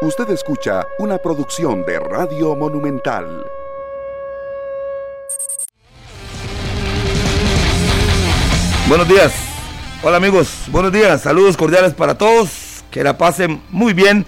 [0.00, 3.44] Usted escucha una producción de Radio Monumental.
[8.88, 9.32] Buenos días.
[10.04, 11.22] Hola amigos, buenos días.
[11.22, 12.84] Saludos cordiales para todos.
[12.92, 14.24] Que la pasen muy bien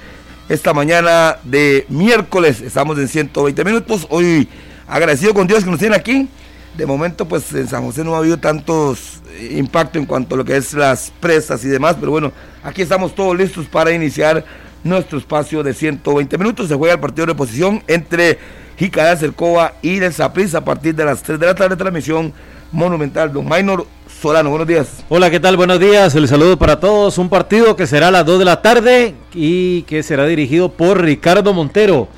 [0.48, 2.60] esta mañana de miércoles.
[2.62, 4.08] Estamos en 120 minutos.
[4.10, 4.48] Hoy
[4.88, 6.28] agradecido con Dios que nos tiene aquí.
[6.76, 10.38] De momento, pues en San José no ha habido tantos eh, impacto en cuanto a
[10.38, 12.32] lo que es las presas y demás, pero bueno,
[12.62, 14.44] aquí estamos todos listos para iniciar
[14.84, 16.68] nuestro espacio de 120 minutos.
[16.68, 18.38] Se juega el partido de oposición entre
[18.76, 21.76] Jicaral Cercova y del Saprissa a partir de las 3 de la tarde.
[21.76, 22.32] Transmisión
[22.72, 23.32] monumental.
[23.32, 23.86] Don Maynor
[24.20, 25.04] Solano, buenos días.
[25.08, 25.56] Hola, ¿qué tal?
[25.56, 26.14] Buenos días.
[26.14, 27.18] El saludo para todos.
[27.18, 31.00] Un partido que será a las 2 de la tarde y que será dirigido por
[31.02, 32.08] Ricardo Montero,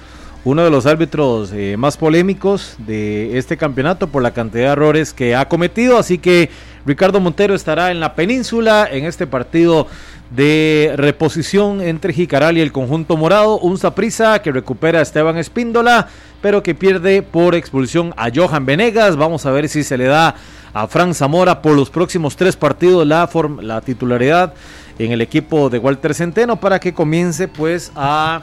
[0.44, 5.12] uno de los árbitros eh, más polémicos de este campeonato por la cantidad de errores
[5.12, 5.96] que ha cometido.
[5.98, 6.50] Así que
[6.84, 9.86] Ricardo Montero estará en la península en este partido
[10.34, 13.58] de reposición entre Jicaral y el conjunto morado.
[13.58, 16.08] Un Saprisa que recupera a Esteban Espíndola,
[16.40, 19.16] pero que pierde por expulsión a Johan Venegas.
[19.16, 20.34] Vamos a ver si se le da
[20.74, 23.28] a Fran Zamora por los próximos tres partidos la,
[23.60, 24.54] la titularidad
[24.98, 28.42] en el equipo de Walter Centeno para que comience pues a,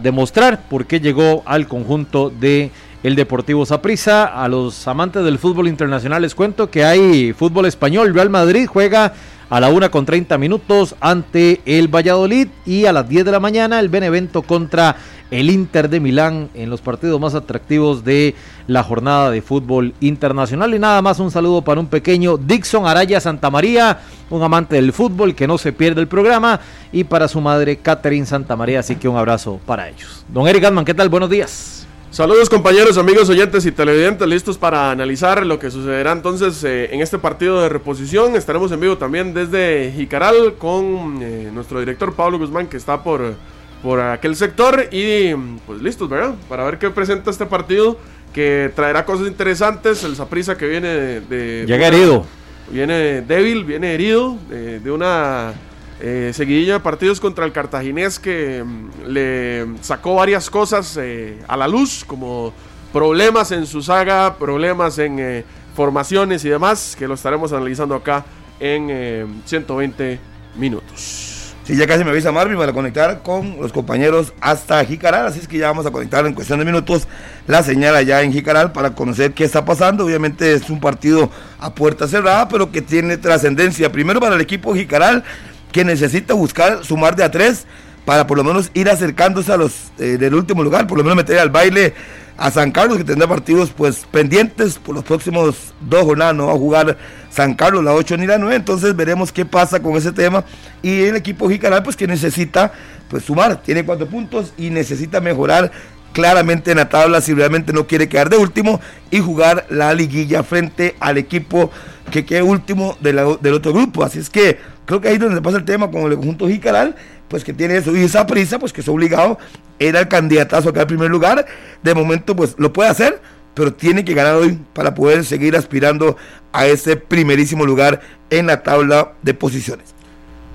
[0.00, 2.70] demostrar por qué llegó al conjunto de
[3.02, 4.24] el Deportivo Saprissa.
[4.24, 8.14] A los amantes del fútbol internacional les cuento que hay fútbol español.
[8.14, 9.12] Real Madrid juega
[9.50, 13.40] a la una con 30 minutos ante el Valladolid y a las 10 de la
[13.40, 14.96] mañana el Benevento contra
[15.30, 18.34] el Inter de Milán en los partidos más atractivos de
[18.66, 20.74] la jornada de fútbol internacional.
[20.74, 23.98] Y nada más un saludo para un pequeño Dixon Araya Santa María,
[24.30, 26.60] un amante del fútbol que no se pierde el programa,
[26.92, 30.24] y para su madre Catherine Santa María, así que un abrazo para ellos.
[30.28, 31.08] Don Eric Gatman, ¿qué tal?
[31.08, 31.83] Buenos días.
[32.14, 37.00] Saludos compañeros, amigos oyentes y televidentes, listos para analizar lo que sucederá entonces eh, en
[37.00, 38.36] este partido de reposición.
[38.36, 43.34] Estaremos en vivo también desde Jicaral con eh, nuestro director Pablo Guzmán que está por,
[43.82, 45.34] por aquel sector y
[45.66, 46.36] pues listos, ¿verdad?
[46.48, 47.98] Para ver qué presenta este partido
[48.32, 50.04] que traerá cosas interesantes.
[50.04, 50.88] El Saprisa que viene
[51.18, 51.64] de...
[51.66, 52.24] Llega herido.
[52.70, 55.52] Viene débil, viene herido de, de una
[56.00, 61.56] eh, seguidilla de partidos contra el cartaginés que mm, le sacó varias cosas eh, a
[61.56, 62.52] la luz, como
[62.92, 65.44] problemas en su saga, problemas en eh,
[65.74, 68.24] formaciones y demás, que lo estaremos analizando acá
[68.60, 70.18] en 120
[70.56, 71.34] minutos.
[71.64, 75.48] Sí, ya casi me avisa Marvin para conectar con los compañeros hasta Jicaral, así es
[75.48, 77.08] que ya vamos a conectar en cuestión de minutos
[77.46, 80.04] la señal allá en Jicaral para conocer qué está pasando.
[80.04, 83.90] Obviamente es un partido a puerta cerrada, pero que tiene trascendencia.
[83.90, 85.24] Primero para el equipo Jicaral,
[85.74, 87.66] que necesita buscar sumar de a tres
[88.04, 91.16] para por lo menos ir acercándose a los eh, del último lugar, por lo menos
[91.16, 91.94] meter al baile
[92.36, 96.52] a San Carlos, que tendrá partidos pues pendientes por los próximos dos jornadas, no va
[96.52, 96.96] a jugar
[97.28, 100.44] San Carlos la 8 ni la 9, entonces veremos qué pasa con ese tema.
[100.80, 102.72] Y el equipo Jicaral pues que necesita
[103.08, 105.72] pues sumar, tiene cuatro puntos y necesita mejorar
[106.12, 108.80] claramente en la tabla si realmente no quiere quedar de último
[109.10, 111.72] y jugar la liguilla frente al equipo
[112.12, 114.04] que quede último del otro grupo.
[114.04, 116.94] Así es que creo que ahí es donde pasa el tema con el conjunto Jicaral,
[117.28, 119.38] pues que tiene eso y esa prisa, pues que es obligado,
[119.78, 121.46] era el candidatazo acá al primer lugar.
[121.82, 123.20] De momento, pues lo puede hacer,
[123.54, 126.16] pero tiene que ganar hoy para poder seguir aspirando
[126.52, 128.00] a ese primerísimo lugar
[128.30, 129.94] en la tabla de posiciones.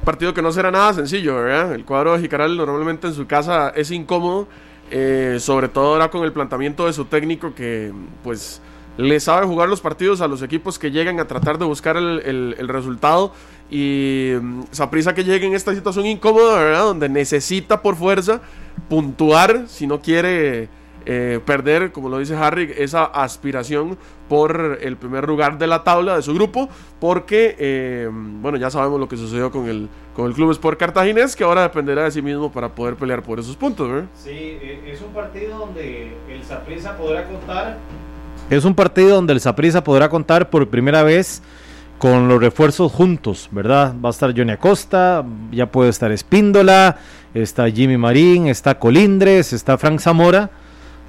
[0.05, 1.73] Partido que no será nada sencillo, ¿verdad?
[1.73, 4.47] El cuadro de Jicaral normalmente en su casa es incómodo
[4.91, 7.91] eh, sobre todo ahora con el planteamiento de su técnico que
[8.23, 8.59] pues
[8.97, 12.67] le sabe jugar los partidos a los equipos que llegan a tratar de buscar el,
[12.67, 13.31] resultado
[13.69, 16.83] y mm, Saprisa que llegue en esta situación incómoda, ¿verdad?
[16.83, 18.41] Donde necesita por fuerza
[18.89, 20.69] puntuar si no quiere
[21.05, 23.97] eh, perder, como lo dice Harry, esa aspiración
[24.27, 26.69] por el primer lugar de la tabla de su grupo,
[26.99, 31.35] porque, eh, bueno, ya sabemos lo que sucedió con el, con el Club Sport Cartaginés,
[31.35, 34.03] que ahora dependerá de sí mismo para poder pelear por esos puntos.
[34.13, 37.77] Sí, e, es un partido donde el Saprissa podrá contar.
[38.49, 41.41] Es un partido donde el Saprissa podrá contar por primera vez
[41.99, 43.93] con los refuerzos juntos, ¿verdad?
[44.03, 46.97] Va a estar Johnny Acosta, ya puede estar Espíndola,
[47.35, 50.49] está Jimmy Marín, está Colindres, está Frank Zamora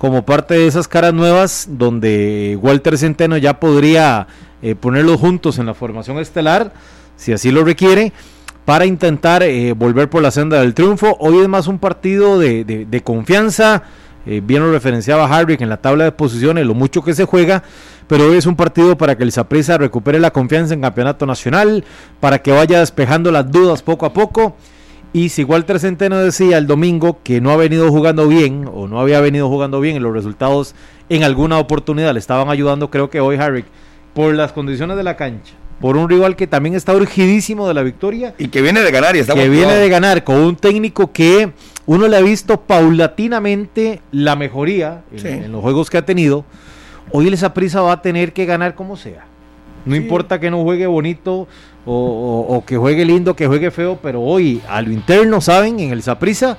[0.01, 4.27] como parte de esas caras nuevas donde Walter Centeno ya podría
[4.63, 6.73] eh, ponerlos juntos en la formación estelar,
[7.17, 8.15] si así lo requiere,
[8.65, 11.19] para intentar eh, volver por la senda del triunfo.
[11.21, 13.83] Hoy es más un partido de, confianza,
[14.27, 17.63] eh, bien lo referenciaba Harvick en la tabla de posiciones, lo mucho que se juega,
[18.07, 21.85] pero hoy es un partido para que el Saprissa recupere la confianza en campeonato nacional,
[22.21, 24.57] para que vaya despejando las dudas poco a poco.
[25.13, 29.01] Y si Walter Centeno decía el domingo que no ha venido jugando bien o no
[29.01, 30.75] había venido jugando bien y los resultados
[31.09, 33.65] en alguna oportunidad le estaban ayudando, creo que hoy Harry,
[34.15, 37.83] por las condiciones de la cancha, por un rival que también está urgidísimo de la
[37.83, 38.35] victoria.
[38.39, 41.53] Y que viene de ganar y está Que viene de ganar con un técnico que
[41.87, 46.45] uno le ha visto paulatinamente la mejoría en, los juegos que ha tenido.
[47.13, 49.25] Hoy el Saprissa va a tener que ganar como sea.
[49.87, 51.49] No importa que no juegue bonito
[51.87, 56.03] o, que juegue lindo, que juegue feo, pero hoy a lo interno saben en el
[56.03, 56.59] Saprissa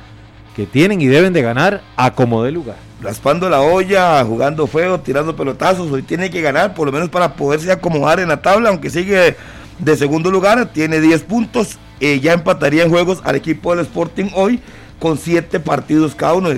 [0.55, 2.90] que tienen y deben de ganar a como de lugar.
[3.01, 7.33] Raspando la olla, jugando feo, tirando pelotazos, hoy tiene que ganar por lo menos para
[7.33, 9.35] poderse acomodar en la tabla, aunque sigue
[9.79, 14.29] de segundo lugar, tiene 10 puntos, eh, ya empataría en juegos al equipo del Sporting
[14.35, 14.59] hoy
[14.99, 16.51] con 7 partidos cada uno,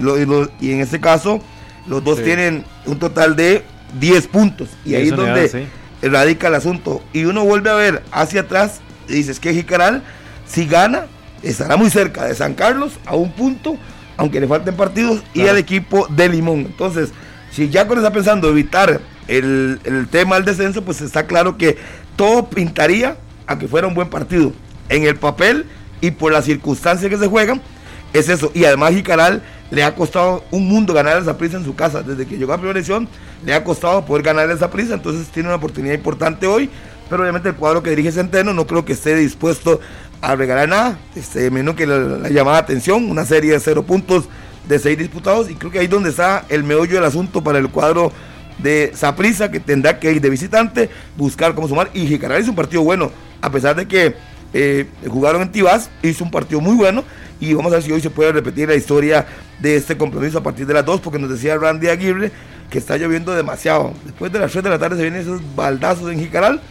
[0.60, 1.40] y, en ese caso
[1.88, 3.64] los dos tienen un total de
[4.02, 5.68] 10 puntos, y ahí es donde
[6.02, 10.04] radica el asunto, y uno vuelve a ver hacia atrás, y dices que Jicaral,
[10.46, 11.06] si gana,
[11.42, 13.78] estará muy cerca de San Carlos a un punto,
[14.18, 16.60] aunque le falten partidos, y al equipo de Limón.
[16.60, 17.12] Entonces,
[17.52, 21.78] si ya con está pensando evitar el, el, tema del descenso, pues está claro que
[22.16, 23.18] todo pintaría
[23.48, 24.54] a que fuera un buen partido.
[24.90, 25.66] En el papel
[26.02, 27.62] y por las circunstancias que se juegan,
[28.14, 28.52] es eso.
[28.54, 32.04] Y además Jicaral le ha costado un mundo ganar esa prisa en su casa.
[32.04, 33.08] Desde que llegó a primera edición,
[33.44, 34.94] le ha costado poder ganar esa prisa.
[34.94, 36.70] Entonces tiene una oportunidad importante hoy.
[37.10, 39.80] Pero obviamente el cuadro que dirige Centeno no creo que esté dispuesto
[40.24, 40.98] a nada.
[41.16, 44.26] Este, menos que la, llamada atención, una serie de cero puntos
[44.68, 45.50] de seis disputados.
[45.50, 48.12] Y creo que ahí es donde está el meollo del asunto para el cuadro
[48.60, 51.90] de Saprisa, que tendrá que ir de visitante, buscar cómo sumar.
[51.94, 53.12] Y Jicaral hizo un partido bueno,
[53.42, 54.16] a pesar de que
[54.54, 57.04] eh, jugaron en Tibás, hizo un partido muy bueno.
[57.40, 59.26] Y vamos a ver si hoy se puede repetir la historia
[59.60, 62.32] de este compromiso a partir de las 2, porque nos decía Randy Aguirre
[62.70, 63.94] que está lloviendo demasiado.
[64.06, 66.62] Después de las 3 de la tarde se vienen esos baldazos en Jicaral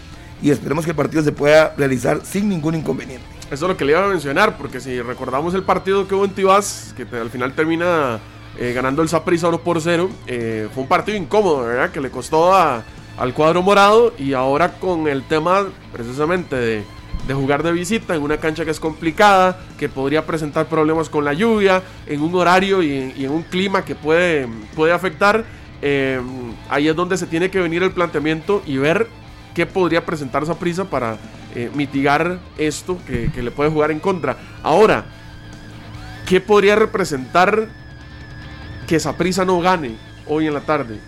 [0.42, 3.31] y esperemos que el partido se pueda realizar sin ningún inconveniente.
[3.52, 6.24] Eso es lo que le iba a mencionar, porque si recordamos el partido que hubo
[6.24, 8.18] en Tibás, que al final termina
[8.58, 11.90] eh, ganando el Saprissa 1 por 0, eh, fue un partido incómodo, ¿verdad?
[11.90, 16.84] Que le costó al cuadro morado y ahora con el tema precisamente de,
[17.34, 21.34] jugar de visita en una cancha que es complicada, que podría presentar problemas con la
[21.34, 25.44] lluvia, en un horario y en, un clima que puede, puede afectar,
[25.82, 26.22] eh,
[26.70, 29.08] ahí es donde se tiene que venir el planteamiento y ver
[29.54, 31.18] qué podría presentar esa prisa para
[31.54, 34.36] eh, mitigar esto que, le puede jugar en contra.
[34.62, 35.04] Ahora,
[36.26, 37.68] ¿qué podría representar
[38.86, 39.96] que esa prisa no gane
[40.26, 40.98] hoy en la tarde?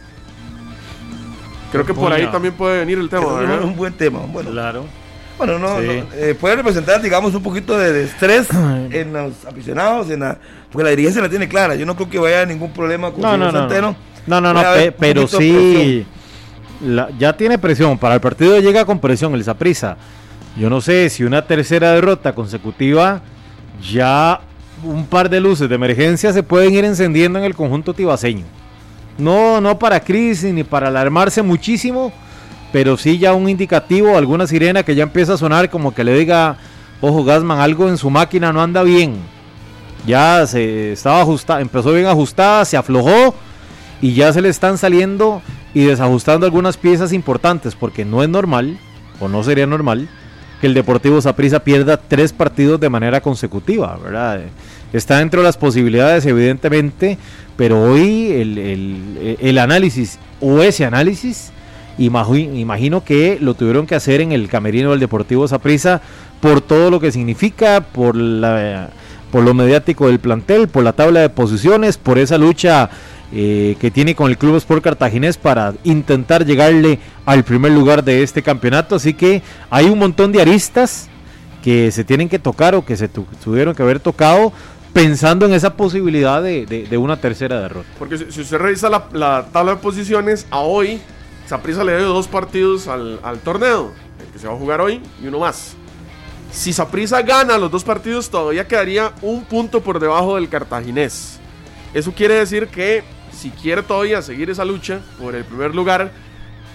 [1.72, 3.42] Creo que por ahí también puede venir el tema.
[3.42, 4.20] Es un buen tema.
[4.20, 4.84] Bueno, claro.
[5.36, 8.48] Bueno, no, eh, puede representar, digamos, un poquito de, estrés
[8.90, 10.38] en los aficionados, en la,
[10.70, 11.74] porque la dirigencia la tiene clara.
[11.74, 13.68] Yo no creo que vaya a ningún problema con no, el no, no,
[14.26, 14.62] no, no, no,
[14.98, 16.06] pero sí,
[17.18, 17.98] ya tiene presión.
[17.98, 19.96] Para el partido llega con presión el Zaprisa.
[20.56, 23.22] Yo no sé si una tercera derrota consecutiva,
[23.90, 24.40] ya
[24.84, 28.44] un par de luces de emergencia se pueden ir encendiendo en el conjunto tibaseño.
[29.18, 32.12] No, no para crisis ni para alarmarse muchísimo,
[32.72, 36.16] pero sí ya un indicativo, alguna sirena que ya empieza a sonar como que le
[36.16, 36.56] diga,
[37.00, 39.16] ojo Gasman, algo en su máquina no anda bien.
[40.06, 43.34] Ya se estaba ajustada, empezó bien ajustada, se aflojó
[44.00, 45.42] y ya se le están saliendo
[45.72, 48.78] y desajustando algunas piezas importantes, porque no es normal,
[49.20, 50.08] o no sería normal,
[50.60, 54.40] que el Deportivo Saprissa pierda tres partidos de manera consecutiva, ¿verdad?
[54.92, 57.18] Está dentro de las posibilidades, evidentemente,
[57.56, 58.32] pero hoy
[59.40, 61.50] el, análisis, o ese análisis,
[61.98, 66.00] imagino que lo tuvieron que hacer en el camerino del Deportivo Saprissa
[66.40, 68.90] por todo lo que significa, por la
[69.34, 72.88] por lo mediático del plantel, por la tabla de posiciones, por esa lucha
[73.32, 78.22] eh, que tiene con el Club Sport Cartaginés para intentar llegarle al primer lugar de
[78.22, 78.94] este campeonato.
[78.94, 81.08] Así que hay un montón de aristas
[81.62, 84.52] que se tienen que tocar o que se tuvieron que haber tocado
[84.92, 87.88] pensando en esa posibilidad de, una tercera derrota.
[87.98, 91.00] Porque si, usted revisa la, tabla de posiciones, a hoy
[91.46, 95.00] Saprissa le dio dos partidos al, al, torneo, el que se va a jugar hoy
[95.22, 95.74] y uno más.
[96.52, 101.40] Si Saprissa gana los dos partidos, todavía quedaría un punto por debajo del cartaginés.
[101.94, 106.10] Eso quiere decir que si quiere todavía seguir esa lucha por el primer lugar,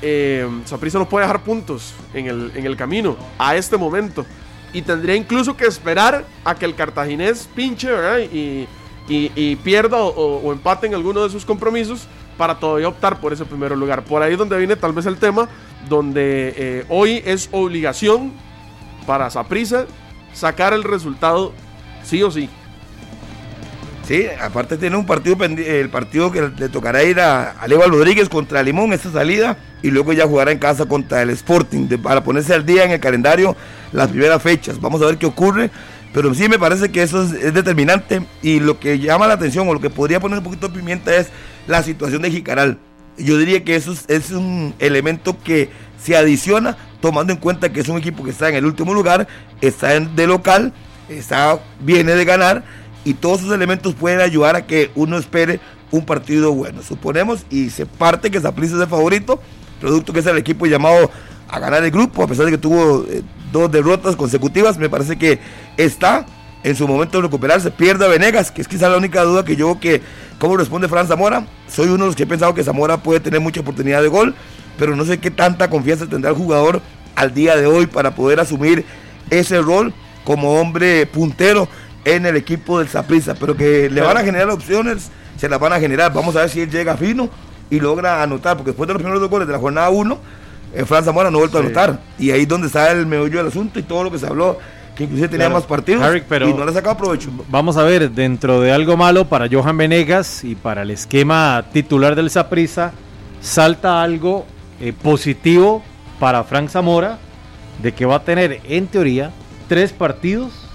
[0.01, 4.25] eh, Saprissa no puede dejar puntos en el, en el camino a este momento.
[4.71, 7.89] Y tendría incluso que esperar a que el cartaginés pinche
[8.31, 8.67] Y,
[9.09, 12.07] y, pierda o, empate en alguno de sus compromisos
[12.38, 14.03] para todavía optar por ese primer lugar.
[14.03, 15.49] Por ahí es donde viene tal vez el tema,
[15.89, 18.31] donde eh, hoy es obligación
[19.07, 19.88] para Saprissa
[20.33, 21.53] sacar el resultado
[22.03, 22.49] sí o sí.
[24.09, 28.63] Sí, aparte tiene un partido el partido que le tocará ir a, a Rodríguez contra
[28.63, 32.65] Limón esta salida y luego ya jugará en casa contra el Sporting para ponerse al
[32.65, 33.55] día en el calendario
[33.91, 34.81] las primeras fechas.
[34.81, 35.69] Vamos a ver qué ocurre,
[36.11, 39.75] pero sí me parece que eso es, determinante y lo que llama la atención o
[39.75, 41.27] lo que podría poner un poquito de pimienta es
[41.67, 42.79] la situación de Jicaral.
[43.15, 45.69] Yo diría que eso es un elemento que
[46.01, 49.27] se adiciona tomando en cuenta que es un equipo que está en el último lugar,
[49.61, 50.73] está en, de local,
[51.09, 55.59] está, viene de ganar y todos esos elementos pueden ayudar a que uno espere
[55.91, 56.81] un partido bueno.
[56.81, 59.39] Suponemos y se parte que Saprissa es el favorito,
[59.79, 61.09] producto que es el equipo llamado
[61.47, 65.17] a ganar el grupo, a pesar de que tuvo eh, dos derrotas consecutivas, me parece
[65.17, 65.39] que
[65.77, 66.25] está
[66.63, 69.55] en su momento de recuperarse, pierde a Venegas, que es quizá la única duda que
[69.55, 70.01] yo que
[70.39, 71.47] cómo responde Fran Zamora.
[71.67, 74.35] Soy uno de los que he pensado que Zamora puede tener mucha oportunidad de gol,
[74.77, 76.81] pero no sé qué tanta confianza tendrá el jugador
[77.15, 78.85] al día de hoy para poder asumir
[79.29, 79.93] ese rol
[80.25, 81.67] como hombre puntero
[82.05, 85.73] en el equipo del Saprissa, pero que le van a generar opciones, se las van
[85.73, 86.13] a generar.
[86.13, 87.29] Vamos a ver si él llega fino
[87.69, 90.17] y logra anotar, porque después de los primeros dos goles de la jornada 1,
[90.73, 91.99] eh, Fran Zamora no ha vuelto a anotar.
[92.17, 94.57] Y ahí es donde está el meollo del asunto y todo lo que se habló
[94.95, 97.29] que inclusive tenía más partidos y no le ha sacado provecho.
[97.47, 102.15] Vamos a ver, dentro de algo malo para Johan Venegas y para el esquema titular
[102.15, 102.91] del Saprissa,
[103.39, 104.45] salta algo
[104.81, 105.81] eh, positivo
[106.19, 107.17] para Frank Zamora
[107.81, 109.31] de que va a tener en teoría
[109.69, 110.68] tres partidos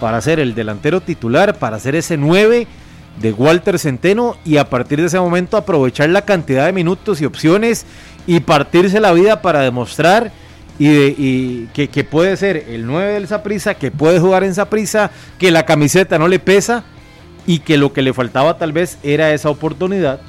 [0.00, 2.66] para ser el delantero titular, para ser ese 9
[3.20, 7.24] de Walter Centeno y a partir de ese momento aprovechar la cantidad de minutos y
[7.24, 7.86] opciones
[8.26, 10.32] y partirse la vida para demostrar
[10.78, 15.64] y, que, puede ser el 9 del Saprisa, que puede jugar en Saprisa, que la
[15.64, 16.84] camiseta no le pesa
[17.46, 20.20] y que lo que le faltaba tal vez era esa oportunidad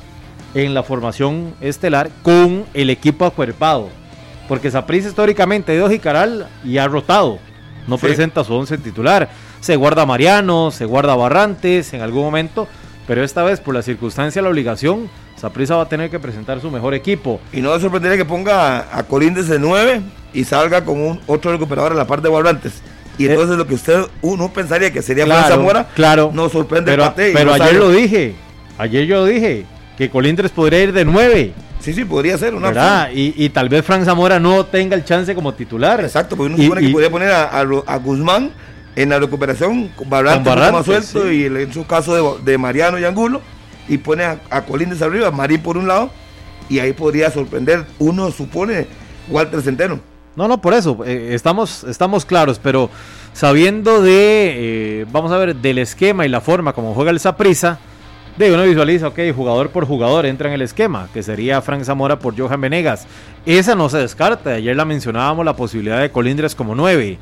[0.53, 3.89] en la formación estelar con el equipo acuerpado.
[4.47, 7.39] Porque Saprisa históricamente ha ido a Jicaral y ha rotado,
[7.85, 9.29] no presenta su once titular.
[9.67, 12.69] Se guarda Mariano, se guarda Barrantes en algún momento,
[13.05, 16.71] pero esta vez por la circunstancia, la obligación, Saprisa va a tener que presentar su
[16.71, 17.41] mejor equipo.
[17.51, 19.99] Y no sorprendería que ponga a Colíndez de 9
[20.33, 22.81] y salga con un otro recuperador en la parte de Barrantes.
[23.17, 26.89] Y eh, entonces lo que usted uno pensaría que sería claro, Zamora, claro, no sorprende
[26.89, 28.35] pero, pero ayer lo dije,
[28.77, 29.65] ayer yo dije
[29.97, 31.53] que Colindres podría ir de 9.
[31.81, 33.09] Sí, sí, podría ser una ¿verdad?
[33.13, 35.99] Y, y, tal vez Frank Zamora no tenga el chance como titular.
[35.99, 38.51] Exacto, porque uno supone que podría poner a, a, Guzmán
[38.97, 43.05] en la recuperación con Barrantes, más suelto y en su caso de, de Mariano y
[43.05, 43.41] Angulo
[43.87, 46.09] y pone a, a Colindres arriba, Marín por un lado
[46.67, 48.87] y ahí podría sorprender, uno supone
[49.29, 49.99] Walter Centeno.
[50.35, 52.89] No, no, por eso, eh, estamos, estamos claros, pero
[53.33, 57.77] sabiendo de, eh, vamos a ver, del esquema y la forma como juega el Saprisa,
[58.35, 62.17] de uno visualiza, ok, jugador por jugador entra en el esquema, que sería Frank Zamora
[62.17, 63.07] por Johan Venegas.
[63.45, 67.17] Esa no se descarta, ayer la mencionábamos, la posibilidad de Colindres como 9.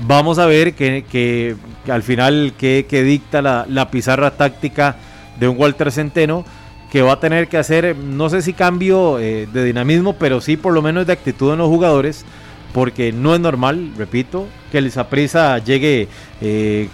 [0.00, 1.56] Vamos a ver que, que,
[1.90, 4.96] al final qué dicta la, la pizarra táctica
[5.38, 6.44] de un Walter Centeno
[6.90, 10.56] que va a tener que hacer, no sé si cambio eh, de dinamismo, pero sí
[10.56, 12.24] por lo menos de actitud en los jugadores
[12.72, 16.08] porque no es normal, repito, que el Zaprisa llegue,
[16.42, 16.88] eh,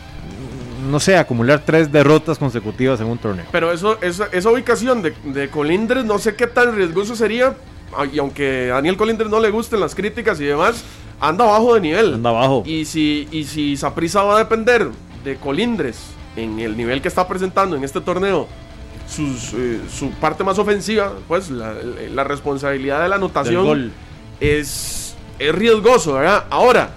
[0.88, 3.46] no sé, a acumular tres derrotas consecutivas en un torneo.
[3.50, 7.56] Pero eso, esa, esa ubicación de, de, Colindres, no sé qué tan riesgoso sería,
[8.12, 10.84] y aunque a Daniel Colindres no le gusten las críticas y demás,
[11.22, 12.14] anda abajo de nivel.
[12.14, 12.62] Anda abajo.
[12.66, 14.90] Y si, y si Zaprisa va a depender
[15.24, 15.98] de Colindres
[16.36, 18.46] en el nivel que está presentando en este torneo,
[19.08, 23.92] sus, eh, su parte más ofensiva, pues la, la responsabilidad de la anotación
[24.40, 25.02] es
[25.38, 26.44] es riesgoso, ¿verdad?
[26.50, 26.90] Ahora,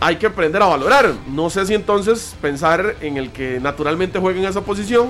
[0.00, 1.12] hay que aprender a valorar.
[1.28, 5.08] No sé si entonces pensar en el que naturalmente juegue en esa posición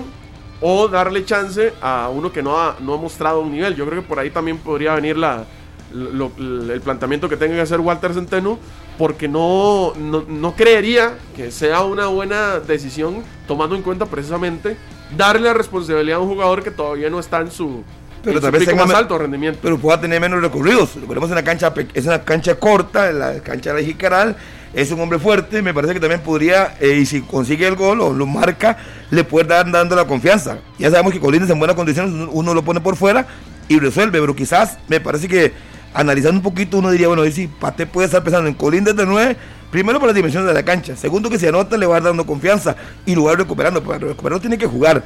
[0.61, 3.77] o darle chance a uno que no ha, no ha mostrado un nivel.
[3.77, 5.45] Yo creo que por ahí también podría venir la,
[5.93, 8.59] el planteamiento que tenga que hacer Walter Centeno,
[8.99, 14.77] porque no, no, no, creería que sea una buena decisión, tomando en cuenta precisamente
[15.17, 17.83] darle la responsabilidad a un jugador que todavía no está en su,
[18.23, 19.61] pero tal vez tenga más alto rendimiento.
[19.63, 20.97] Pero pueda tener menos recorridos.
[20.97, 24.37] Lo ponemos en una cancha, es una cancha corta, en la cancha de Jicaral.
[24.73, 28.01] Es un hombre fuerte, me parece que también podría, eh, y si consigue el gol
[28.01, 28.77] o lo marca,
[29.11, 30.59] le puede dar dando la confianza.
[30.79, 33.27] Ya sabemos que Colines en buenas condiciones, uno lo pone por fuera
[33.67, 35.53] y resuelve, pero quizás me parece que
[35.95, 39.37] analizando un poquito uno diría, bueno, si Pate puede estar pensando en Colines de 9,
[39.71, 42.27] primero por las dimensiones de la cancha, segundo que si anota le va a dando
[42.27, 45.03] confianza y va recuperando, para recuperarlo tiene que jugar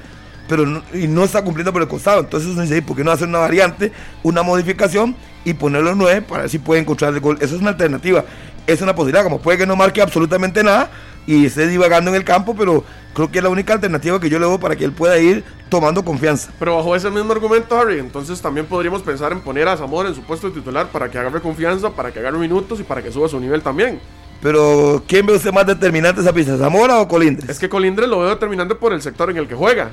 [0.49, 2.21] pero no, y no está cumpliendo por el costado.
[2.21, 6.43] Entonces uno dice, ¿por qué no hacer una variante, una modificación y ponerlo 9 para
[6.43, 7.39] ver si puede encontrar el gol?
[7.41, 8.25] Eso es una alternativa,
[8.67, 10.91] es una posibilidad, como puede que no marque absolutamente nada
[11.27, 14.39] y esté divagando en el campo, pero creo que es la única alternativa que yo
[14.39, 16.53] le doy para que él pueda ir tomando confianza.
[16.59, 20.15] Pero bajo ese mismo argumento, Harry, entonces también podríamos pensar en poner a Zamora en
[20.15, 23.11] su puesto de titular para que agarre confianza, para que agarre minutos y para que
[23.11, 24.01] suba su nivel también.
[24.43, 27.49] Pero, ¿quién ve usted más determinante esa pista, Zamora o Colindres?
[27.49, 29.91] Es que Colindres lo veo determinante por el sector en el que juega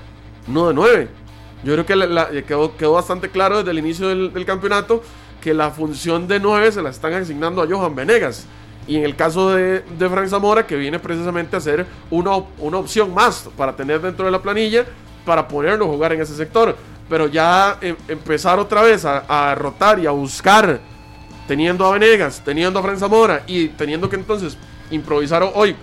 [0.47, 1.07] no de 9.
[1.63, 5.03] Yo creo que quedó, quedó, bastante claro desde el inicio del, campeonato
[5.41, 8.45] que la función de 9 se la están asignando a Johan Venegas.
[8.87, 12.77] Y en el caso de, de Frank Zamora, que viene precisamente a ser una, una
[12.77, 14.85] opción más para tener dentro de la planilla,
[15.25, 16.75] para ponerlo jugar en ese sector.
[17.09, 20.79] Pero ya em, empezar otra vez a, a, rotar y a buscar,
[21.47, 24.57] teniendo a Venegas, teniendo a Frank Zamora y teniendo que entonces
[24.89, 25.75] improvisar hoy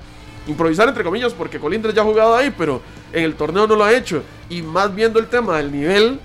[0.49, 2.81] improvisar entre comillas, porque Colindres ya ha jugado ahí, pero
[3.13, 4.23] en el torneo no lo ha hecho.
[4.49, 6.19] Y más viendo el tema del nivel,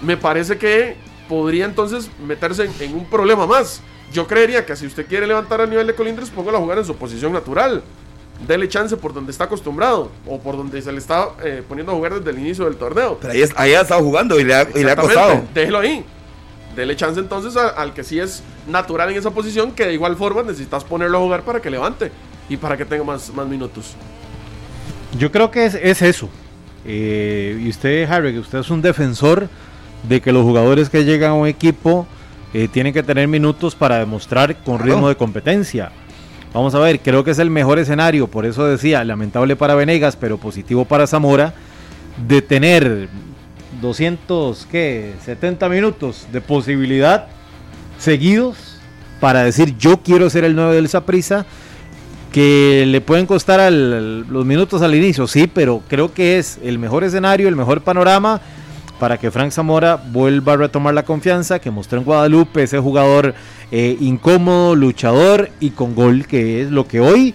[0.00, 0.96] me parece que
[1.28, 3.82] podría entonces meterse en, en un problema más.
[4.12, 6.84] Yo creería que si usted quiere levantar el nivel de Colindres, póngalo a jugar en
[6.84, 7.82] su posición natural.
[8.46, 11.94] Dele chance por donde está acostumbrado o por donde se le está eh, poniendo a
[11.96, 13.18] jugar desde el inicio del torneo.
[13.20, 15.42] Pero ahí, es- ahí ha estado jugando y le ha, y le ha costado.
[15.52, 16.04] Déjelo ahí.
[16.76, 20.14] Dele chance entonces a- al que sí es natural en esa posición, que de igual
[20.16, 22.12] forma necesitas ponerlo a jugar para que levante
[22.48, 23.94] y para que tenga más, más minutos.
[25.18, 26.28] Yo creo que es, es eso.
[26.86, 29.48] Eh, y usted, Harry, que usted es un defensor
[30.04, 32.06] de que los jugadores que llegan a un equipo
[32.54, 35.90] eh, tienen que tener minutos para demostrar con ritmo de competencia.
[36.54, 40.16] Vamos a ver, creo que es el mejor escenario, por eso decía, lamentable para Venegas,
[40.16, 41.52] pero positivo para Zamora,
[42.26, 43.08] de tener
[43.82, 45.12] 200, ¿qué?
[45.24, 47.26] 70 minutos de posibilidad
[47.98, 48.78] seguidos
[49.20, 51.44] para decir yo quiero ser el 9 del Saprissa
[52.32, 56.78] que le pueden costar al- los minutos al inicio, sí, pero creo que es el
[56.78, 58.40] mejor escenario, el mejor panorama
[58.98, 63.34] para que Frank Zamora vuelva a retomar la confianza que mostró en Guadalupe, ese jugador
[63.70, 67.34] eh, incómodo, luchador y con gol, que es lo que hoy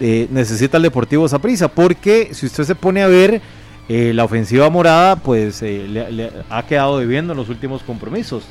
[0.00, 3.40] eh, necesita el Deportivo Saprissa, porque si usted se pone a ver
[3.88, 8.44] eh, la ofensiva morada, pues eh, le, le ha quedado debiendo en los últimos compromisos.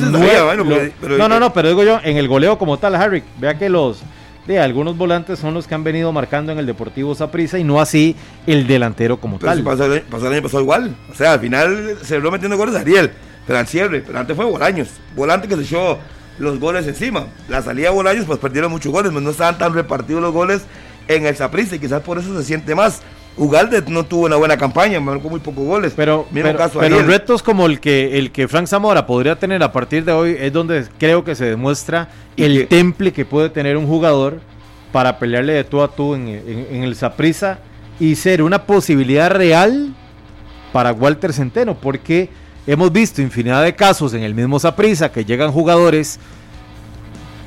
[0.00, 2.58] Sabía, nueve- bueno, lo- pero- pero- no, no, no, pero digo yo, en el goleo
[2.58, 4.02] como tal, Harry, vea que los
[4.48, 7.80] de algunos volantes son los que han venido marcando en el Deportivo Saprissa y no
[7.80, 9.62] así el delantero como Pero tal.
[9.62, 10.96] pasó, el- pasó el año pasado igual.
[11.12, 13.12] O sea, al final se logró metiendo goles Ariel.
[13.46, 14.88] Pero al cierre, pero antes fue Bolaños.
[15.14, 15.98] Volante que se echó
[16.38, 17.26] los goles encima.
[17.48, 20.62] La salida de Bolaños, pues perdieron muchos goles, pues no estaban tan repartidos los goles
[21.08, 23.00] en el Saprissa y quizás por eso se siente más.
[23.36, 25.92] Ugalde no tuvo una buena campaña, marcó muy pocos goles.
[25.94, 27.06] Pero, pero, caso pero Ariel.
[27.10, 30.52] retos como el que el que Frank Zamora podría tener a partir de hoy es
[30.52, 34.40] donde creo que se demuestra Y el que- temple que puede tener un jugador
[34.90, 37.58] para pelearle de tú a tú en, en- en el Saprissa
[38.00, 39.94] y ser una posibilidad real
[40.72, 42.30] para Walter Centeno, porque
[42.66, 46.18] hemos visto infinidad de casos en el mismo Saprissa que llegan jugadores,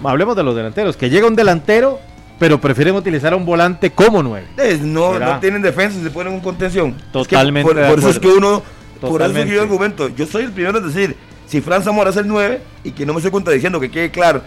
[0.04, 2.00] hablemos de los delanteros, que llega un delantero,
[2.42, 4.48] pero prefieren utilizar a un volante como nueve.
[4.58, 5.36] Es, no, ¿Verdad?
[5.36, 6.96] no tienen defensa, se ponen en contención.
[6.98, 8.64] Es que Totalmente por, eso es que uno,
[9.00, 10.08] por eso es que yo argumento.
[10.08, 13.14] Yo soy el primero en decir, si Fran Zamora es el 9, y que no
[13.14, 14.42] me estoy contradiciendo, que quede claro,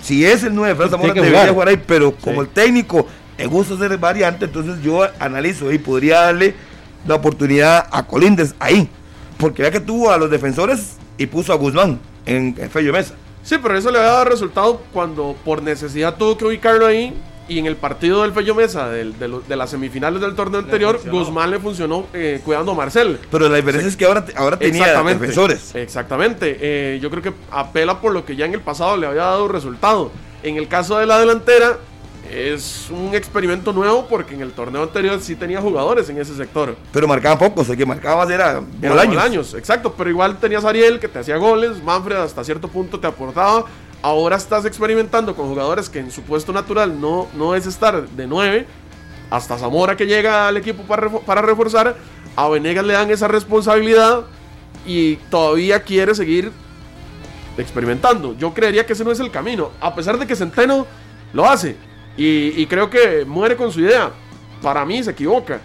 [0.00, 1.52] si es el 9, Fran Zamora debería jugar.
[1.52, 2.46] jugar ahí, pero como Sí.
[2.46, 6.54] el técnico le gusta hacer variante, entonces yo analizo y podría darle
[7.04, 8.88] la oportunidad a Colindres ahí.
[9.38, 13.14] Porque ya que tuvo a los defensores y puso a Guzmán en, en Fello Mesa.
[13.42, 17.12] Sí, pero eso le había dado resultado cuando por necesidad tuvo que ubicarlo ahí.
[17.50, 20.60] Y en el partido del Fello Mesa, del- de, lo- de las semifinales del torneo
[20.60, 23.18] anterior, Guzmán le funcionó eh, cuidando a Marcel.
[23.28, 24.84] Pero la diferencia es que ahora, ahora tenía
[25.18, 25.74] defensores.
[25.74, 26.56] Exactamente.
[26.60, 29.48] Eh, yo creo que apela por lo que ya en el pasado le había dado
[29.48, 30.12] resultado.
[30.44, 31.76] En el caso de la delantera,
[32.32, 36.76] es un experimento nuevo porque en el torneo anterior sí tenía jugadores en ese sector.
[36.92, 39.14] Pero marcaban pocos, el que marcaba más era Era Bolaños.
[39.16, 43.00] Bolaños, exacto, pero igual tenías a Ariel que te hacía goles, Manfred hasta cierto punto
[43.00, 43.64] te aportaba.
[44.02, 48.26] Ahora estás experimentando con jugadores que en su puesto natural no, no es estar de
[48.26, 48.66] 9,
[49.30, 51.96] hasta Zamora que llega al equipo para, para reforzar,
[52.34, 54.24] a Venegas le dan esa responsabilidad
[54.86, 56.50] y todavía quiere seguir
[57.58, 58.34] experimentando.
[58.38, 60.86] Yo creería que ese no es el camino, a pesar de que Centeno
[61.34, 61.76] lo hace
[62.16, 64.10] y, y creo que muere con su idea.
[64.62, 65.60] Para mí se equivoca.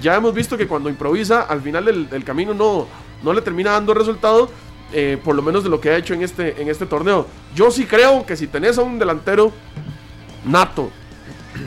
[0.00, 2.86] Ya hemos visto que cuando improvisa, al final del, del camino no,
[3.22, 4.48] no le termina dando resultado,
[4.92, 7.26] eh, por lo menos de lo que ha hecho en este, en este torneo.
[7.54, 9.52] Yo sí creo que si tenés a un delantero
[10.44, 10.90] nato,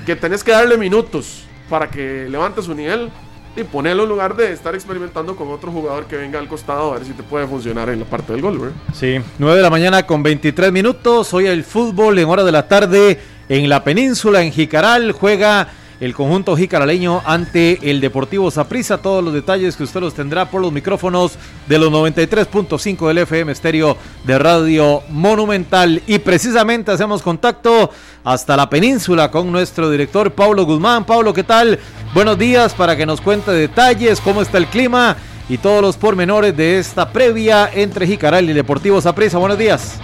[0.05, 3.09] que tenés que darle minutos para que levante su nivel
[3.55, 6.97] y ponerlo en lugar de estar experimentando con otro jugador que venga al costado a
[6.97, 8.73] ver si te puede funcionar en la parte del gol.
[8.93, 11.33] Sí, 9 de la mañana con 23 minutos.
[11.33, 15.12] Hoy el fútbol en hora de la tarde en la península, en Jicaral.
[15.12, 15.67] Juega
[15.99, 18.97] el conjunto jicaraleño ante el Deportivo Saprissa.
[18.97, 21.34] Todos los detalles que usted los tendrá por los micrófonos
[21.67, 26.01] de los 93.5 del FM estéreo de Radio Monumental.
[26.08, 27.89] Y precisamente hacemos contacto
[28.23, 31.06] hasta la península con nuestro director Pablo Guzmán.
[31.06, 31.79] Pablo, ¿qué tal?
[32.13, 35.15] Buenos días para que nos cuente detalles, cómo está el clima
[35.49, 39.38] y todos los pormenores de esta previa entre Jicaral y Deportivo Saprissa.
[39.38, 39.99] Buenos días.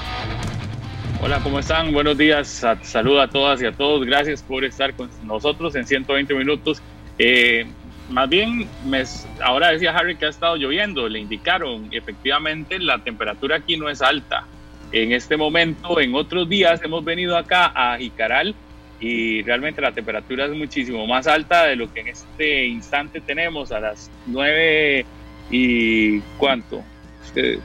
[1.21, 1.91] Hola, ¿cómo están?
[1.91, 2.47] Buenos días.
[2.47, 4.05] Sa- Saludo a todas y a todos.
[4.05, 6.81] Gracias por estar con nosotros en 120 minutos.
[7.17, 7.65] Eh,
[8.09, 9.03] más bien, me-
[9.43, 11.07] ahora decía Harry que ha estado lloviendo.
[11.09, 14.45] Le indicaron, efectivamente, la temperatura aquí no es alta.
[14.91, 18.55] En este momento, en otros días, hemos venido acá a Jicaral
[18.99, 23.71] y realmente la temperatura es muchísimo más alta de lo que en este instante tenemos
[23.71, 25.05] a las 9
[25.51, 26.81] y cuánto.
[27.25, 27.59] Es que,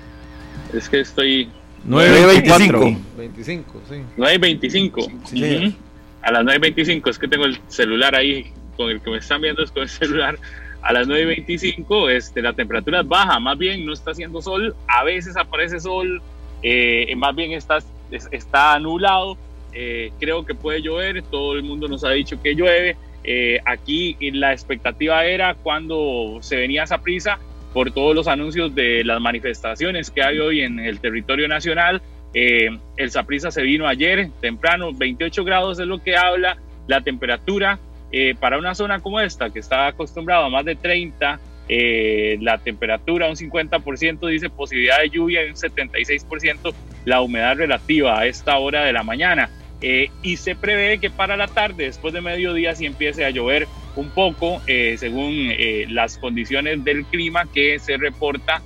[0.76, 1.48] es que estoy
[1.88, 2.98] 9:25.
[3.16, 3.96] 25, sí.
[4.16, 5.26] 9.25.
[5.26, 5.68] Sí, señor.
[5.68, 5.76] Ujú.
[6.22, 9.62] A las 9.25 es que tengo el celular ahí con el que me están viendo
[9.62, 10.38] es con el celular,
[10.82, 15.04] a las 9.25 este, la temperatura es baja, más bien no está haciendo sol, a
[15.04, 16.22] veces aparece sol,
[16.62, 17.78] eh, más bien está,
[18.10, 19.38] está anulado,
[19.72, 24.16] eh, creo que puede llover, todo el mundo nos ha dicho que llueve, eh, aquí
[24.32, 27.38] la expectativa era cuando se venía esa prisa
[27.74, 32.00] por todos los anuncios de las manifestaciones que hay hoy en el territorio nacional.
[32.32, 36.56] el Saprisa se vino ayer temprano, 28 grados es lo que habla,
[36.86, 37.78] la temperatura
[38.16, 42.58] eh, para una zona como esta, que está acostumbrado a más de 30, eh, la
[42.58, 46.72] temperatura un 50% dice posibilidad de lluvia y un 76%
[47.06, 49.50] la humedad relativa a esta hora de la mañana.
[49.86, 53.68] Eh, y se prevé que para la tarde, después de mediodía, sí empiece a llover
[53.96, 55.52] un poco, según
[55.90, 58.62] las condiciones del clima que se reporta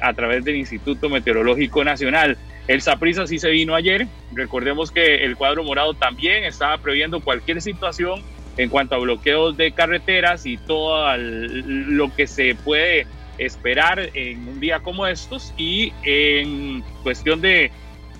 [0.00, 2.38] a través del Instituto Meteorológico Nacional.
[2.66, 4.06] El Saprisa sí se vino ayer.
[4.32, 8.22] Recordemos que el cuadro morado también estaba previendo cualquier situación
[8.56, 13.06] en cuanto a bloqueos de carreteras y todo lo que se puede
[13.38, 17.70] esperar en un día como estos y en cuestión de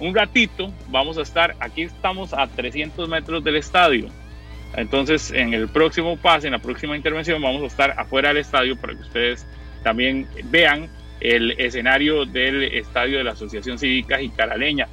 [0.01, 4.09] un ratito vamos a estar, aquí estamos a 300 metros del estadio,
[4.77, 8.77] entonces en el próximo pase, en la próxima intervención vamos a estar afuera del estadio
[8.77, 9.47] para que ustedes
[9.83, 10.89] también vean
[11.21, 14.89] el escenario del estadio de la Asociación Cívica Jicaraleña.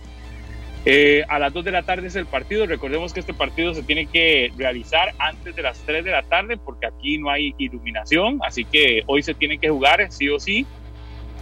[0.86, 2.66] Eh, a las 2 de la tarde es el partido.
[2.66, 6.58] Recordemos que este partido se tiene que realizar antes de las 3 de la tarde
[6.58, 10.66] porque aquí no hay iluminación, así que hoy se tiene que jugar sí o sí.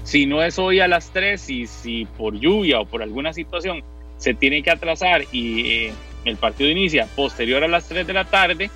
[0.06, 3.84] Si no es hoy a las 3 y si por lluvia o por alguna situación
[4.18, 5.94] se tiene que atrasar y eh,
[6.26, 8.70] el partido inicia posterior a las 3 de la tarde,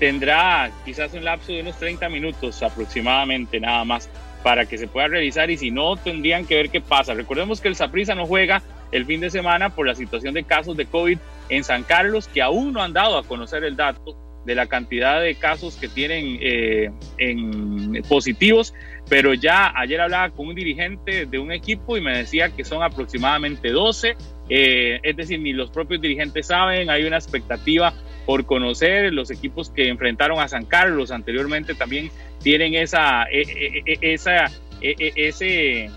[0.00, 4.10] tendrá quizás un lapso de unos 30 minutos aproximadamente nada más
[4.42, 7.14] para que se pueda realizar y si no tendrían que ver qué pasa.
[7.14, 10.76] Recordemos que el Saprissa no juega el fin de semana por la situación de casos
[10.76, 11.18] de COVID
[11.48, 15.20] en San Carlos, que aún no han dado a conocer el dato de la cantidad
[15.20, 18.74] de casos que tienen eh, en positivos,
[19.08, 22.82] pero ya ayer hablaba con un dirigente de un equipo y me decía que son
[22.82, 24.16] aproximadamente 12,
[24.48, 27.92] eh, es decir, ni los propios dirigentes saben, hay una expectativa
[28.26, 32.10] por conocer, los equipos que enfrentaron a San Carlos anteriormente también
[32.42, 34.46] tienen esa, e, e, e, esa,
[34.80, 35.90] ese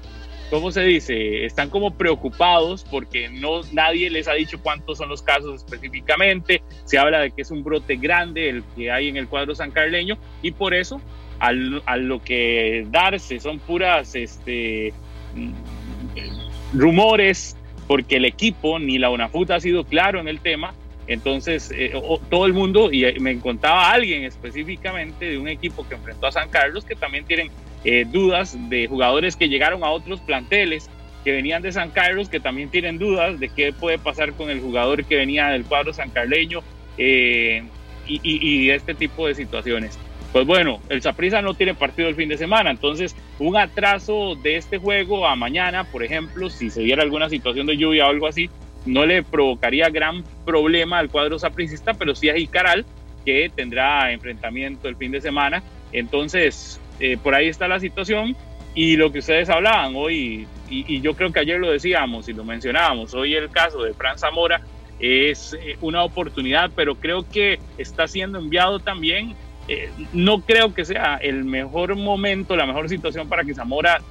[0.50, 1.46] ¿cómo se dice?
[1.46, 6.62] Están como preocupados porque no, nadie les ha dicho cuántos son los casos específicamente.
[6.86, 10.18] Se habla de que es un brote grande el que hay en el cuadro sancarleño
[10.42, 11.02] y por eso
[11.40, 14.94] al, a lo que darse son puras este,
[15.36, 20.74] mm, rumores porque el equipo ni la UNAFUT ha sido claro en el tema.
[21.08, 21.94] Entonces, eh,
[22.32, 26.50] todo el mundo, y me contaba alguien específicamente de un equipo que enfrentó a San
[26.50, 27.52] Carlos, que también tienen
[27.86, 30.90] eh, dudas de jugadores que llegaron a otros planteles
[31.24, 34.60] que venían de San Carlos, que también tienen dudas de qué puede pasar con el
[34.60, 36.62] jugador que venía del cuadro sancarleño
[36.98, 37.64] eh,
[38.08, 39.98] y, este tipo de situaciones.
[40.32, 44.58] Pues bueno, el Saprissa no tiene partido el fin de semana, entonces un atraso de
[44.58, 48.28] este juego a mañana, por ejemplo, si se diera alguna situación de lluvia o algo
[48.28, 48.50] así,
[48.86, 52.86] no le provocaría gran problema al cuadro sapricista, pero sí a Jicaral,
[53.26, 55.64] que tendrá enfrentamiento el fin de semana.
[55.92, 58.36] Entonces, eh, por ahí está la situación
[58.74, 62.44] y lo que ustedes hablaban hoy, y, yo creo que ayer lo decíamos y lo
[62.44, 64.62] mencionábamos, hoy el caso de Fran Zamora
[65.00, 69.36] es eh, una oportunidad, pero creo que está siendo enviado también.
[69.68, 74.02] Eh, no creo que sea el mejor momento, la mejor situación para que Zamora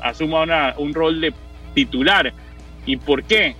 [0.00, 1.34] asuma un rol de
[1.74, 2.32] titular.
[2.86, 3.54] ¿Y por qué?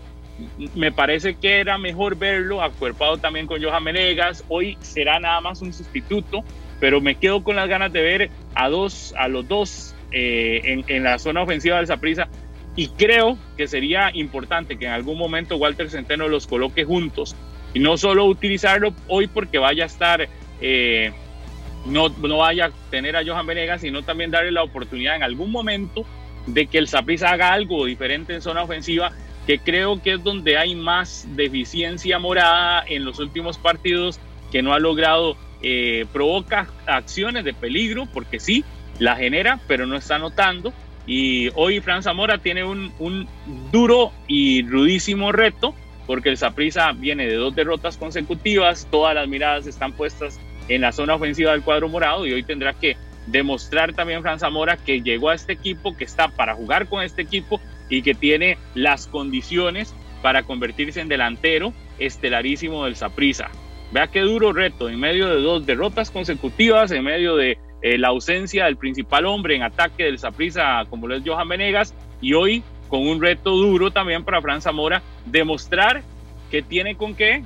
[0.75, 4.45] Me parece que era mejor verlo acuerpado también con Johan Menegas.
[4.49, 6.45] Hoy será nada más un sustituto
[6.81, 11.03] pero me quedo con las ganas de ver a dos, a los dos eh, en,
[11.03, 12.29] la zona ofensiva del Saprissa.
[12.77, 17.35] Y creo que sería importante que en algún momento Walter Centeno los coloque juntos.
[17.75, 20.29] Y no solo utilizarlo hoy porque vaya a estar,
[20.61, 21.13] eh,
[21.87, 25.51] no, no vaya a tener a Johan Venegas, sino también darle la oportunidad en algún
[25.51, 26.07] momento
[26.47, 29.11] de que el Saprissa haga algo diferente en zona ofensiva,
[29.47, 34.21] que creo que es donde hay más deficiencia morada en los últimos partidos,
[34.53, 38.65] que no ha logrado eh, provoca acciones de peligro, porque sí,
[38.99, 40.73] la genera, pero no está notando.
[41.07, 43.29] Y hoy Fran Zamora tiene un,
[43.73, 45.75] duro y rudísimo reto,
[46.07, 50.93] porque el Saprissa viene de dos derrotas consecutivas, todas las miradas están puestas en la
[50.93, 55.31] zona ofensiva del cuadro morado y hoy tendrá que demostrar también Fran Zamora que llegó
[55.31, 59.95] a este equipo, que está para jugar con este equipo y que tiene las condiciones
[60.21, 63.51] para convertirse en delantero estelarísimo del Saprissa.
[63.91, 68.09] Vea qué duro reto, en medio de dos derrotas consecutivas, en medio de eh, la
[68.09, 72.63] ausencia del principal hombre en ataque del Saprissa, como lo es Johan Venegas, y hoy
[72.89, 76.03] con un reto duro también para Fran Zamora, demostrar
[76.51, 77.45] que tiene con qué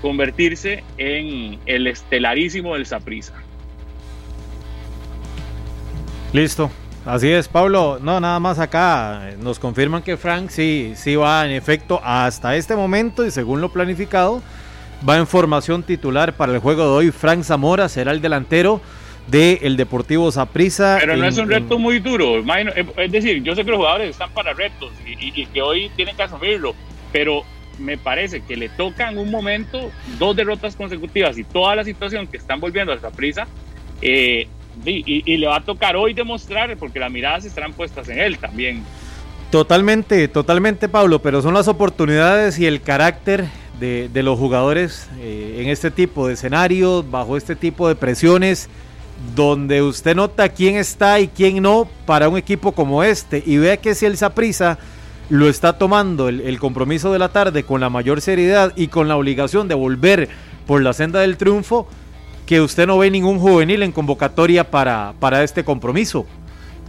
[0.00, 3.34] convertirse en el estelarísimo del Saprissa.
[6.32, 6.70] Listo.
[7.04, 7.98] Así es, Pablo.
[8.00, 9.32] No, nada más acá.
[9.40, 13.70] Nos confirman que Frank sí, sí va en efecto hasta este momento y según lo
[13.70, 14.40] planificado,
[15.08, 17.10] va en formación titular para el juego de hoy.
[17.10, 18.80] Frank Zamora será el delantero
[19.26, 20.98] del el Deportivo Saprissa.
[21.00, 22.38] Pero no es un reto muy duro.
[22.38, 25.90] Eh, es decir, yo sé que los jugadores están para retos y, y que hoy
[25.96, 26.74] tienen que asumirlo,
[27.12, 27.44] pero
[27.78, 32.26] me parece que le toca en un momento dos derrotas consecutivas y toda la situación
[32.26, 33.46] que están volviendo a Saprissa.
[34.00, 34.48] Eh,
[34.84, 38.82] y, le va a tocar hoy demostrar, porque las miradas estarán puestas en él también.
[39.50, 43.44] Totalmente, totalmente, Pablo, pero son las oportunidades y el carácter
[43.82, 48.68] de, los jugadores eh, en este tipo de escenarios, bajo este tipo de presiones,
[49.34, 53.76] donde usted nota quién está y quién no para un equipo como este, y vea
[53.76, 54.78] que si el Saprisa
[55.28, 59.08] lo está tomando el, el compromiso de la tarde con la mayor seriedad y con
[59.08, 60.28] la obligación de volver
[60.66, 61.88] por la senda del triunfo,
[62.46, 66.26] que usted no ve ningún juvenil en convocatoria para, para este compromiso,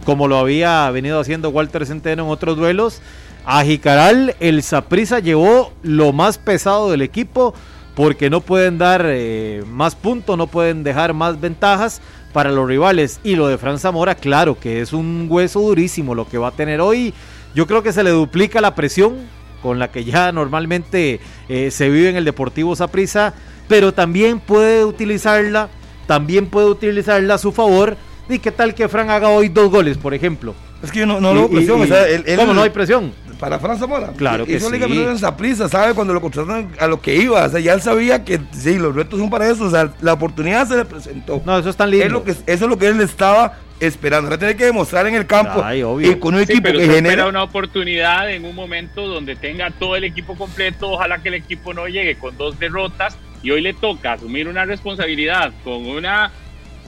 [0.04, 3.00] como lo había venido haciendo Walter Centeno en otros duelos.
[3.44, 7.54] A Jicaral el Saprisa llevó lo más pesado del equipo
[7.94, 12.00] porque no pueden dar eh, más puntos, no pueden dejar más ventajas
[12.32, 13.20] para los rivales.
[13.22, 16.52] Y lo de Fran Zamora, claro que es un hueso durísimo lo que va a
[16.52, 17.14] tener hoy.
[17.54, 19.16] Yo creo que se le duplica la presión
[19.62, 23.34] con la que ya normalmente eh, se vive en el Deportivo Saprissa
[23.68, 25.68] pero también puede utilizarla,
[26.06, 27.96] también puede utilizarla a su favor.
[28.28, 30.54] ¿Y qué tal que Fran haga hoy dos goles, por ejemplo?
[30.82, 31.88] Es que yo no, no presión.
[32.36, 33.12] ¿Cómo no hay presión?
[33.38, 34.12] Para Fran Zamora.
[34.16, 34.76] Claro que eso sí.
[35.14, 37.44] esa prisa, sabe cuando lo contrataron a lo que iba.
[37.44, 39.64] O sea, ya él sabía que sí, los retos son para eso.
[39.64, 41.42] O sea, la oportunidad se le presentó.
[41.44, 42.06] No, eso es tan lindo.
[42.06, 44.28] Es lo que, eso es lo que él estaba esperando.
[44.28, 46.12] Ahora tiene que demostrar en el campo Ay, obvio.
[46.12, 49.70] y con un equipo pero que genera espera una oportunidad en un momento donde tenga
[49.70, 50.92] todo el equipo completo.
[50.92, 54.64] Ojalá que el equipo no llegue con dos derrotas y hoy le toca asumir una
[54.64, 56.32] responsabilidad con, una,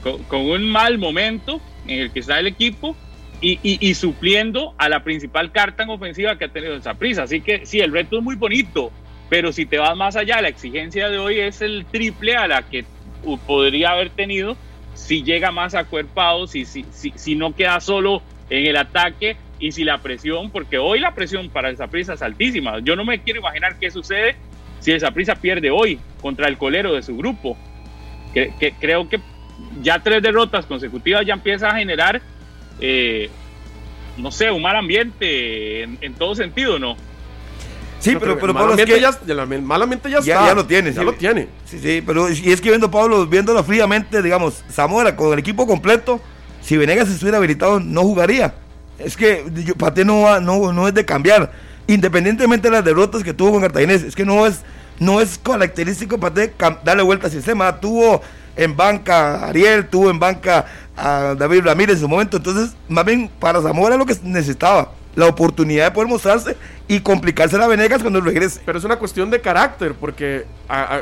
[0.03, 2.95] con, un mal momento en el que está el equipo
[3.41, 7.23] y, y, supliendo a la principal carta en ofensiva que ha tenido esa prisa.
[7.23, 8.91] Así que sí, el reto es muy bonito,
[9.29, 12.63] pero si te vas más allá, la exigencia de hoy es el triple a la
[12.63, 12.85] que
[13.45, 14.57] podría haber tenido
[14.95, 19.71] si llega más acuerpado, si, si, si, si no queda solo en el ataque y
[19.71, 22.79] si la presión, porque hoy la presión para esa prisa es altísima.
[22.79, 24.35] Yo no me quiero imaginar qué sucede
[24.79, 27.57] si esa prisa pierde hoy contra el colero de su grupo.
[28.33, 29.19] Que, creo que
[29.81, 32.21] ya tres derrotas consecutivas ya empieza a generar,
[32.79, 33.29] eh,
[34.17, 36.95] no sé, un mal ambiente en, todo sentido, ¿no?
[37.99, 39.11] Sí, pero, pero, Pablo, es que ya,
[39.61, 40.47] malamente ya, está.
[40.47, 40.93] Ya lo tiene.
[40.93, 41.47] Ya lo tiene.
[41.65, 45.65] Sí, sí, pero y es que viendo Pablo, viéndolo fríamente, digamos, Zamora con el equipo
[45.65, 46.21] completo,
[46.61, 48.53] si Venegas estuviera habilitado, no jugaría.
[48.99, 49.43] Es que
[49.77, 51.51] para ti no, no, no es de cambiar
[51.87, 54.61] independientemente de las derrotas que tuvo con Cartaginés, es que no es,
[54.99, 56.49] no es característico para
[56.83, 57.79] darle vuelta al sistema.
[57.79, 58.21] Tuvo
[58.57, 60.65] en banca a Ariel, tuvo en banca
[60.95, 62.37] a David Ramírez en su momento.
[62.37, 66.55] Entonces, más bien para Zamora lo que necesitaba la oportunidad de poder mostrarse
[66.87, 68.61] y complicarse la Venegas cuando regrese.
[68.63, 70.45] Pero es una cuestión de carácter, porque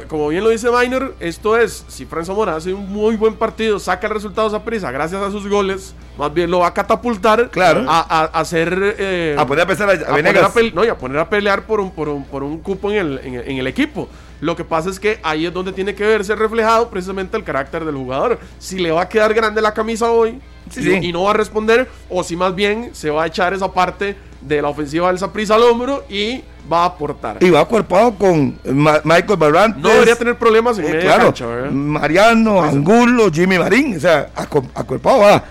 [0.07, 3.77] como bien lo dice Minor, esto es, si Fran Zamora hace un muy buen partido,
[3.77, 7.83] saca resultados a prisa gracias a sus goles, más bien lo va a catapultar claro.
[7.89, 8.95] a, hacer...
[8.97, 10.53] Eh, a poner a pensar a, Venegas.
[10.73, 13.19] no, y a poner a pelear por un, por un, por un cupo en el,
[13.21, 14.07] en el equipo.
[14.41, 17.85] Lo que pasa es que ahí es donde tiene que verse reflejado precisamente el carácter
[17.85, 18.39] del jugador.
[18.59, 20.39] Si le va a quedar grande la camisa hoy,
[20.75, 24.15] y, no va a responder, o si más bien se va a echar esa parte
[24.41, 27.37] de la ofensiva del Saprissa al hombro y va a aportar.
[27.41, 29.81] Y va acuerpado con Michael Barrantes.
[29.81, 35.19] No debería tener problemas en eh, media cancha, Mariano, Angulo, Jimmy Marín, o sea, acuerpado
[35.19, 35.43] va.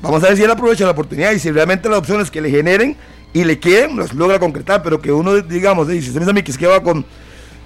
[0.00, 2.50] Vamos a ver si él aprovecha la oportunidad y si realmente las opciones que le
[2.50, 2.96] generen
[3.32, 6.50] y le quieren, las logra concretar, pero que uno, digamos, dice, se me a que
[6.50, 7.04] es que va con,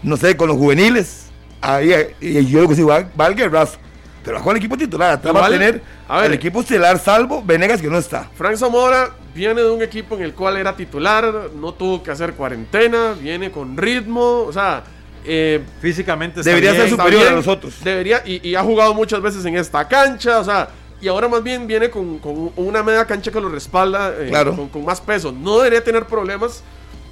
[0.03, 1.27] no sé, con los juveniles,
[1.61, 3.79] ahí, y yo digo que sí, va, va al guerrazo.
[4.25, 7.81] Pero bajo el equipo titular, va a tener a ver, el equipo estelar, salvo Venegas
[7.81, 8.31] que no está.
[8.37, 12.35] Frank Zamora viene de un equipo en el cual era titular, no tuvo que hacer
[12.35, 14.85] cuarentena, viene con ritmo, o sea,
[15.25, 17.75] eh, físicamente debería ser superior a nosotros.
[17.83, 20.69] Debería, y, ha jugado muchas veces en esta cancha, o sea,
[21.01, 22.21] y ahora más bien viene con,
[22.57, 24.31] una media cancha que lo respalda eh,
[24.73, 25.33] con, más peso.
[25.33, 26.63] No debería tener problemas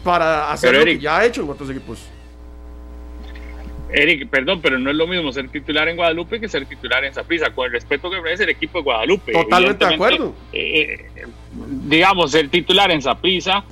[0.04, 1.98] para hacer lo que ya ha hecho en otros equipos.
[3.92, 7.12] Eric, perdón, pero no es lo mismo ser titular en Guadalupe que ser titular en
[7.12, 9.32] Zaprisa, con el respeto que merece el equipo de Guadalupe.
[9.32, 10.34] Totalmente de acuerdo.
[10.52, 11.26] Eh, eh,
[11.86, 13.64] digamos, ser titular en Zaprisa,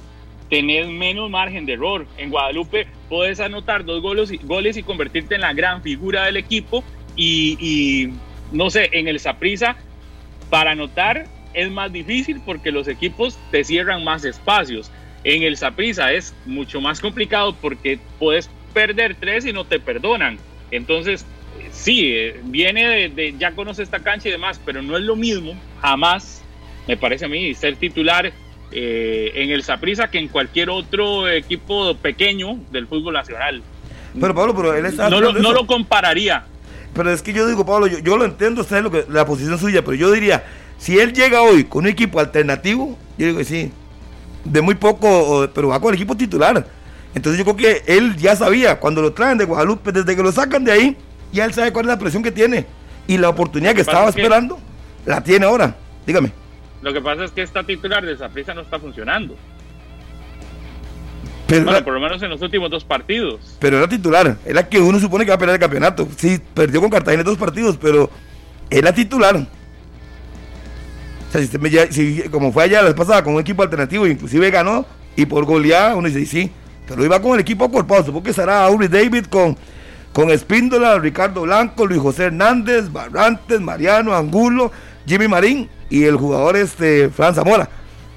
[0.50, 2.06] tenés menos margen de error.
[2.16, 6.36] En Guadalupe puedes anotar dos goles y, goles y convertirte en la gran figura del
[6.36, 6.82] equipo.
[7.16, 8.10] Y,
[8.52, 9.76] no sé, en el Zaprisa,
[10.50, 14.90] para anotar es más difícil porque los equipos te cierran más espacios.
[15.24, 20.38] En el Zaprisa es mucho más complicado porque puedes perder tres y no te perdonan.
[20.70, 21.24] Entonces,
[21.72, 25.54] sí, eh, viene de, ya conoce esta cancha y demás, pero no es lo mismo,
[25.80, 26.42] jamás,
[26.86, 28.32] me parece a mí, ser titular
[28.70, 33.62] eh, en el Saprissa que en cualquier otro equipo pequeño del fútbol nacional.
[34.18, 36.44] Pero Pablo, pero él está no, lo, no lo, compararía.
[36.94, 39.84] Pero es que yo digo, Pablo, yo, lo entiendo, usted lo que, la posición suya,
[39.84, 40.44] pero yo diría,
[40.78, 43.70] si él llega hoy con un equipo alternativo, yo digo que sí,
[44.44, 46.66] de muy poco, pero va con el equipo titular.
[47.18, 50.30] Entonces yo creo que él ya sabía, cuando lo traen de Guadalupe, desde que lo
[50.30, 50.96] sacan de ahí,
[51.32, 52.64] ya él sabe cuál es la presión que tiene.
[53.08, 54.56] Y la oportunidad que estaba esperando,
[55.04, 55.74] la tiene ahora.
[56.06, 56.30] Dígame.
[56.80, 59.34] Lo que pasa es que esta titular de esa prisa no está funcionando.
[61.48, 63.56] Pero bueno, por lo menos en los últimos dos partidos.
[63.58, 66.06] Pero era titular, es la que uno supone que va a pelear el campeonato.
[66.16, 68.08] Sí, perdió con Cartagena dos partidos, pero
[68.70, 69.34] era titular.
[71.28, 74.86] O sea, si, como fue allá la vez pasada con un equipo alternativo, inclusive ganó
[75.16, 76.52] y por goleada, uno dice, sí,
[76.88, 78.04] pero iba con el equipo acorpado.
[78.04, 79.56] Supongo que será Aubrey David con,
[80.12, 84.72] con Espíndola, Ricardo Blanco, Luis José Hernández, Barrantes, Mariano, Angulo,
[85.06, 87.68] Jimmy Marín y el jugador este Fran Zamora.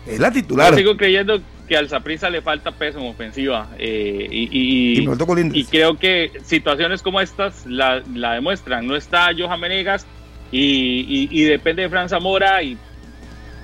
[0.07, 0.71] Es la titular.
[0.71, 5.97] Yo sigo creyendo que al Zaprisa le falta peso en ofensiva eh, y, y, creo
[5.97, 8.87] que situaciones como estas la, demuestran.
[8.87, 10.05] No está Johan Menegas
[10.51, 12.77] y, depende de Fran Zamora y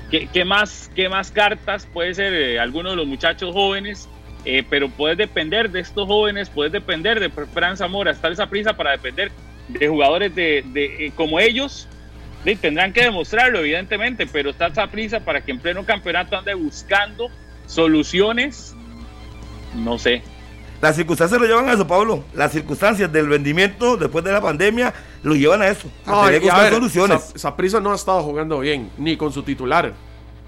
[0.09, 4.07] ¿qué, más, qué más cartas puede ser eh, alguno de los muchachos jóvenes
[4.47, 8.75] eh, pero puedes depender de estos jóvenes, puedes depender de Fran Zamora, está esa prisa
[8.75, 9.31] para depender
[9.67, 11.87] de jugadores de, de como ellos
[12.55, 17.29] tendrán que demostrarlo, evidentemente, pero está esa prisa para que en pleno campeonato ande buscando
[17.65, 18.73] soluciones.
[19.75, 20.23] No sé.
[20.81, 22.23] Las circunstancias lo llevan a eso, Pablo.
[22.33, 25.89] Las circunstancias del vendimiento después de la pandemia lo llevan a eso.
[26.05, 27.33] A tener buscar soluciones.
[27.35, 29.93] Saprisa no ha estado jugando bien, ni con su titular.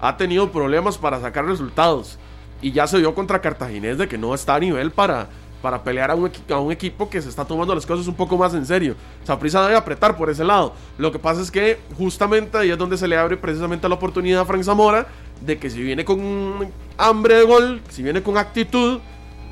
[0.00, 2.18] Ha tenido problemas para sacar resultados.
[2.62, 5.28] Y ya se vio contra Cartaginés de que no está a nivel para,
[5.62, 8.66] para pelear a un, equipo que se está tomando las cosas un poco más en
[8.66, 8.96] serio.
[9.24, 10.74] Saprissa debe apretar por ese lado.
[10.98, 14.42] Lo que pasa es que justamente ahí es donde se le abre precisamente la oportunidad
[14.42, 15.06] a Frank Zamora
[15.40, 19.00] de que si viene con hambre de gol, si viene con actitud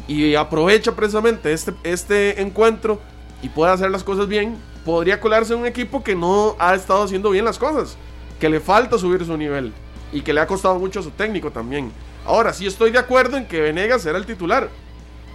[0.06, 3.00] y aprovecha precisamente este, este encuentro
[3.42, 7.02] y puede hacer las cosas bien, podría colarse en un equipo que no ha estado
[7.02, 7.96] haciendo bien las cosas,
[8.40, 9.72] que le falta subir su nivel
[10.12, 11.92] y que le ha costado mucho a su técnico también.
[12.28, 14.68] Ahora sí estoy de acuerdo en que Venegas era el titular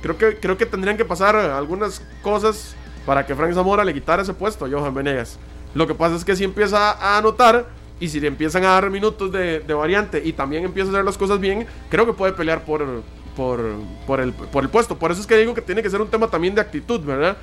[0.03, 2.75] Creo que, creo que tendrían que pasar algunas cosas
[3.05, 5.39] para que Frank Zamora le quitara ese puesto a Johan Venegas.
[5.73, 7.67] Lo que pasa es que si empieza a anotar
[8.01, 11.17] y si le empiezan a dar minutos de, variante y también empieza a hacer las
[11.17, 13.01] cosas bien, creo que puede pelear por,
[13.37, 13.61] por,
[14.05, 14.99] por, el, por el puesto.
[14.99, 17.37] Por eso es que digo que tiene que ser un tema también de actitud, ¿verdad?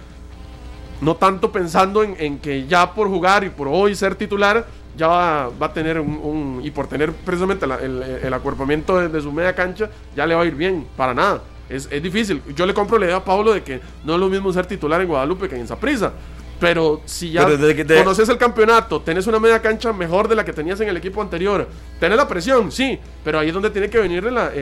[1.01, 4.67] No tanto pensando en, que ya por jugar y por hoy ser titular,
[5.01, 9.33] ya va, a tener un, y por tener precisamente el, el, acuerpamiento de, de, su
[9.33, 11.43] media cancha, ya le va a ir bien, para nada.
[11.71, 12.43] Es, difícil.
[12.55, 15.01] Yo le compro la idea a Pablo de que no es lo mismo ser titular
[15.01, 16.13] en Guadalupe que en Zaprisa.
[16.59, 20.79] Pero si ya conoces el campeonato, tenés una media cancha mejor de la que tenías
[20.83, 21.67] en el equipo anterior,
[21.99, 24.53] tenés la presión, sí, pero ahí es donde tiene que venir la,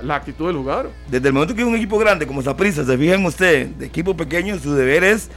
[0.00, 0.90] la, actitud del jugador.
[1.08, 4.56] Desde el momento que un equipo grande como Zaprisa, se fijan usted, de equipo pequeño,
[4.60, 5.28] su deber es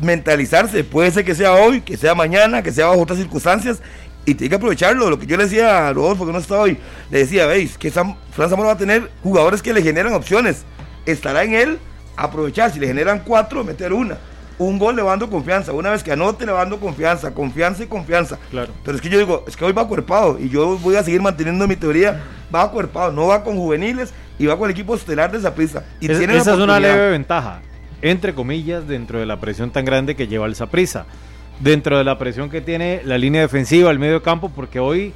[0.00, 0.84] mentalizarse.
[0.84, 3.80] Puede ser que sea hoy, que sea mañana, que sea bajo otras circunstancias,
[4.24, 5.08] y tiene que aprovecharlo.
[5.08, 6.78] Lo que yo le decía a Rodolfo, que no está hoy,
[7.10, 10.64] le decía, veis, que Sam, Fran Zamora va a tener jugadores que le generan opciones.
[11.06, 11.78] Estará en él
[12.16, 12.72] aprovechar.
[12.72, 14.18] Si le generan cuatro, meter una.
[14.58, 15.72] Un gol le va dando confianza.
[15.72, 17.32] Una vez que anote, le va dando confianza.
[17.32, 18.38] Confianza y confianza.
[18.50, 18.72] Claro.
[18.84, 20.38] Pero es que yo digo, es que hoy va acuerpado.
[20.40, 22.22] Y yo voy a seguir manteniendo mi teoría.
[22.52, 23.12] Va acuerpado.
[23.12, 25.84] No va con juveniles y va con el equipo estelar de esa prisa.
[26.00, 27.60] Y esa es una leve ventaja.
[28.02, 31.06] Entre comillas, dentro de la presión tan grande que lleva el Saprisa
[31.60, 35.12] dentro de la presión que tiene la línea defensiva, el medio campo, porque hoy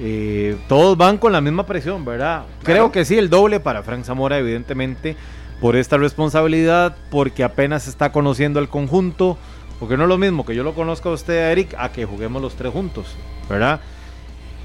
[0.00, 2.44] eh, todos van con la misma presión, ¿verdad?
[2.62, 5.16] Creo que sí, el doble para Frank Zamora, evidentemente,
[5.60, 9.38] por esta responsabilidad, porque apenas está conociendo el conjunto,
[9.78, 12.42] porque no es lo mismo que yo lo conozca a usted, Eric, a que juguemos
[12.42, 13.06] los tres juntos,
[13.48, 13.80] ¿verdad?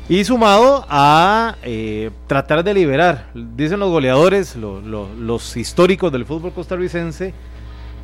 [0.08, 7.36] Y sumado a eh, tratar de liberar, dicen los goleadores, los históricos del fútbol costarricense,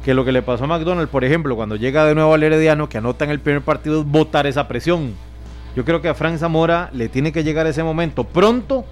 [0.06, 2.88] que lo que le pasó a McDonald, por ejemplo, cuando llega de nuevo al Herediano,
[2.88, 5.16] que anota en el primer partido, es botar esa presión.
[5.76, 8.86] Yo creo que a Frank Zamora le tiene que llegar ese momento pronto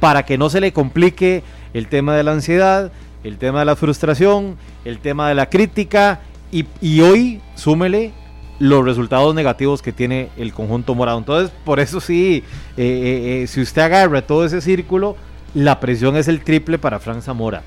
[0.00, 2.90] para que no se le complique el tema de la ansiedad,
[3.22, 6.18] el tema de la frustración, el tema de la crítica
[6.50, 8.12] y, hoy súmele
[8.58, 11.18] los resultados negativos que tiene el conjunto morado.
[11.18, 12.42] Entonces, por eso sí,
[12.76, 15.16] eh, eh, eh, si usted agarra todo ese círculo,
[15.54, 17.62] la presión es el triple para Frank Zamora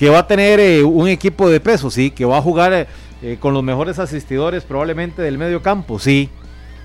[0.00, 2.88] que va a tener eh, un equipo de peso, sí, que va a jugar
[3.20, 6.30] eh, con los mejores asistidores probablemente del medio campo, sí,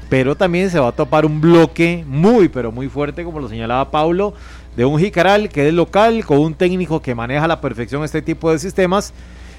[0.09, 3.89] pero también se va a topar un bloque muy, pero muy fuerte, como lo señalaba
[3.89, 4.33] Paulo,
[4.75, 8.21] de un Jicaral que es local, con un técnico que maneja a la perfección este
[8.21, 9.13] tipo de sistemas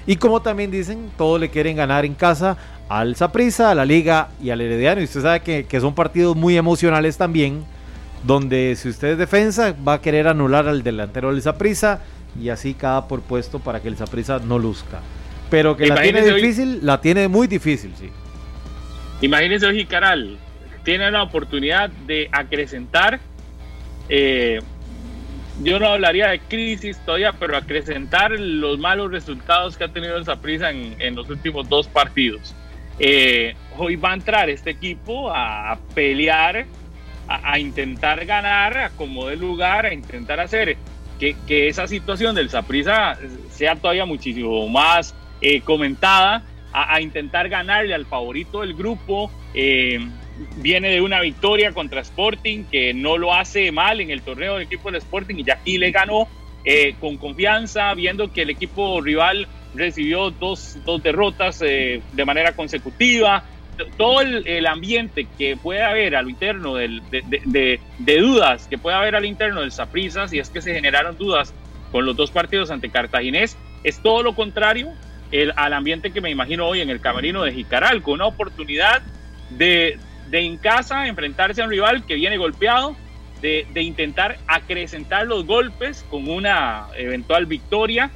[0.05, 4.29] Y como también dicen, todos le quieren ganar en casa al Saprissa, a la Liga
[4.39, 5.01] y al Herediano.
[5.01, 7.65] Y usted sabe que, que son partidos muy emocionales también,
[8.23, 12.01] donde si usted es defensa, va a querer anular al delantero del Saprissa
[12.39, 15.01] y así cada por puesto para que el Saprissa no luzca.
[15.49, 18.09] Pero que la tiene difícil, la tiene muy difícil, sí.
[19.21, 20.37] Imagínense hoy Caral,
[20.83, 23.19] tiene la oportunidad de acrecentar,
[24.09, 24.59] eh,
[25.63, 30.25] yo no hablaría de crisis todavía, pero acrecentar los malos resultados que ha tenido el
[30.25, 32.53] Saprissa en, en los últimos dos partidos.
[32.99, 36.65] Eh, hoy va a entrar este equipo a pelear,
[37.27, 40.77] a, intentar ganar, a como de lugar, a intentar hacer
[41.19, 43.17] que, esa situación del Saprisa
[43.49, 46.43] sea todavía muchísimo más eh, comentada,
[46.73, 49.31] a, intentar ganarle al favorito del grupo.
[49.53, 49.99] Eh,
[50.57, 54.63] viene de una victoria contra Sporting que no lo hace mal en el torneo del
[54.63, 56.27] equipo del Sporting y ya aquí le ganó
[56.99, 59.47] con confianza, viendo que el equipo rival
[59.77, 63.43] recibió dos, dos derrotas eh, de manera consecutiva.
[63.97, 67.79] Todo el, ambiente que puede haber al interno del, de,
[68.19, 71.53] dudas que puede haber al interno del Saprissa, si es que se generaron dudas
[71.91, 74.91] con los dos partidos ante Cartaginés, es todo lo contrario
[75.31, 79.01] el, al ambiente que me imagino hoy en el camerino de Jicaral, con una oportunidad
[79.51, 79.99] de,
[80.29, 82.95] de en casa enfrentarse a un rival que viene golpeado,
[83.41, 88.09] de, de, intentar acrecentar los golpes con una eventual victoria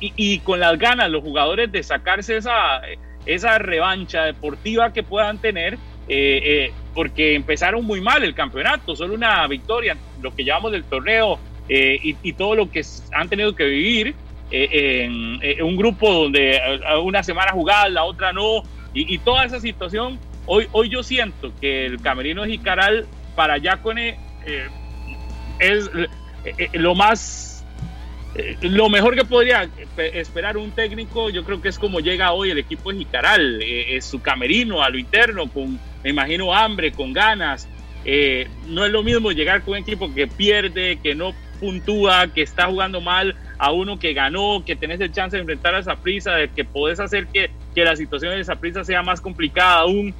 [0.00, 2.80] y, con las ganas los jugadores de sacarse esa,
[3.28, 5.74] esa revancha deportiva que puedan tener,
[6.08, 10.84] eh, eh, porque empezaron muy mal el campeonato, solo una victoria, lo que llamamos del
[10.84, 14.14] torneo eh, y, todo lo que han tenido que vivir
[14.50, 16.58] en, un grupo donde
[17.02, 18.62] una semana jugada, la otra no,
[18.94, 23.06] y, toda esa situación, hoy, hoy yo siento que el camerino de Jicaral
[23.36, 24.16] para Yacone
[25.60, 25.90] es
[26.72, 27.47] lo más
[28.62, 32.58] lo mejor que podría esperar un técnico, yo creo que es como llega hoy el
[32.58, 37.12] equipo de Jicaral, eh, es su camerino a lo interno, con, me imagino, hambre, con
[37.12, 37.68] ganas.
[38.04, 42.42] Eh, no es lo mismo llegar con un equipo que pierde, que no puntúa, que
[42.42, 45.96] está jugando mal, a uno que ganó, que tenés el chance de enfrentar a esa
[45.96, 49.80] prisa, de que podés hacer que, que la situación de esa prisa sea más complicada
[49.80, 50.14] aún.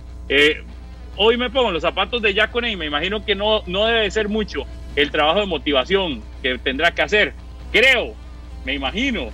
[1.17, 4.29] hoy me pongo los zapatos de Yacone y me imagino que no, no debe ser
[4.29, 4.65] mucho
[4.97, 7.33] el trabajo de motivación que tendrá que hacer
[7.73, 8.15] Creo,
[8.65, 9.29] me imagino.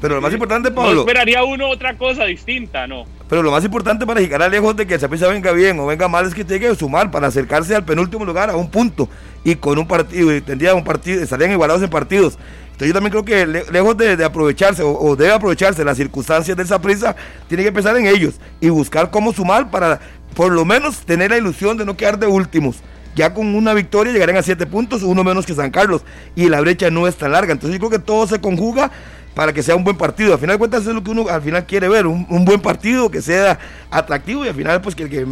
[0.00, 0.94] Pero lo más importante, Pablo.
[0.94, 3.04] No esperaría uno otra cosa distinta, ¿no?
[3.28, 6.26] Pero lo más importante para llegar lejos de que Zapisa venga bien o venga mal
[6.26, 9.08] es que tiene que sumar para acercarse al penúltimo lugar a un punto
[9.44, 12.38] y con un partido, y tendría un partido, estarían igualados en partidos.
[12.78, 16.80] Entonces yo también creo que lejos de, aprovecharse o, debe aprovecharse las circunstancias de esa
[16.80, 17.16] prisa,
[17.48, 20.00] tiene que pensar en ellos y buscar cómo sumar para
[20.34, 22.76] por lo menos tener la ilusión de no quedar de últimos
[23.14, 26.02] ya con una victoria llegarán a 7 puntos, uno menos que San Carlos,
[26.36, 27.52] y la brecha no es tan larga.
[27.52, 28.90] Entonces yo creo que todo se conjuga
[29.34, 30.32] para que sea un buen partido.
[30.32, 33.10] Al final de cuentas es lo que uno al final quiere ver, un, buen partido
[33.10, 33.58] que sea
[33.90, 35.26] atractivo y al final pues que el que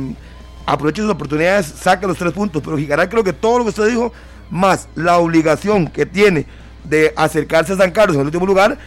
[0.65, 2.63] aproveche sus oportunidades saque los tres puntos.
[2.65, 4.13] Pero Jicaral creo que todo lo que usted dijo,
[4.51, 6.47] más la obligación que tiene
[6.85, 8.79] de acercarse a San Carlos en el último lugar,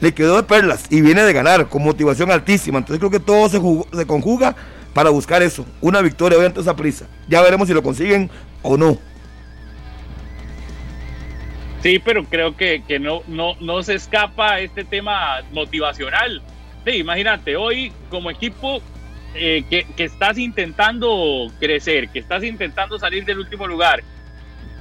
[0.00, 2.78] le quedó de perlas y viene de ganar con motivación altísima.
[2.78, 3.60] Entonces creo que todo se,
[3.96, 4.56] se conjuga
[4.94, 7.06] para buscar eso, una victoria hoy ante esa prisa.
[7.28, 8.30] Ya veremos si lo consiguen
[8.62, 8.96] o no.
[11.82, 16.40] Sí, pero creo que, no, no, no se escapa este tema motivacional.
[16.86, 18.80] Sí, imagínate, hoy como equipo
[19.34, 24.02] eh, que, estás intentando crecer, que estás intentando salir del último lugar,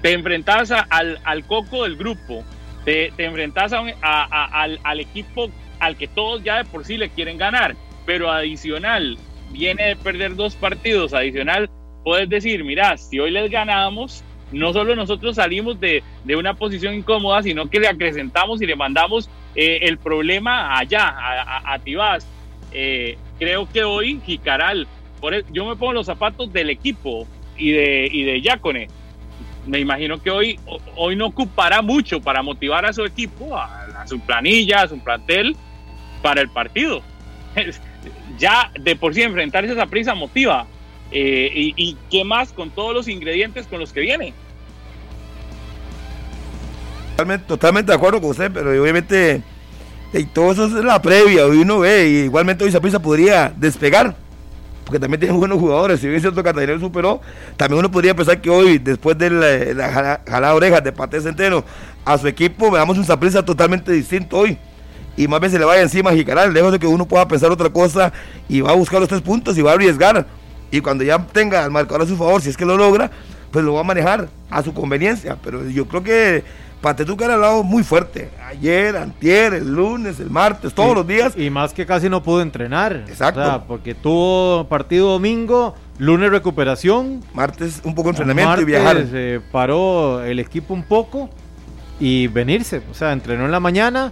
[0.01, 2.43] te enfrentas al, al, coco del grupo,
[2.86, 5.49] te, te enfrentas al, al equipo
[5.80, 9.18] al que todos ya de por sí le quieren ganar, pero adicional,
[9.54, 11.70] viene de perder dos partidos adicional,
[12.04, 16.04] puedes decir, mira, si hoy les ganamos, no solo nosotros salimos de,
[16.36, 21.74] una posición incómoda, sino que le acrecentamos y le mandamos eh, el problema allá, a,
[21.74, 22.28] a, Tibás.
[22.72, 24.88] Eh, creo que hoy Jicaral,
[25.22, 28.88] por e, yo me pongo los zapatos del equipo y de, y de Yacone.
[29.68, 30.60] Me imagino que hoy,
[30.95, 34.99] hoy no ocupará mucho para motivar a su equipo, a, a su planilla, a su
[34.99, 35.56] plantel,
[36.22, 37.01] para el partido.
[38.38, 40.65] ya de por sí enfrentarse a esa prisa motiva.
[41.11, 44.34] Eh, y, qué más con todos los ingredientes con los que viene.
[47.11, 49.43] Totalmente, totalmente de acuerdo con usted, pero obviamente
[50.13, 54.15] y todo eso es la previa, hoy uno ve, y igualmente hoy prisa podría despegar,
[54.86, 57.19] porque también tiene buenos jugadores, si bien cierto que superó,
[57.57, 61.63] también uno podría pensar que hoy, después de la, jalada orejas de Pate Centeno
[62.05, 64.57] a su equipo, veamos un Zaprisa totalmente distinto hoy
[65.18, 67.51] y más bien se le vaya encima a Jicaral, lejos de que uno pueda pensar
[67.51, 68.11] otra cosa
[68.49, 70.26] y va a buscar los tres puntos y va a arriesgar.
[70.72, 73.11] Y cuando ya tenga el marcador a su favor, si es que lo logra,
[73.51, 75.38] pues lo va a manejar a su conveniencia.
[75.43, 76.43] Pero yo creo que
[76.82, 78.32] Patetuca era hablado muy fuerte.
[78.47, 81.34] Ayer, antier, el lunes, el martes, todos Y- los días.
[81.38, 83.05] Y más que casi no pudo entrenar.
[83.07, 83.39] Exacto.
[83.41, 87.24] O sea, porque tuvo partido domingo, lunes recuperación.
[87.36, 88.97] Martes un poco de entrenamiento martes, y viajar.
[89.14, 91.30] eh, paró el equipo un poco
[91.99, 92.82] y venirse.
[92.89, 94.11] O sea, entrenó en la mañana,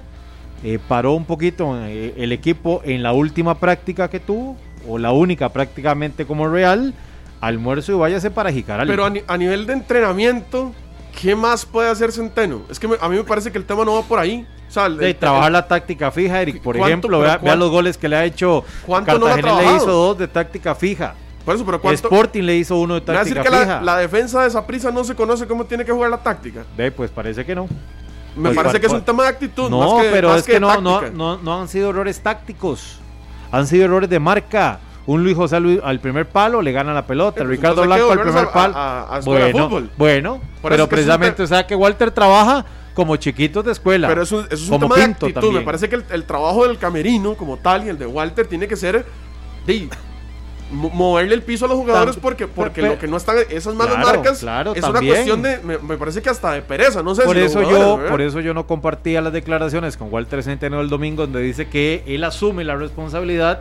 [0.64, 4.58] eh, paró un poquito eh, el equipo en la última práctica que tuvo,
[4.88, 6.94] o la única prácticamente como real,
[7.40, 8.88] almuerzo y váyase para Jicaral.
[8.88, 10.74] Pero a, ni- a nivel de entrenamiento,
[11.20, 12.62] ¿qué más puede hacer Centeno?
[12.70, 14.46] Es que me- a mí me parece que el tema no va por ahí.
[14.68, 16.62] O sea, el- de el- trabajar la táctica fija, Eric.
[16.62, 19.36] Por ¿Cuánto- ejemplo, vea, vea los goles que le ha hecho ¿Cuánto no Cartagena.
[19.36, 19.78] le trabajado?
[19.78, 21.16] hizo dos de táctica fija.
[21.44, 22.08] Por eso, pero ¿cuánto?
[22.08, 23.66] Sporting le hizo uno de táctica que fija.
[23.66, 26.64] la, la defensa de esa prisa no se conoce cómo tiene que jugar la táctica.
[26.78, 27.68] Ve, pues parece que no.
[28.36, 29.70] Me Pues, parece ¿cuál- que es un tema de actitud.
[29.70, 33.00] No, más que, pero más es que, no, no, no, no han sido errores tácticos.
[33.52, 34.80] Han sido errores de marca.
[35.08, 37.44] Un Luis José Luis al primer palo le gana la pelota.
[37.44, 38.74] Ricardo Blanco al primer a- palo.
[38.78, 39.90] a- a bueno, fútbol.
[39.98, 42.64] bueno, pero un precisamente, te- o sea que Walter trabaja
[42.94, 44.08] como chiquitos de escuela.
[44.08, 45.34] Pero eso, eso es un tema de actitud.
[45.34, 45.54] también.
[45.56, 48.68] Me parece que el, el trabajo del camerino como tal y el de Walter tiene
[48.68, 49.06] que ser
[49.66, 49.90] de
[50.72, 54.08] moverle el piso a los jugadores porque, porque lo que no están, esas malas Claro,
[54.08, 55.04] marcas, claro, es también.
[55.04, 57.62] una cuestión de, me, me parece que hasta de pereza, no sé por si eso
[57.62, 61.68] yo, por eso yo no compartía las declaraciones con Walter Centeno el domingo donde dice
[61.68, 63.60] que él asume la responsabilidad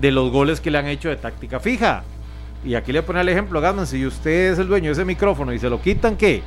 [0.00, 2.04] de los goles que le han hecho de táctica fija.
[2.64, 5.52] Y aquí le pone el ejemplo, Gatman, si usted es el dueño de ese micrófono
[5.54, 6.42] y se lo quitan, ¿qué?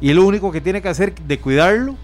[0.00, 1.96] Y lo único que tiene que hacer de cuidarlo.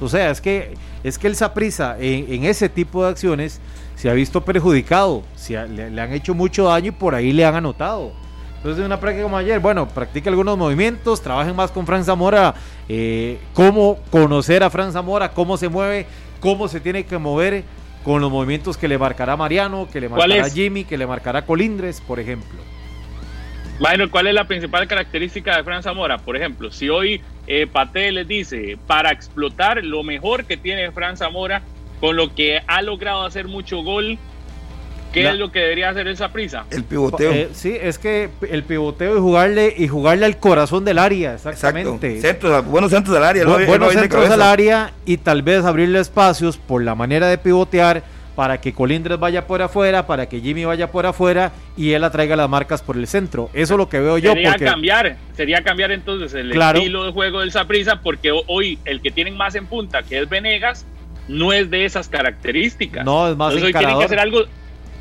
[0.00, 0.74] O sea, es que
[1.04, 3.60] es que el Saprisa en, en ese tipo de acciones
[3.98, 7.32] se ha visto perjudicado, se ha- le, le han hecho mucho daño y por ahí
[7.32, 8.12] le han anotado.
[8.58, 12.54] Entonces, en una práctica como ayer, bueno, practique algunos movimientos, trabajen más con Fran Zamora,
[12.88, 16.06] eh, cómo conocer a Fran Zamora, cómo se mueve,
[16.40, 17.64] cómo se tiene que mover
[18.04, 20.54] con los movimientos que le marcará Mariano, que le ¿Cuál marcará es?
[20.54, 22.58] Jimmy, que le marcará Colindres, por ejemplo.
[23.80, 26.18] Bueno, ¿cuál es la principal característica de Fran Zamora?
[26.18, 31.16] Por ejemplo, si hoy eh, Pate les dice, para explotar lo mejor que tiene Fran
[31.16, 31.62] Zamora,
[32.00, 34.18] con lo que ha logrado hacer mucho gol,
[35.12, 36.64] ¿qué La- es lo que debería hacer esa prisa?
[36.70, 37.32] El pivoteo.
[37.32, 41.50] Eh, sí, es que el pivoteo y jugarle y jugarle al corazón del área, Exacto.
[41.50, 42.20] exactamente.
[42.20, 43.44] Centros, buenos centros del área.
[43.44, 47.26] Bu- no- no buenos centros al área y tal vez abrirle espacios por la manera
[47.28, 48.02] de pivotear
[48.36, 52.36] para que Colindres vaya por afuera, para que Jimmy vaya por afuera y él atraiga
[52.36, 53.50] las marcas por el centro.
[53.52, 54.30] Eso es lo que veo yo.
[54.32, 56.78] sería Porque, cambiar, sería cambiar entonces el Claro.
[56.78, 60.20] estilo de juego del Saprisa, porque ho- hoy el que tienen más en punta, que
[60.20, 60.86] es Venegas,
[61.28, 63.04] no es de esas características.
[63.04, 63.98] No, es más Entonces hoy encarador.
[64.00, 64.40] que hacer algo.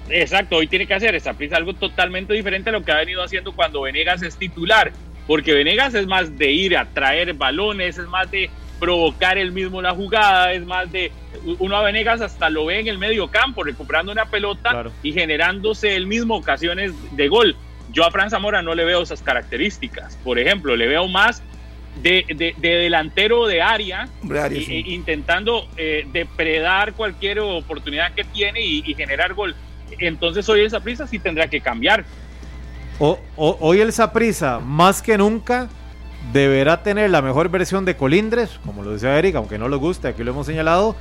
[0.09, 3.21] Exacto, hoy tiene que hacer esa prisa algo totalmente diferente a lo que ha venido
[3.23, 4.91] haciendo cuando Venegas es titular.
[5.25, 8.49] Porque Venegas es más de ir a traer balones, es más de
[8.79, 11.11] provocar él mismo la jugada, es más de.
[11.59, 14.91] Uno a Venegas hasta lo ve en el medio campo, recuperando una pelota Claro.
[15.03, 17.55] y generándose él mismo ocasiones de gol.
[17.91, 20.15] Yo a Fran Zamora no le veo esas características.
[20.23, 21.41] Por ejemplo, le veo más
[22.01, 24.83] de, de- de delantero de área Hombre, Arias, y- sí.
[24.87, 29.55] y- intentando eh, depredar cualquier oportunidad que tiene y, y generar gol.
[29.99, 32.05] Entonces hoy esa prisa sí tendrá que cambiar.
[32.99, 35.69] o- o- hoy el Saprisa, más que nunca,
[36.33, 40.07] deberá tener la mejor versión de Colindres, como lo decía Eric, aunque no le guste,
[40.07, 40.95] aquí lo hemos señalado.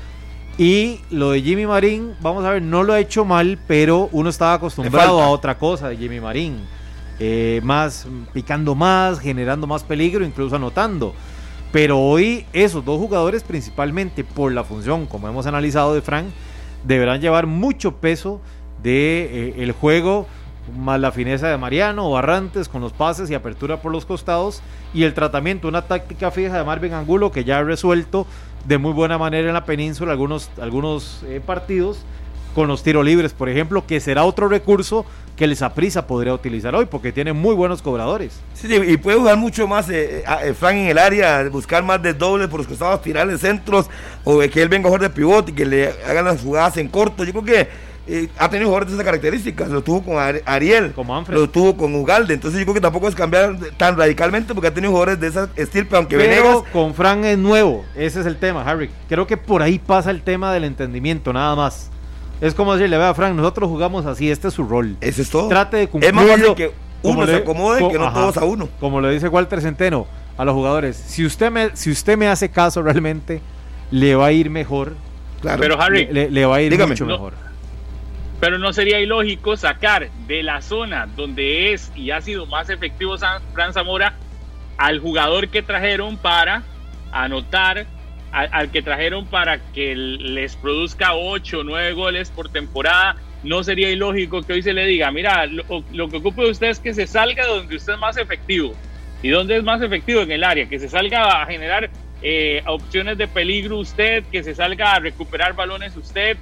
[0.59, 4.31] Y lo de Jimmy Marín, vamos a ver, no lo ha hecho mal, pero uno
[4.31, 6.61] estaba acostumbrado a otra cosa de Jimmy Marín.
[7.19, 11.15] Eh, más picando más, generando más peligro, incluso anotando.
[11.73, 16.27] Pero hoy esos dos jugadores, principalmente por la función, como hemos analizado de Frank,
[16.85, 18.41] deberán llevar mucho peso
[18.83, 20.27] de eh, el juego,
[20.77, 24.63] más la fineza de Mariano, Barrantes con los pases y apertura por los costados
[24.93, 28.27] y el tratamiento, una táctica fija de Marvin Angulo que ya ha resuelto
[28.67, 32.05] de muy buena manera en la península algunos, algunos eh, partidos
[32.57, 35.05] con los tiros libres, por ejemplo, que será otro recurso
[35.37, 38.41] que el Saprissa podría utilizar hoy porque tiene muy buenos cobradores.
[38.55, 42.03] Sí, sí, y puede jugar mucho más eh, eh, Frank en el área, buscar más
[42.03, 43.91] de doble por los costados, tirarle centros,
[44.25, 46.89] o que él venga a jugar de pivote y que le hagan las jugadas en
[46.89, 47.23] corto.
[47.25, 47.69] Yo creo que
[48.09, 49.69] eh, ha tenido jugadores de esas características.
[49.69, 52.33] Lo tuvo con Ar- Ariel, Como lo tuvo con Ugalde.
[52.33, 55.51] Entonces yo creo que tampoco es cambiar tan radicalmente porque ha tenido jugadores de esa
[55.57, 56.71] estirpe, aunque Pero Venegas.
[56.73, 58.89] con Fran es nuevo, ese es el tema, Harry.
[59.11, 61.91] Creo que por ahí pasa el tema del entendimiento, nada más.
[62.41, 64.97] Es como decirle, vea, Frank, nosotros jugamos así, este es su rol.
[65.01, 65.49] Ese es todo.
[65.49, 66.21] Trate de es cumplirlo.
[66.21, 66.73] más fácil que
[67.03, 68.15] uno se acomode co- que no ajá.
[68.21, 68.69] todos a uno.
[68.81, 70.07] Como le dice Walter Centeno
[70.37, 73.41] a los jugadores, si usted me, si usted me hace caso realmente,
[73.91, 74.95] le va a ir mejor.
[75.41, 75.61] Claro.
[75.61, 76.91] Pero Harry, Le, le- le va a ir Dígame.
[76.91, 77.13] mucho No.
[77.15, 77.33] mejor.
[78.39, 83.17] pero no sería ilógico sacar de la zona donde es y ha sido más efectivo
[83.17, 84.13] San- Fran Zamora
[84.77, 86.63] al jugador que trajeron para
[87.13, 87.87] anotar,
[88.37, 93.17] al, al que trajeron para que les produzca 8 o 9 goles por temporada.
[93.43, 96.81] No sería ilógico que hoy se le diga, mira, lo, lo que ocupe usted es
[96.81, 98.75] que se salga de donde usted es más efectivo.
[99.23, 100.21] ¿Y dónde es más efectivo?
[100.21, 101.89] En el área, que se salga a generar
[102.23, 106.37] eh, opciones de peligro usted, que se salga a recuperar balones usted.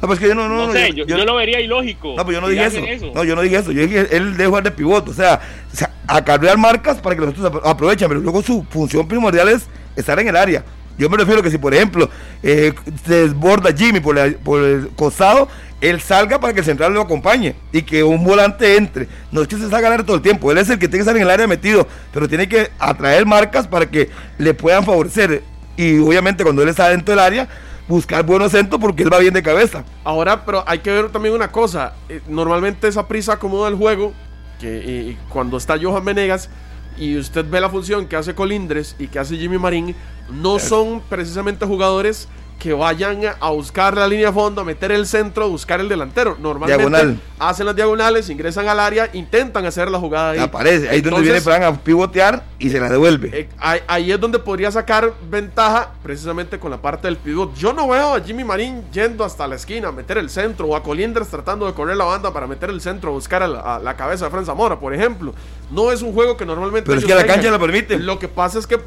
[0.00, 2.14] No, pues que yo no, no, No, sé, yo, yo lo vería ilógico.
[2.16, 3.12] No, pues yo no dije hacen eso.
[3.14, 3.70] No, yo no dije eso.
[3.72, 5.10] Yo dije él debe jugar de pivote.
[5.10, 5.40] O sea,
[5.72, 8.08] o sea, acarrear marcas para que los otros apro- aprovechen.
[8.08, 10.64] Pero luego su función primordial es estar en el área.
[11.02, 12.08] Yo me refiero que si, por ejemplo,
[12.44, 12.72] eh,
[13.04, 15.48] se desborda Jimmy por, por el costado,
[15.80, 19.08] él salga para que el central lo acompañe y que un volante entre.
[19.32, 20.52] No es que se salga al área todo el tiempo.
[20.52, 23.26] Él es el que tiene que estar en el área metido, pero tiene que atraer
[23.26, 25.42] marcas para que le puedan favorecer.
[25.76, 27.48] Y obviamente, cuando él está dentro del área,
[27.88, 29.82] buscar buenos centros porque él va bien de cabeza.
[30.04, 31.94] Ahora, pero hay que ver también una cosa.
[32.08, 34.12] eh, normalmente esa prisa acomoda el juego.
[34.60, 36.48] Que cuando está Johan Venegas
[36.98, 39.94] y usted ve la función que hace Colindres y que hace Jimmy Marín,
[40.30, 42.28] no son precisamente jugadores
[42.62, 45.88] que vayan a buscar la línea de fondo, a meter el centro, a buscar el
[45.88, 46.36] delantero.
[46.38, 47.20] Normalmente Diagonal.
[47.40, 50.38] hacen las diagonales, ingresan al área, intentan hacer la jugada ahí.
[50.38, 53.30] Aparece, ahí es donde viene Fran a pivotear y se la devuelve.
[53.36, 57.52] eh, ahí, ahí es donde podría sacar ventaja precisamente con la parte del pivot.
[57.56, 60.76] Yo no veo a Jimmy Marín yendo hasta la esquina a meter el centro o
[60.76, 63.58] a Colindres tratando de correr la banda para meter el centro a buscar a la,
[63.74, 65.34] a la cabeza de Fran Zamora, por ejemplo.
[65.72, 66.86] No es un juego que normalmente.
[66.86, 67.38] Pero es que la tengan.
[67.38, 67.98] cancha lo permite.
[67.98, 68.78] Lo que pasa es que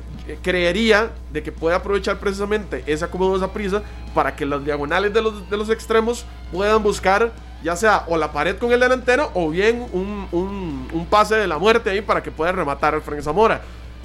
[0.42, 3.82] creería de que puede aprovechar precisamente ese acomodo, esa prisa,
[4.14, 7.32] para que las diagonales de los, de los extremos puedan buscar
[7.64, 11.48] ya sea o la pared con el delantero o bien un, un- un pase de
[11.48, 13.62] la muerte ahí para que pueda rematar al Frank Zamora.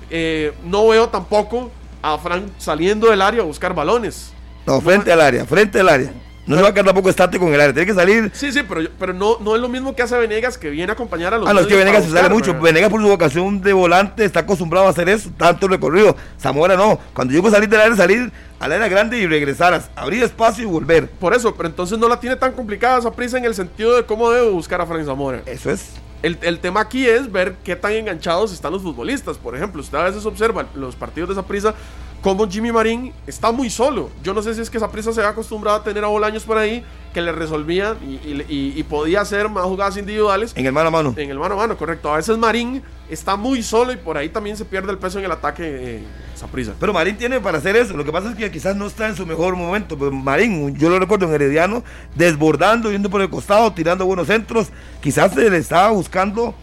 [0.09, 1.71] Eh, no veo tampoco
[2.03, 4.33] a Frank saliendo del área a buscar balones.
[4.67, 6.13] No, frente al área, frente al área.
[6.51, 7.73] No se va a quedar tampoco estático en el área.
[7.73, 8.29] Tiene que salir.
[8.35, 10.95] Sí, sí, pero, pero no, no es lo mismo que hace Venegas que viene a
[10.95, 12.51] acompañar a los Ah, no, es que Venegas se sale mucho.
[12.55, 12.65] ¿verdad?
[12.65, 16.17] Venegas por su vocación de volante está acostumbrado a hacer eso, tanto recorrido.
[16.41, 16.99] Zamora no.
[17.15, 21.09] Cuando yo salir del área, salir al área grande y regresar, abrir espacio y volver.
[21.09, 24.05] Por eso, pero entonces no la tiene tan complicada esa prisa en el sentido de
[24.05, 25.43] cómo debe buscar a Frank Zamora.
[25.47, 25.93] Eso es.
[26.25, 29.39] El, el tema aquí es ver qué tan enganchados están los futbolistas.
[29.39, 31.75] Por ejemplo, usted a veces observa los partidos de esa prisa
[32.23, 34.11] como Jimmy Marín está muy solo.
[34.23, 36.45] Yo no sé si es que esa prisa se ha acostumbrado a tener a Bolaños
[36.45, 40.65] por ahí que le resolvía y, y- y- y podía hacer más jugadas individuales En
[40.67, 41.15] el mano a mano.
[41.17, 42.13] en el mano a mano, correcto.
[42.13, 45.25] A veces Marín está muy solo y por ahí también se pierde el peso en
[45.25, 46.03] el ataque eh,
[46.35, 46.75] esa prisa.
[46.79, 47.97] Pero Marín tiene para hacer eso.
[47.97, 49.99] Lo que pasa es que quizás no está en su mejor momento.
[49.99, 51.83] Pero Marín, yo lo recuerdo en Herediano,
[52.15, 54.69] desbordando, yendo por el costado, tirando buenos centros.
[55.01, 56.55] Quizás se le estaba buscando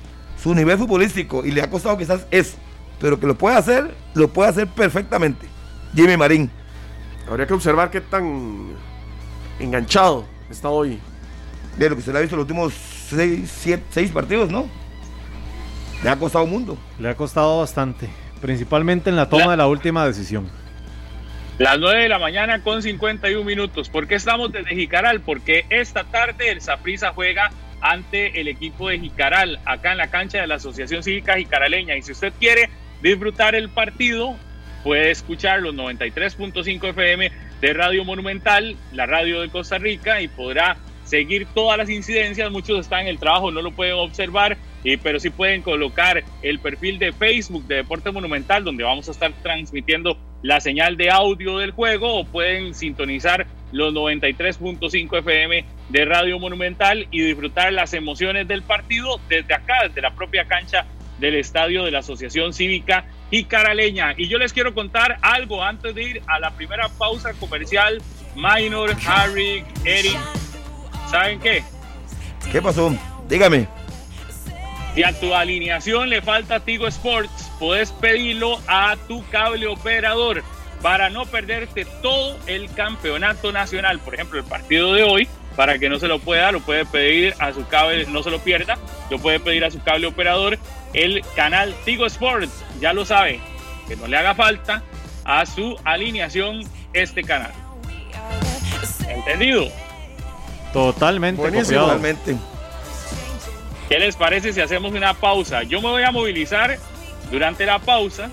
[0.41, 2.58] su nivel futbolístico y le ha costado quizás eso.
[3.00, 5.48] Pero que lo puede hacer, lo puede hacer perfectamente.
[5.95, 6.50] Jimmy Marín.
[7.30, 8.70] Habría que observar qué tan
[9.60, 11.00] enganchado está hoy.
[11.78, 14.68] De lo que se le ha visto en los últimos seis, siete, seis partidos, ¿no?
[16.04, 16.78] Le ha costado un mundo.
[17.00, 18.10] Le ha costado bastante,
[18.41, 20.50] principalmente en la toma La- de la última decisión.
[21.60, 23.89] Las 9 de la mañana con 51 minutos.
[23.89, 25.22] ¿Por qué estamos desde Jicaral?
[25.22, 27.50] Porque esta tarde el Saprissa juega
[27.82, 31.95] ante el equipo de Jicaral, acá en la cancha de la Asociación Cívica Jicaraleña.
[31.95, 32.70] Y si usted quiere
[33.02, 34.36] disfrutar el partido,
[34.84, 37.32] puede escuchar los 93.5 FM
[37.62, 42.52] de Radio Monumental, la radio de Costa Rica, y podrá seguir todas las incidencias.
[42.52, 46.60] Muchos están en el trabajo, no lo pueden observar, eh, pero sí pueden colocar el
[46.60, 51.58] perfil de Facebook de Deporte Monumental, donde vamos a estar transmitiendo la señal de audio
[51.58, 58.48] del juego, o pueden sintonizar los 93.5 FM de Radio Monumental y disfrutar las emociones
[58.48, 60.86] del partido desde acá, desde la propia cancha
[61.20, 64.13] del estadio de la Asociación Cívica Jicaraleña.
[64.18, 68.01] Y yo les quiero contar algo antes de ir a la primera pausa comercial.
[68.36, 70.18] Minor, Harry, Eric,
[71.09, 71.63] ¿saben qué?
[72.51, 72.95] ¿Qué pasó?
[73.28, 73.68] Dígame.
[74.93, 80.43] Si a tu alineación le falta Tigo Sports, puedes pedirlo a tu cable operador
[80.82, 83.99] para no perderte todo el campeonato nacional.
[83.99, 85.28] Por ejemplo, el partido de hoy,
[85.58, 88.39] para que no se lo pueda, lo puede pedir a su cable, no se lo
[88.39, 88.78] pierda,
[89.10, 90.60] lo puede pedir a su cable operador
[90.93, 92.64] el canal Tigo Sports.
[92.80, 93.41] Ya lo sabe,
[93.88, 94.84] que no le haga falta
[95.26, 96.62] a su alineación
[96.93, 97.51] este canal.
[99.10, 99.68] ¿Entendido?
[100.74, 101.82] Totalmente Buenísimo.
[101.82, 102.38] Totalmente.
[103.89, 105.64] ¿Qué les parece si hacemos una pausa?
[105.64, 106.78] Yo me voy a movilizar
[107.32, 108.30] durante la pausa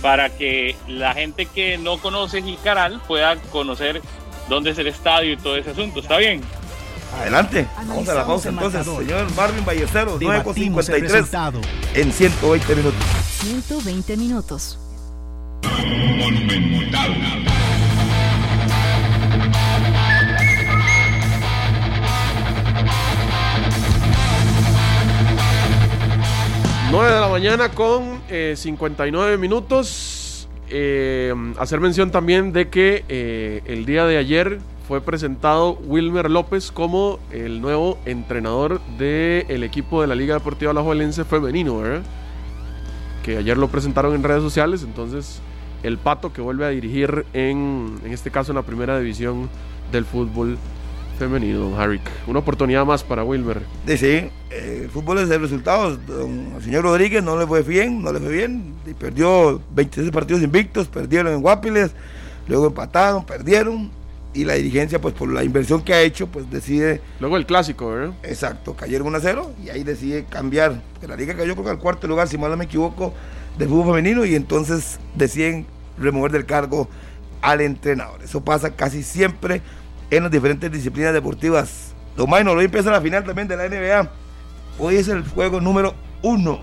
[0.00, 4.00] para que la gente que no conoce Jicaral pueda conocer
[4.48, 6.00] dónde es el estadio y todo ese asunto.
[6.00, 6.40] ¿Está bien?
[7.20, 7.66] Adelante.
[7.76, 8.84] Vamos a la pausa entonces.
[8.84, 11.60] Señor Marvin Ballesteros, 9 con Debatimos el 53 resultado.
[11.94, 13.02] en 120 minutos.
[13.40, 14.78] 120 minutos.
[26.90, 30.27] Nueve de la mañana con eh, 59 minutos.
[30.70, 36.70] Eh, hacer mención también de que eh, el día de ayer fue presentado Wilmer López
[36.70, 42.02] como el nuevo entrenador del equipo de la Liga Deportiva Alajuelense Femenino, ¿verdad?
[43.24, 45.40] Que ayer lo presentaron en redes sociales, entonces
[45.82, 49.48] el Pato que vuelve a dirigir en, en este caso en la primera división
[49.92, 50.58] del fútbol
[51.18, 52.02] femenino, Harrick.
[52.26, 53.62] Una oportunidad más para Wilmer.
[53.86, 55.98] Dice, eh, el fútbol es de resultados.
[56.06, 58.74] Don, el señor Rodríguez no le fue bien, no le fue bien.
[58.86, 61.92] Y perdió 26 partidos invictos, perdieron en Guapiles,
[62.46, 63.90] luego empataron, perdieron.
[64.34, 67.00] Y la dirigencia, pues por la inversión que ha hecho, pues decide.
[67.18, 68.14] Luego el clásico, ¿verdad?
[68.22, 70.80] Exacto, cayeron 1 a 0 y ahí decide cambiar.
[70.92, 73.12] Porque la liga cayó creo que al cuarto lugar, si mal no me equivoco,
[73.58, 74.24] de fútbol femenino.
[74.24, 75.66] Y entonces deciden
[75.98, 76.88] remover del cargo
[77.40, 78.22] al entrenador.
[78.22, 79.62] Eso pasa casi siempre
[80.10, 81.92] en las diferentes disciplinas deportivas.
[82.16, 84.10] Don Maynor, hoy empieza la final también de la NBA.
[84.78, 86.60] Hoy es el juego número uno.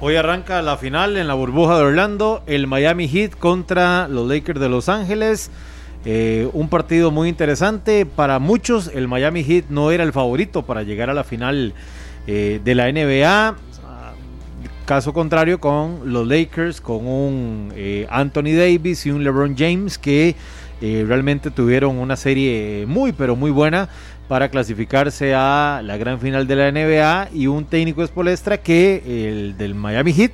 [0.00, 4.60] Hoy arranca la final en la burbuja de Orlando, el Miami Heat contra los Lakers
[4.60, 5.50] de Los Ángeles.
[6.04, 8.06] Eh, un partido muy interesante.
[8.06, 11.74] Para muchos, el Miami Heat no era el favorito para llegar a la final
[12.26, 13.56] eh, de la NBA.
[14.86, 20.34] Caso contrario con los Lakers, con un eh, Anthony Davis y un LeBron James que
[20.80, 23.88] eh, realmente tuvieron una serie muy pero muy buena
[24.28, 29.56] para clasificarse a la gran final de la NBA y un técnico espolestra que el
[29.56, 30.32] del Miami Heat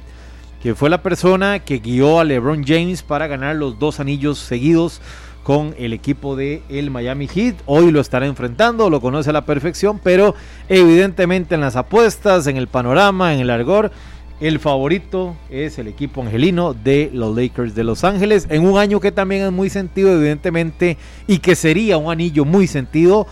[0.64, 5.02] que fue la persona que guió a LeBron James para ganar los dos anillos seguidos
[5.42, 7.56] con el equipo de el Miami Heat.
[7.66, 10.34] Hoy lo estará enfrentando, lo conoce a la perfección, pero
[10.70, 13.92] evidentemente en las apuestas, en el panorama, en el argor,
[14.40, 19.00] el favorito es el equipo angelino de los Lakers de Los Ángeles, en un año
[19.00, 23.26] que también es muy sentido, evidentemente, y que sería un anillo muy sentido,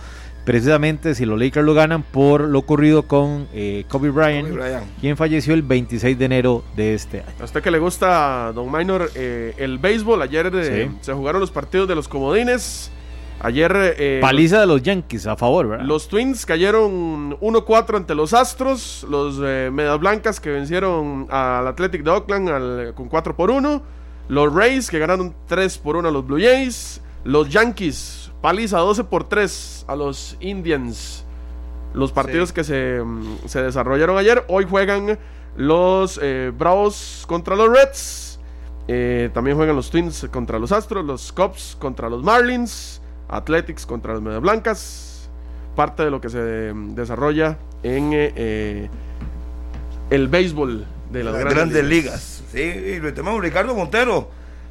[0.45, 4.85] precisamente si los Lakers lo ganan por lo ocurrido con eh, Kobe, Bryant, Kobe Bryant.
[4.99, 7.29] quien falleció el 26 de enero de este año.
[7.39, 10.97] A usted que le gusta, don Minor, eh, el béisbol, ayer eh, Sí.
[11.01, 12.91] se jugaron los partidos de los comodines.
[13.43, 15.85] Ayer eh, Paliza de los Yankees a favor, ¿verdad?
[15.85, 19.05] Los Twins cayeron 1-4 ante los Astros.
[19.09, 23.81] Los eh, Medias Blancas que vencieron al Athletic de Oakland al- con 4 por 1.
[24.29, 27.01] Los Rays que ganaron 3 por 1 a los Blue Jays.
[27.25, 31.25] Los Yankees, paliza 12 por 3 a los Indians.
[31.93, 33.01] Los partidos que se,
[33.45, 34.43] se desarrollaron ayer.
[34.47, 35.19] Hoy juegan
[35.55, 38.39] los eh, Bravos contra los Reds.
[38.87, 41.05] Eh, también juegan los Twins contra los Astros.
[41.05, 43.01] Los Cubs contra los Marlins.
[43.35, 45.29] Athletics contra los Medias Blancas.
[45.75, 48.89] Parte de lo que se mm, desarrolla en eh, eh,
[50.09, 52.13] el béisbol de las las grandes, grandes, ligas.
[52.13, 52.43] ligas.
[52.51, 54.29] Sí, y lo tenemos Ricardo Montero.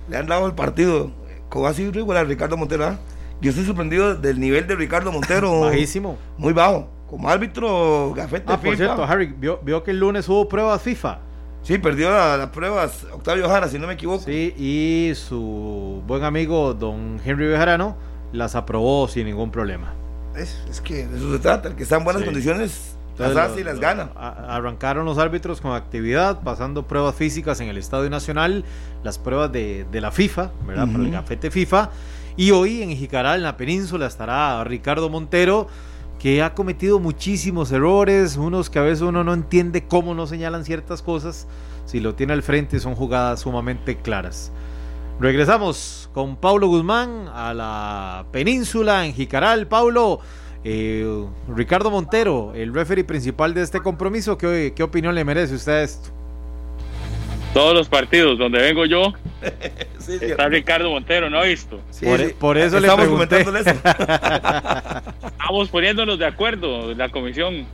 [0.08, 1.10] Le han dado el partido.
[1.48, 2.86] ¿Cómo ha sido regular Ricardo Montero?
[2.86, 2.98] ah?
[3.40, 5.60] Yo estoy sorprendido del nivel de Ricardo Montero.
[5.62, 6.16] Bajísimo.
[6.38, 6.88] Muy bajo.
[7.10, 8.76] Como árbitro gafete Ah, por FIFA.
[8.76, 11.18] cierto, Harry, vio, vio que el lunes hubo pruebas FIFA.
[11.62, 14.24] Sí, perdió la- las pruebas Octavio Jara, si no me equivoco.
[14.24, 17.96] Sí, y su buen amigo don Henry Bejarano
[18.32, 19.92] las aprobó sin ningún problema.
[20.36, 21.68] Es, es que de eso se trata.
[21.68, 22.26] El que está en buenas Sí.
[22.26, 24.10] condiciones, Entonces, las hace y las lo- gana.
[24.16, 28.64] a- arrancaron los árbitros con actividad, pasando pruebas físicas en el Estadio Nacional,
[29.04, 30.86] las pruebas de, de la FIFA, ¿verdad?
[30.86, 31.12] Por el Ujú.
[31.12, 31.90] gafete FIFA.
[32.36, 35.66] Y hoy en Jicaral, en la península, estará Ricardo Montero,
[36.18, 40.64] que ha cometido muchísimos errores, unos que a veces uno no entiende cómo no señalan
[40.64, 41.46] ciertas cosas.
[41.84, 44.50] Si lo tiene al frente, son jugadas sumamente claras.
[45.22, 49.68] Regresamos con Paulo Guzmán a la península en Jicaral.
[49.68, 50.18] Paulo,
[50.64, 51.06] eh,
[51.46, 55.82] Ricardo Montero, el referee principal de este compromiso, ¿qué, qué opinión le merece usted a
[55.84, 56.10] esto?
[57.54, 59.12] Todos los partidos donde vengo yo,
[60.00, 61.78] Sí, está Ricardo Montero, ¿no ha visto?
[61.90, 62.34] sí, por- sí.
[62.36, 63.44] por eso le Estamos pregunté.
[63.44, 65.28] comentándole eso.
[65.28, 67.64] Estamos poniéndonos de acuerdo, la comisión.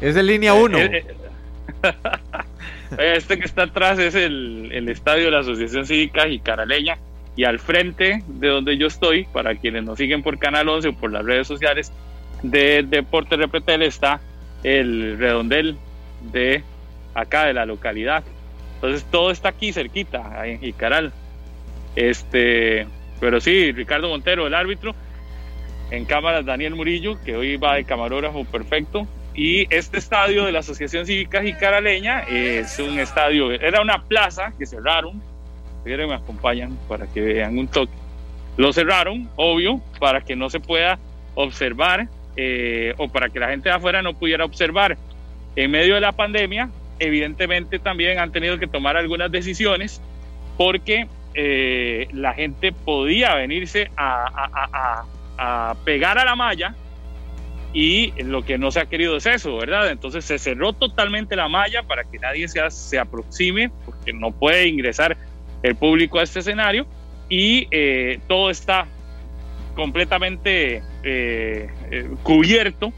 [0.00, 0.78] Es en línea 1.
[2.98, 6.98] Este que está atrás es el, estadio de la Asociación Cívica Jicaraleña
[7.36, 10.92] y al frente de donde yo estoy, para quienes nos siguen por Canal 11 o
[10.94, 11.92] por las redes sociales
[12.42, 14.20] de Deporte Repretel, está
[14.62, 15.76] el redondel
[16.32, 16.62] de
[17.14, 18.22] acá de la localidad.
[18.74, 21.12] Entonces todo está aquí cerquita, ahí en Jicaral.
[21.96, 22.86] Este,
[23.20, 24.94] pero sí, Ricardo Montero, el árbitro.
[25.90, 29.06] En cámaras Daniel Murillo, que hoy va de camarógrafo perfecto.
[29.34, 34.66] Y este estadio de la Asociación Cívica Jicaraleña es un estadio, era una plaza que
[34.66, 35.22] cerraron.
[35.84, 37.92] Quieren me acompañan para que vean un toque.
[38.56, 40.98] Lo cerraron, obvio, para que no se pueda
[41.34, 44.96] observar eh, o para que la gente de afuera no pudiera observar.
[45.56, 46.68] En medio de la pandemia,
[46.98, 50.00] evidentemente también han tenido que tomar algunas decisiones
[50.58, 55.04] porque eh, la gente podía venirse a- a-
[55.38, 56.74] a- a pegar a la malla
[57.72, 59.90] y lo que no se ha querido es eso, ¿verdad?
[59.90, 64.68] Entonces se cerró totalmente la malla para que nadie se, se aproxime, porque no puede
[64.68, 65.16] ingresar
[65.62, 66.86] el público a este escenario
[67.28, 68.86] y eh, todo está
[69.74, 72.92] completamente eh, eh, cubierto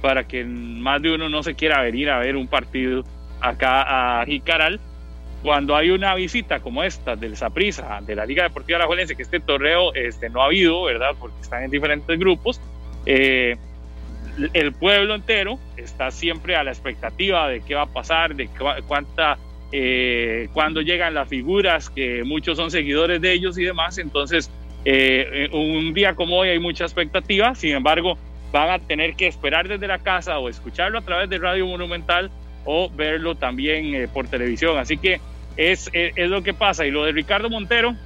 [0.00, 3.04] para que más de uno no se quiera venir a ver un partido
[3.40, 4.80] acá a Jicaral
[5.42, 9.38] cuando hay una visita como esta del Saprissa, de la Liga Deportiva Alajuelense, que este
[9.38, 11.10] torneo este, no ha habido, ¿verdad?
[11.18, 12.60] Porque están en diferentes grupos,
[13.04, 13.56] eh,
[14.52, 18.48] el pueblo entero está siempre a la expectativa de qué va a pasar, de
[18.86, 19.38] cuánta,
[19.72, 23.98] eh, cuándo llegan las figuras, que muchos son seguidores de ellos y demás.
[23.98, 24.50] Entonces,
[24.84, 28.18] eh, un día como hoy hay mucha expectativa, sin embargo,
[28.52, 32.30] van a tener que esperar desde la casa o escucharlo a través de Radio Monumental
[32.64, 34.78] o verlo también eh, por televisión.
[34.78, 35.20] Así que
[35.56, 36.86] es, es, lo que pasa.
[36.86, 37.96] Y lo de Ricardo Montero,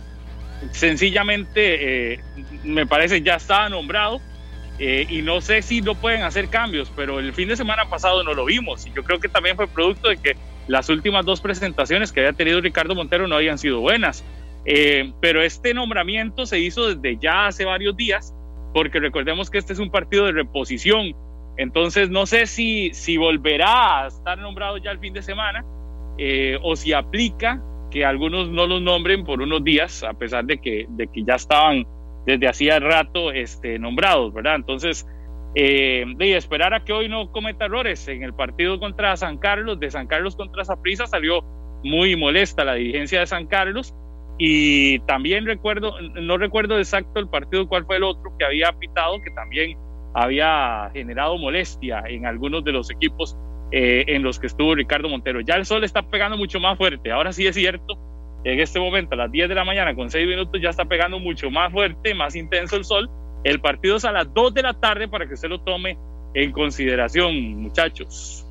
[0.71, 2.21] sencillamente
[2.65, 4.21] me parece ya estaba nombrado
[4.83, 8.25] eh, y no sé si no pueden hacer cambios, pero el fin de semana pasado
[8.25, 8.87] no lo vimos.
[8.87, 10.37] Y yo creo que también fue producto de que
[10.69, 14.25] las últimas dos presentaciones que había tenido Ricardo Montero no habían sido buenas.
[14.65, 18.35] Eh, pero este nombramiento se hizo desde ya hace varios días,
[18.73, 21.15] porque recordemos que este es un partido de reposición.
[21.59, 25.63] Entonces no sé si, si volverá a estar nombrado ya el fin de semana
[26.17, 30.59] eh, o si aplica que algunos no los nombren por unos días, a pesar de
[30.59, 31.85] que, de que ya estaban
[32.27, 34.57] desde hacía rato este, nombrados, ¿verdad?
[34.57, 35.07] Entonces,
[35.55, 38.07] eh, de esperar a que hoy no cometa errores.
[38.09, 41.43] En el partido contra San Carlos, de San Carlos contra Saprissa, salió
[41.83, 43.95] muy molesta la dirigencia de San Carlos.
[44.39, 49.21] Y también recuerdo, no recuerdo exacto el partido cuál fue el otro que había pitado,
[49.23, 49.77] que también
[50.15, 53.37] había generado molestia en algunos de los equipos
[53.71, 55.41] eh, en los que estuvo Ricardo Montero.
[55.41, 57.11] Ya el sol está pegando mucho más fuerte.
[57.11, 57.99] Ahora sí es cierto
[58.45, 61.19] en este momento a las 10 de la mañana con 6 minutos ya está pegando
[61.19, 63.11] mucho más fuerte, más intenso el sol.
[63.45, 65.99] El partido es a las 2 de la tarde para que usted lo tome
[66.35, 68.47] en consideración, muchachos.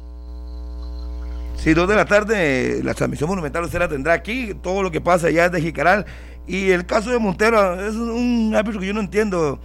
[1.55, 5.01] Sí, 2 de la tarde, la transmisión monumental usted la tendrá aquí, todo lo que
[5.01, 6.05] pasa allá es de Jicaral.
[6.47, 9.59] Y el caso de Montero es un árbitro que yo no entiendo.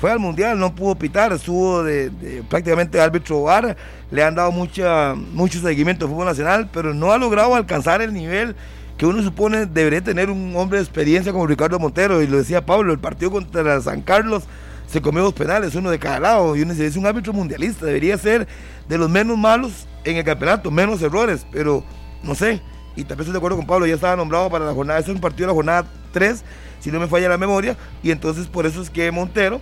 [0.00, 2.12] Fue al mundial, no pudo pitar, estuvo de,
[2.48, 3.76] prácticamente árbitro bar,
[4.12, 8.12] le han dado mucha, mucho seguimiento al fútbol nacional, pero no ha logrado alcanzar el
[8.12, 8.54] nivel
[8.98, 12.20] que uno supone debería tener un hombre de experiencia como Ricardo Montero.
[12.20, 14.42] Y lo decía Pablo, el partido contra San Carlos
[14.88, 16.56] se comió dos penales, uno de cada lado.
[16.56, 18.48] Y uno dice, es un árbitro mundialista, debería ser
[18.88, 21.84] de los menos malos en el campeonato, menos errores, pero
[22.22, 22.60] no sé.
[22.96, 25.14] Y también estoy de acuerdo con Pablo, ya estaba nombrado para la jornada, este es
[25.14, 26.42] un partido de la jornada 3,
[26.80, 29.60] si no me falla la memoria, y entonces por eso es que Montero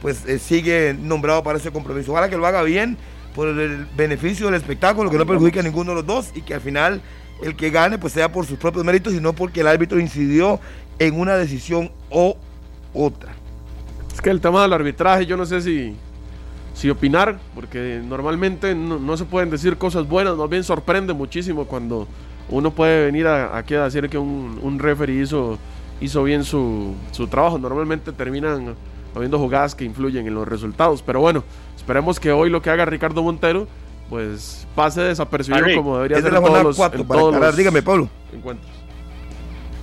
[0.00, 2.12] pues eh, sigue nombrado para ese compromiso.
[2.12, 2.96] Ojalá que lo haga bien
[3.34, 6.54] por el beneficio del espectáculo, que no perjudique a ninguno de los dos y que
[6.54, 7.02] al final
[7.42, 10.60] el que gane pues sea por sus propios méritos y no porque el árbitro incidió
[10.98, 12.36] en una decisión o
[12.94, 13.32] otra.
[14.12, 15.94] Es que el tema del arbitraje yo no sé si,
[16.74, 22.08] si opinar, porque normalmente no, se pueden decir cosas buenas, más bien sorprende muchísimo cuando
[22.48, 25.58] uno puede venir aquí a decir que un, un referee hizo,
[26.00, 27.58] hizo bien su, su trabajo.
[27.58, 28.74] Normalmente terminan
[29.14, 31.42] habiendo jugadas que influyen en los resultados, pero bueno,
[31.76, 33.66] esperemos que hoy lo que haga Ricardo Montero
[34.08, 36.42] pues pase desapercibido como debería ser en
[37.06, 38.70] todos los, dígame Pablo encuentros.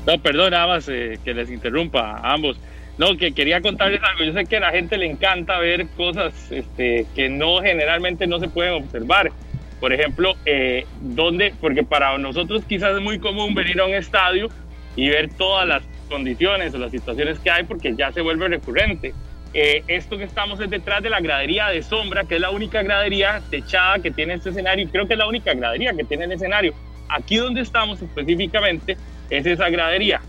[0.06, 2.58] No, perdón, nada más eh, que les interrumpa a ambos.
[2.98, 4.24] No, que quería contarles algo.
[4.24, 8.40] Yo sé que a la gente le encanta ver cosas este, que no generalmente no
[8.40, 9.32] se pueden observar.
[9.80, 14.50] Por ejemplo, eh, donde, porque para nosotros quizás es muy común venir a un estadio
[14.96, 19.14] y ver todas las condiciones o las situaciones que hay porque ya se vuelve recurrente.
[19.54, 22.82] Eh, esto que estamos es detrás de la gradería de sombra, que es la única
[22.82, 26.32] gradería techada que tiene este escenario, creo que es la única gradería que tiene el
[26.32, 26.74] escenario.
[27.08, 28.98] Aquí donde estamos específicamente
[29.30, 30.22] es esa gradería.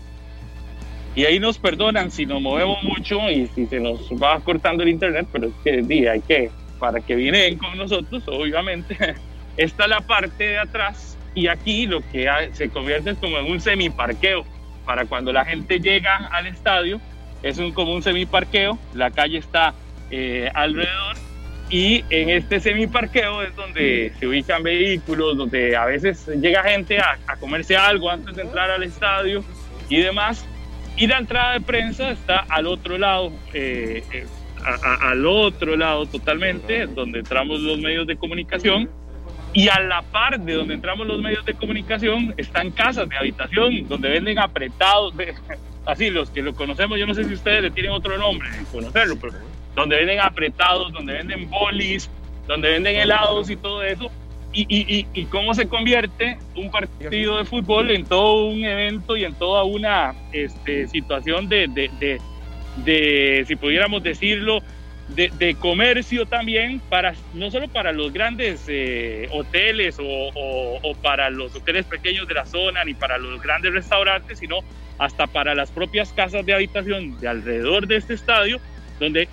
[1.15, 4.89] Y ahí nos perdonan si nos movemos mucho y si se nos va cortando el
[4.89, 8.95] internet, pero es que hay que, para que vienen con nosotros, obviamente,
[9.57, 13.49] esta es la parte de atrás y aquí lo que se convierte es como en
[13.49, 14.45] un semiparqueo
[14.85, 17.01] para cuando la gente llega al estadio
[17.43, 19.73] es un, como un semiparqueo, la calle está
[20.11, 21.15] eh, alrededor
[21.69, 27.17] y en este semiparqueo es donde se ubican vehículos, donde a veces llega gente a,
[27.39, 29.43] comerse algo antes de entrar al estadio
[29.89, 30.45] y demás.
[30.95, 34.25] Y la entrada de prensa está al otro lado, eh, eh,
[35.01, 38.89] al otro lado totalmente, donde entramos los medios de comunicación.
[39.51, 43.87] Y a la par de donde entramos los medios de comunicación están casas de habitación
[43.87, 45.13] donde venden apretados,
[45.85, 49.17] así los que lo conocemos, yo no sé si ustedes le tienen otro nombre, conocerlo,
[49.19, 49.33] pero
[49.75, 52.09] donde venden apretados, donde venden bolis,
[52.47, 54.11] donde venden helados y todo eso.
[54.53, 59.25] Y, y, y, cómo se convierte un partido de fútbol en todo un evento y
[59.25, 62.21] en toda una este, situación de, de, de,
[62.85, 64.61] de, si pudiéramos decirlo,
[65.09, 71.53] de, comercio también, para, no solo para los grandes eh, hoteles o, o, para los
[71.55, 74.59] hoteles pequeños de la zona, ni para los grandes restaurantes, sino
[74.97, 78.59] hasta para las propias casas de habitación de alrededor de este estadio,
[78.99, 79.27] donde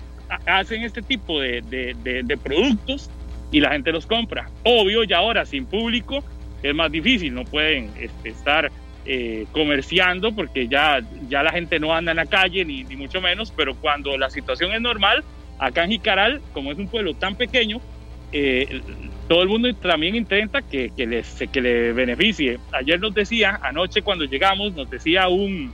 [0.45, 3.09] hacen este tipo de, de, productos
[3.51, 4.49] y la gente los compra.
[4.63, 6.23] Obvio, y ahora sin público
[6.61, 8.71] es más difícil, no pueden este, estar
[9.05, 13.21] eh, comerciando, porque ya, ya la gente no anda en la calle, ni, ni mucho
[13.21, 15.23] menos, pero cuando la situación es normal,
[15.59, 17.79] acá en Jicaral, como es un pueblo tan pequeño,
[18.31, 18.81] eh,
[19.27, 22.59] todo el mundo también intenta que, que, les, que le beneficie.
[22.71, 25.73] Ayer nos decía, anoche cuando llegamos, nos decía un,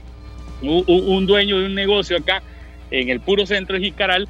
[0.62, 2.42] un, un dueño de un negocio acá
[2.90, 4.28] en el puro centro de Jicaral,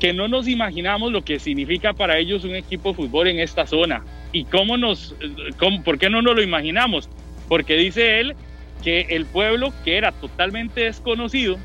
[0.00, 3.66] que no nos imaginamos lo que significa para ellos un equipo de fútbol en esta
[3.66, 4.04] zona.
[4.32, 5.14] ¿Y cómo nos,
[5.58, 7.08] cómo, por qué no nos lo imaginamos?
[7.48, 8.34] Porque dice él
[8.82, 11.56] que el pueblo que era totalmente desconocido,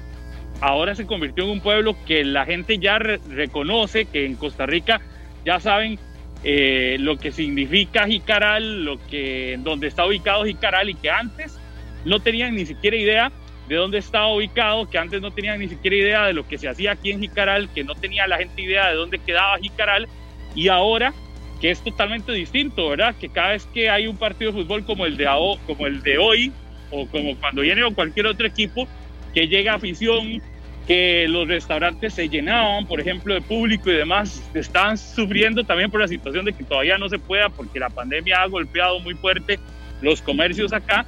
[0.62, 4.66] ahora se convirtió en un pueblo que la gente ya re reconoce, que en Costa
[4.66, 5.02] Rica
[5.46, 5.98] ya saben
[6.44, 11.58] eh, lo que significa Jicaral, lo que, donde está ubicado Jicaral y que antes
[12.06, 13.32] no tenían ni siquiera idea
[13.68, 16.70] de dónde estaba ubicado, que antes no tenían ni siquiera idea de lo que se
[16.70, 20.08] hacía aquí en Jicaral, que no tenía la gente idea de dónde quedaba Jicaral
[20.56, 21.14] y ahora
[21.60, 23.16] que es totalmente distinto, ¿verdad?
[23.20, 25.26] Que cada vez que hay un partido de fútbol como el de,
[25.66, 26.52] como el de hoy
[26.92, 28.88] o como cuando viene cualquier otro equipo,
[29.34, 30.42] que llega afición,
[30.88, 36.00] que los restaurantes se llenaban, por ejemplo, de público y demás, están sufriendo también por
[36.00, 39.60] la situación de que todavía no se pueda porque la pandemia ha golpeado muy fuerte
[40.02, 41.06] los comercios acá,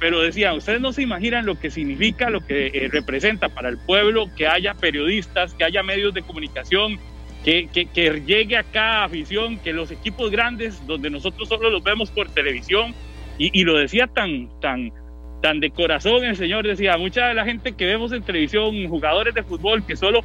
[0.00, 3.78] pero decía, ustedes no se imaginan lo que significa, lo que eh, representa para el
[3.78, 6.98] pueblo que haya periodistas, que haya medios de comunicación,
[7.44, 12.10] que, que, que, llegue acá afición, que los equipos grandes, donde nosotros solo los vemos
[12.10, 12.94] por televisión,
[13.38, 14.92] y, y, lo decía tan, tan,
[15.40, 19.34] tan de corazón el señor, decía, mucha de la gente que vemos en televisión, jugadores
[19.34, 20.20] de fútbol que solo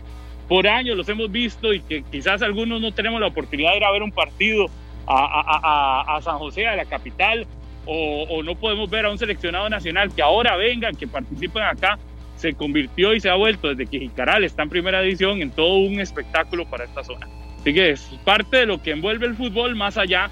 [0.47, 3.83] por años los hemos visto y que quizás algunos no tenemos la oportunidad de ir
[3.83, 4.67] a ver un partido
[5.07, 5.59] a, a,
[6.11, 7.47] a, a San José, a la capital,
[7.85, 11.99] o, o, no podemos ver a un seleccionado nacional que ahora vengan, que participen acá,
[12.35, 15.77] se convirtió y se ha vuelto desde que Jicaral está en primera división en todo
[15.77, 17.27] un espectáculo para esta zona.
[17.59, 20.29] Así que es parte de lo que envuelve el fútbol más allá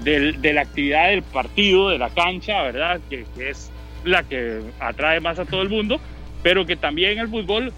[0.00, 3.00] del, de la actividad del partido, de la cancha, ¿verdad?
[3.08, 3.70] Que, que, es
[4.06, 6.00] la que atrae más a todo el mundo,
[6.42, 7.72] pero que también el fútbol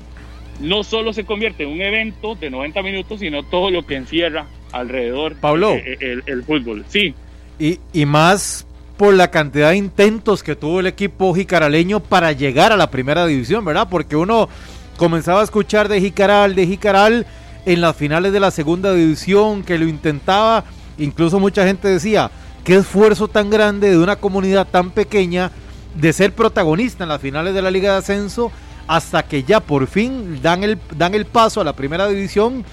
[0.61, 4.47] no solo se convierte en un evento de 90 minutos, sino todo lo que encierra
[4.73, 5.73] alrededor Pablo.
[5.73, 6.85] El, el, el fútbol.
[6.89, 7.15] Sí.
[7.59, 8.67] Y, y más
[8.97, 13.27] por la cantidad de intentos que tuvo el equipo jicaraleño para llegar a la primera
[13.27, 13.89] división, ¿verdad?
[13.89, 14.49] Porque uno
[14.97, 17.27] comenzaba a escuchar de Jicaral, de Jicaral
[17.65, 20.65] en las finales de la segunda división, que lo intentaba,
[20.99, 22.31] incluso mucha gente decía,
[22.65, 25.53] qué esfuerzo tan grande de una comunidad tan pequeña
[25.99, 28.53] de ser protagonista en las finales de la Liga de Ascenso,
[28.87, 32.65] hasta que ya por fin dan el, dan el paso a la primera división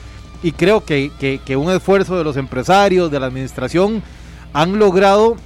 [0.43, 1.11] y creo que,
[1.43, 4.03] que, un esfuerzo de los empresarios, de la administración,
[4.53, 5.37] han logrado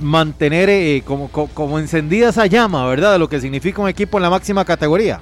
[0.00, 3.12] mantener eh, como, como, como, encendida esa llama, ¿verdad?
[3.12, 5.18] De lo que significa un equipo en la máxima categoría.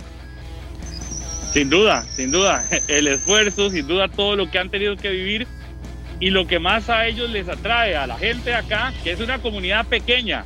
[1.52, 2.64] Sin duda, sin duda.
[2.88, 5.46] El esfuerzo, sin duda todo lo que han tenido que vivir
[6.20, 9.38] y lo que más a ellos les atrae, a la gente acá, que es una
[9.38, 10.44] comunidad pequeña,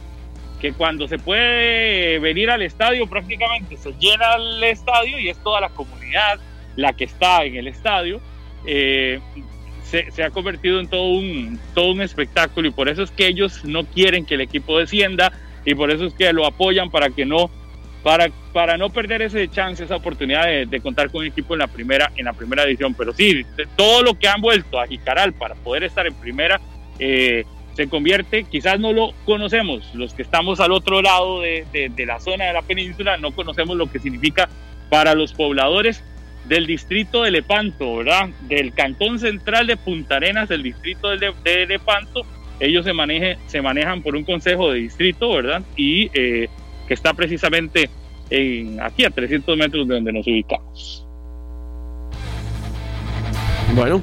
[0.60, 5.60] que cuando se puede venir al estadio prácticamente se llena el estadio y es toda
[5.60, 6.38] la comunidad
[6.76, 8.20] la que está en el estadio.
[8.66, 9.20] Eh,
[9.84, 13.26] se, se, ha convertido en todo un, todo un espectáculo y por eso es que
[13.26, 15.32] ellos no quieren que el equipo descienda
[15.64, 17.50] y por eso es que lo apoyan para que no
[18.02, 21.60] para, para no perder ese chance, esa oportunidad de, de, contar con un equipo en
[21.60, 22.94] la primera en la primera edición.
[22.94, 23.44] Pero sí,
[23.76, 26.60] todo lo que han vuelto a Jicaral para poder estar en primera
[26.98, 27.44] eh,
[27.78, 32.46] se convierte, quizás no lo conocemos, los que estamos al otro lado de, la zona
[32.46, 34.48] de la península no conocemos lo que significa
[34.90, 36.02] para los pobladores
[36.48, 38.30] del distrito de Lepanto, ¿verdad?
[38.48, 42.26] Del cantón central de Punta Arenas, del distrito de, Lepanto.
[42.58, 42.92] Ellos se,
[43.62, 45.62] manejan por un consejo de distrito, ¿verdad?
[45.76, 46.48] Y eh,
[46.88, 47.88] que está precisamente
[48.28, 51.06] en, aquí a 300 metros de donde nos ubicamos.
[53.76, 54.02] Bueno,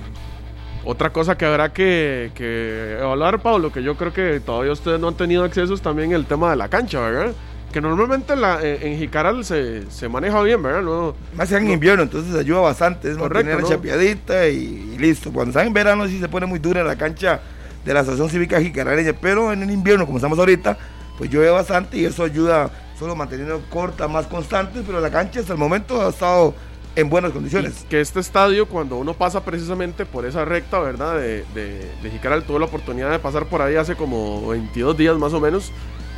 [0.85, 5.09] otra cosa que habrá que, que evaluar, Pablo, que yo creo que todavía ustedes no
[5.09, 7.33] han tenido acceso es también el tema de la cancha, ¿verdad?
[7.75, 10.81] que normalmente en, la, en Jicaral se, se, maneja bien, ¿verdad?
[10.81, 11.73] No, Más en no.
[11.73, 13.67] invierno, entonces ayuda bastante, es Correcto, mantener ¿no?
[13.67, 15.29] chapeadita y, y, listo.
[15.33, 17.41] Cuando está en verano sí se pone muy dura la cancha
[17.83, 20.77] de la Asociación Cívica Jicaraleña, pero en el invierno, como estamos ahorita,
[21.17, 25.51] pues llueve bastante y eso ayuda solo manteniendo corta, más constantes, pero la cancha hasta
[25.51, 26.55] el momento ha estado
[26.95, 27.83] en buenas condiciones.
[27.83, 31.17] Y que este estadio, cuando uno pasa precisamente por esa recta, ¿verdad?
[31.17, 35.17] De, de, de Jicaral, tuve la oportunidad de pasar por ahí hace como 22 días
[35.17, 35.71] más o menos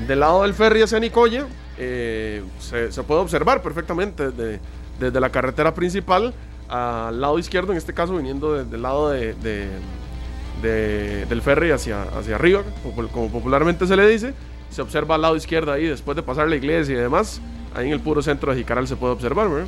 [0.05, 1.47] del lado del ferry hacia Nicoya,
[1.77, 4.59] eh, se, se, puede observar perfectamente desde,
[4.99, 6.33] desde, la carretera principal
[6.69, 9.69] al lado izquierdo, en este caso viniendo desde el lado de, de,
[10.61, 12.63] de, del ferry hacia, hacia arriba,
[13.11, 14.33] como, popularmente se le dice,
[14.69, 17.41] se observa al lado izquierdo ahí, después de pasar la iglesia y demás,
[17.73, 19.67] ahí en el puro centro de Jicaral se puede observar, ¿verdad?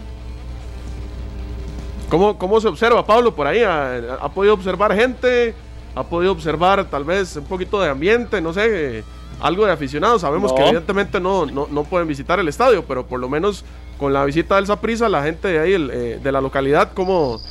[2.10, 3.62] ¿Cómo, ¿Cómo se observa, Pablo, por ahí?
[3.62, 5.54] ¿Ha, ¿Ha, podido observar gente?
[5.96, 8.42] ¿Ha podido observar tal vez un poquito de ambiente?
[8.42, 9.04] No sé
[9.40, 10.22] algo de aficionados.
[10.22, 13.64] Sabemos que evidentemente no, no, pueden visitar el estadio, pero por lo menos
[13.98, 17.42] con la visita del Saprisa, la gente de ahí, eh, de la localidad, ¿cómo,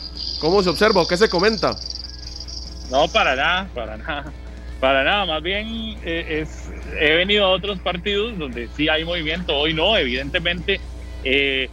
[0.41, 1.77] ¿cómo se observa o qué se comenta?
[2.91, 4.33] No, para nada, para nada.
[4.81, 9.57] Para nada, más bien eh, es, he venido a otros partidos donde sí hay movimiento,
[9.57, 10.81] hoy no, evidentemente
[11.25, 11.69] eh,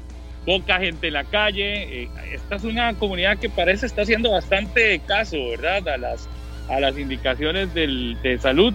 [0.46, 2.04] poca gente en la calle.
[2.04, 5.88] Eh, esta es una comunidad que parece está haciendo bastante caso, ¿verdad?
[5.88, 6.30] A las,
[6.70, 8.74] a las indicaciones del, de salud.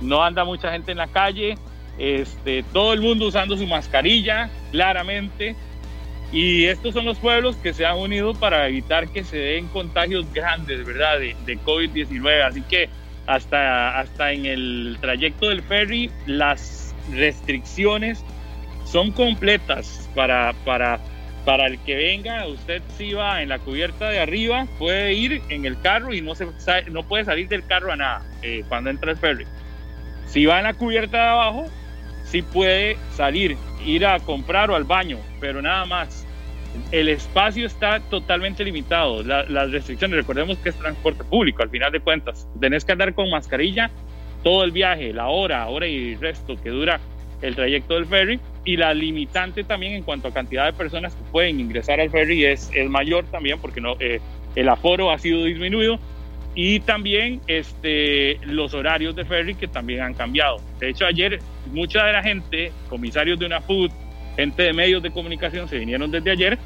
[0.00, 1.56] No anda mucha gente en la calle,
[1.98, 5.54] este, todo el mundo usando su mascarilla, claramente.
[6.32, 10.32] Y estos son los pueblos que se han unido para evitar que se den contagios
[10.32, 11.18] grandes, ¿verdad?
[11.18, 12.42] De, de COVID-19.
[12.42, 12.88] Así que
[13.26, 18.24] hasta, hasta en el trayecto del ferry las restricciones
[18.84, 21.00] son completas para, para,
[21.44, 22.46] para el que venga.
[22.46, 26.34] Usted si va en la cubierta de arriba puede ir en el carro y no,
[26.34, 26.46] se,
[26.90, 29.46] no puede salir del carro a nada eh, cuando entra el ferry.
[30.26, 31.66] Si va en la cubierta de abajo,
[32.24, 36.26] sí puede salir, ir a comprar o al baño, pero nada más
[36.90, 39.22] el espacio está totalmente limitado.
[39.22, 42.48] las restricciones, recordemos que es transporte público, al final de cuentas.
[42.60, 43.90] Tenés que andar con mascarilla
[44.42, 47.00] todo el viaje, la hora, hora y resto que dura
[47.42, 48.40] el trayecto del ferry.
[48.64, 52.44] Y la limitante también en cuanto a cantidad de personas que pueden ingresar al ferry
[52.44, 54.20] es, el mayor también, porque no, eh,
[54.54, 55.98] el aforo ha sido disminuido.
[56.54, 60.58] Y también este, los horarios de ferry que también han cambiado.
[60.78, 61.40] De hecho, ayer
[61.72, 63.90] mucha de la gente, comisarios de una food,
[64.36, 66.58] gente de medios de comunicación se vinieron desde ayer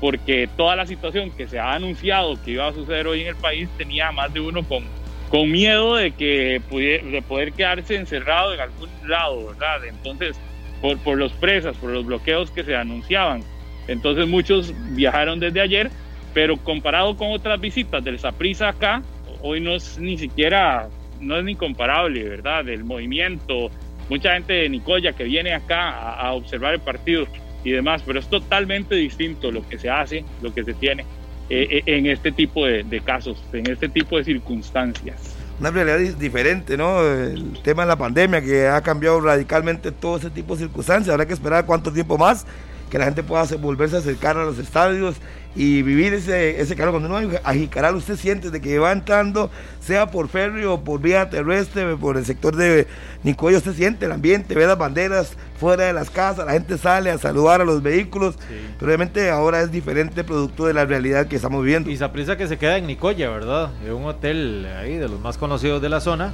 [0.00, 3.36] porque toda la situación que se ha anunciado que iba a suceder hoy en el
[3.36, 4.84] país tenía más de uno con,
[5.28, 9.84] con miedo de que de poder quedarse encerrado en algún lado, ¿verdad?
[9.86, 10.38] Entonces,
[10.80, 13.42] por, por los presas, por los bloqueos que se anunciaban.
[13.86, 15.90] Entonces muchos viajaron desde ayer,
[16.34, 19.02] pero comparado con otras visitas del Saprisa acá,
[19.42, 20.88] hoy no es ni siquiera,
[21.20, 22.68] no es ni comparable, ¿verdad?
[22.68, 23.70] El movimiento,
[24.08, 27.26] mucha gente de Nicoya que viene acá a, observar el partido
[27.64, 31.04] y demás, pero es totalmente distinto lo que se hace, lo que se tiene
[31.50, 35.27] eh, eh, en este tipo de, casos, en este tipo de circunstancias.
[35.60, 37.02] Una realidad diferente, ¿no?
[37.02, 41.12] El tema de la pandemia que ha cambiado radicalmente todo ese tipo de circunstancias.
[41.12, 42.46] Habrá que esperar cuánto tiempo más
[42.88, 45.16] que la gente pueda volverse a acercar a los estadios
[45.58, 46.92] y vivir ese, ese calor.
[46.92, 49.50] Cuando uno a Jicaral, usted siente de que va entrando,
[49.80, 52.86] sea por ferry o por vía terrestre, por el sector de
[53.24, 57.10] Nicoya, usted siente el ambiente, ve las banderas fuera de las casas, la gente sale
[57.10, 58.36] a saludar a los vehículos,
[58.78, 61.90] pero obviamente ahora es diferente producto de la realidad que estamos viviendo.
[61.90, 63.70] Y esa prisa que se queda en Nicoya, ¿verdad?
[63.84, 66.32] En un hotel ahí de los más conocidos de la zona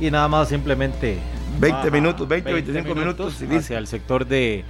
[0.00, 1.18] y nada más simplemente
[1.58, 4.64] 20 minutos, 20, 25 minutos, hacia el sector de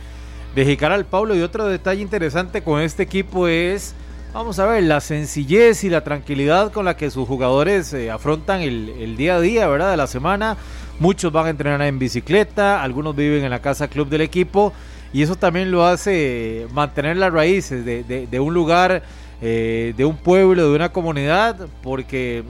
[0.55, 1.35] de Jicaral, Pablo.
[1.35, 3.95] Y otro detalle interesante con este equipo es,
[4.33, 8.61] vamos a ver, la sencillez y la tranquilidad con la que sus jugadores eh, afrontan
[8.61, 9.91] el, día a día, ¿verdad?
[9.91, 10.57] De la semana.
[11.01, 14.73] Muchos van a entrenar en bicicleta, algunos viven en la casa club del equipo.
[15.13, 19.03] Y eso también lo hace mantener las raíces de, un lugar,
[19.41, 22.43] eh, de un pueblo, de una comunidad, porque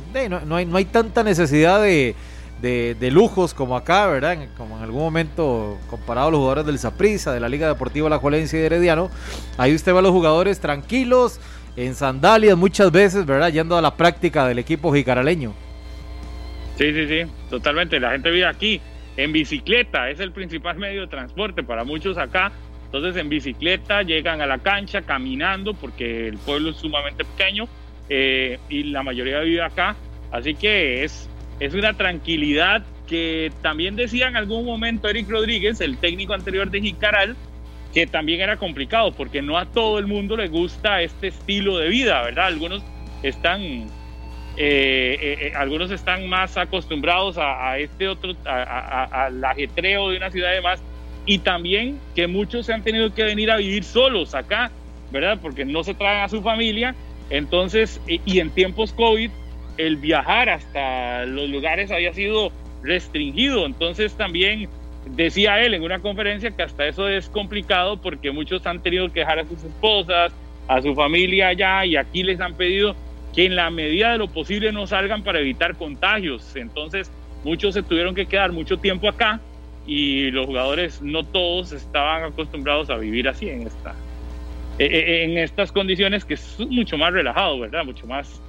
[0.46, 2.14] no, hay, no hay tanta necesidad de,
[2.64, 4.38] de, lujos como acá, ¿verdad?
[4.56, 8.18] Como en algún momento comparado a los jugadores del Saprissa, de la Liga Deportiva La
[8.18, 9.10] Juelencia y de Herediano.
[9.58, 11.40] Ahí usted ve a los jugadores tranquilos,
[11.76, 13.52] en sandalias muchas veces, ¿verdad?
[13.52, 15.52] Yendo a la práctica del equipo jicaraleño.
[16.78, 18.00] Sí, sí, sí, totalmente.
[18.00, 18.80] La gente vive aquí
[19.16, 22.52] en bicicleta, es el principal medio de transporte para muchos acá.
[22.86, 27.66] Entonces en bicicleta llegan a la cancha caminando porque el pueblo es sumamente pequeño
[28.08, 29.96] eh, y la mayoría vive acá.
[30.30, 31.28] Así que es
[31.60, 36.80] es una tranquilidad que también decía en algún momento Eric Rodríguez, el técnico anterior de
[36.80, 37.36] Jicaral,
[37.92, 41.88] que también era complicado porque no a todo el mundo le gusta este estilo de
[41.88, 42.46] vida, ¿verdad?
[42.46, 42.82] Algunos
[43.22, 43.86] están, eh,
[44.56, 50.60] eh, eh, algunos están más acostumbrados a, este otro, al ajetreo de una ciudad de
[50.60, 50.82] más
[51.26, 54.70] y también que muchos se han tenido que venir a vivir solos acá,
[55.12, 55.38] ¿verdad?
[55.40, 56.94] Porque no se traen a su familia,
[57.30, 59.30] entonces, y en tiempos COVID
[59.76, 62.52] el viajar hasta los lugares había sido
[62.82, 63.66] restringido.
[63.66, 64.68] Entonces también
[65.10, 69.20] decía él en una conferencia que hasta eso es complicado porque muchos han tenido que
[69.20, 70.32] dejar a sus esposas,
[70.68, 72.94] a su familia allá y aquí les han pedido
[73.34, 76.54] que en la medida de lo posible no salgan para evitar contagios.
[76.56, 77.10] Entonces
[77.42, 79.40] muchos se tuvieron que quedar mucho tiempo acá
[79.86, 83.94] y los jugadores no todos estaban acostumbrados a vivir así en esta
[84.78, 87.84] e, e, en estas condiciones que es mucho más relajado, ¿verdad?
[87.84, 88.40] Mucho más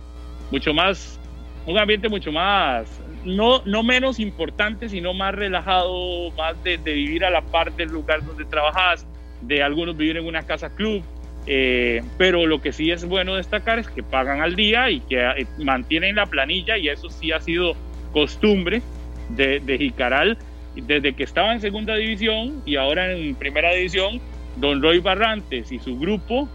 [0.52, 1.20] mucho más,
[1.66, 2.88] un ambiente mucho más,
[3.24, 8.24] no, no menos importante, sino más relajado, más de, vivir a la par del lugar
[8.26, 9.06] donde trabajas,
[9.42, 11.04] de algunos vivir en una casa club.
[11.48, 15.20] Eh, pero lo que sí es bueno destacar es que pagan al día y que
[15.20, 17.74] eh, mantienen la planilla y eso sí ha sido
[18.14, 18.82] costumbre
[19.30, 20.40] de, de Jicaral
[20.82, 24.20] desde que estaba en segunda división y ahora en primera división,
[24.58, 26.50] don Roy Barrantes y su grupo,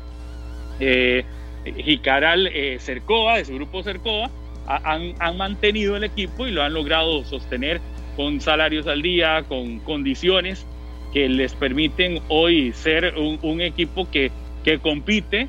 [0.79, 1.25] eh,
[1.65, 4.31] Jicaral eh, Cercoa, de su grupo Cercoa,
[4.67, 7.81] han, han, mantenido el equipo y lo han logrado sostener
[8.17, 10.67] con salarios al día, con condiciones
[11.13, 14.31] que les permiten hoy ser un, un equipo que,
[14.65, 15.49] que, compite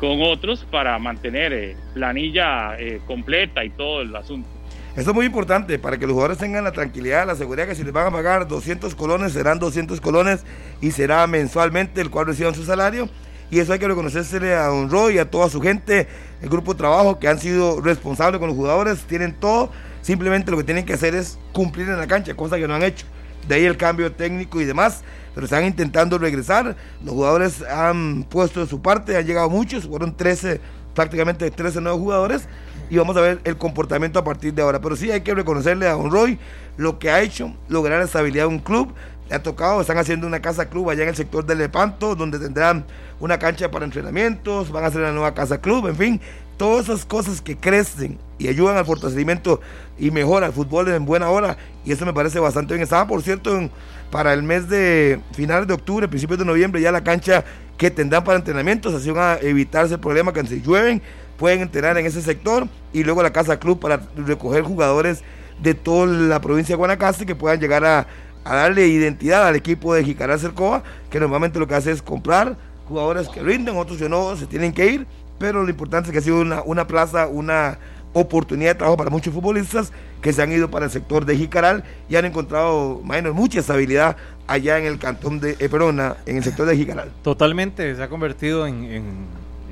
[0.00, 4.48] con otros para mantener eh, planilla eh, completa y todo el asunto.
[4.96, 7.82] Eso es muy importante para que los jugadores tengan la tranquilidad, la seguridad que si
[7.82, 10.44] les van a pagar 200 colones serán 200 colones
[10.82, 13.08] y será mensualmente el cual reciban su salario.
[13.52, 16.08] Y eso hay que reconocérsele a Don Roy y a toda su gente,
[16.40, 19.70] el grupo de trabajo que han sido responsables con los jugadores, tienen todo.
[20.00, 22.82] Simplemente lo que tienen que hacer es cumplir en la cancha, cosa que no han
[22.82, 23.04] hecho.
[23.46, 25.02] De ahí el cambio técnico y demás,
[25.34, 26.76] pero están intentando regresar.
[27.04, 30.58] Los jugadores han puesto de su parte, han llegado muchos, fueron 13,
[30.94, 32.48] prácticamente 13 nuevos jugadores
[32.88, 34.80] y vamos a ver el comportamiento a partir de ahora.
[34.80, 36.38] Pero sí hay que reconocerle a Don Roy
[36.78, 38.94] lo que ha hecho, lograr la estabilidad de un club.
[39.32, 42.84] Ha tocado, están haciendo una casa club allá en el sector de Lepanto, donde tendrán
[43.18, 46.20] una cancha para entrenamientos, van a hacer una nueva casa club, en fin,
[46.56, 49.60] todas esas cosas que crecen y ayudan al fortalecimiento
[49.98, 51.56] y mejora el fútbol en buena hora.
[51.84, 52.82] Y eso me parece bastante bien.
[52.82, 53.70] Estaba, por cierto,
[54.10, 57.44] para el mes de finales de octubre, principios de noviembre, ya la cancha
[57.78, 61.02] que tendrán para entrenamientos, así van a evitarse el problema que si llueven
[61.36, 65.24] pueden entrenar en ese sector y luego la Casa Club para recoger jugadores
[65.60, 68.06] de toda la provincia de Guanacaste que puedan llegar a,
[68.44, 72.56] a darle identidad al equipo de Jicaral Cercoa, que normalmente lo que hace es comprar
[72.88, 75.06] jugadores que rinden, otros que no, se tienen que ir,
[75.38, 77.78] pero lo importante es que ha sido una, una plaza, una
[78.12, 81.84] oportunidad de trabajo para muchos futbolistas que se han ido para el sector de Jicaral
[82.08, 84.16] y han encontrado menos mucha estabilidad
[84.46, 87.10] allá en el cantón de eh, Perona, en el sector de Jicaral.
[87.22, 89.26] Totalmente, se ha convertido en,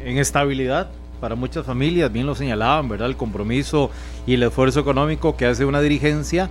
[0.04, 0.90] en estabilidad
[1.20, 3.08] para muchas familias, bien lo señalaban, ¿verdad?
[3.08, 3.90] El compromiso
[4.26, 6.48] y el esfuerzo económico que hace una dirigencia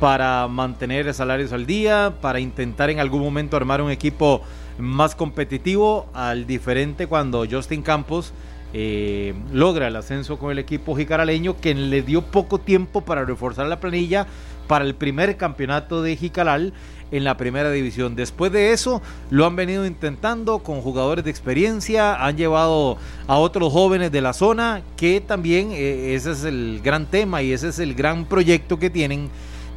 [0.00, 4.40] para mantener salarios al día, para intentar en algún momento armar un equipo
[4.78, 8.32] más competitivo, al diferente cuando Justin Campos
[8.72, 13.66] eh, logra el ascenso con el equipo jicaraleño, que le dio poco tiempo para reforzar
[13.66, 14.26] la planilla
[14.66, 16.72] para el primer campeonato de Jicaral
[17.10, 18.14] en la primera división.
[18.14, 22.96] Después de eso, lo han venido intentando con jugadores de experiencia, han llevado
[23.26, 27.52] a otros jóvenes de la zona, que también eh, ese es el gran tema y
[27.52, 29.28] ese es el gran proyecto que tienen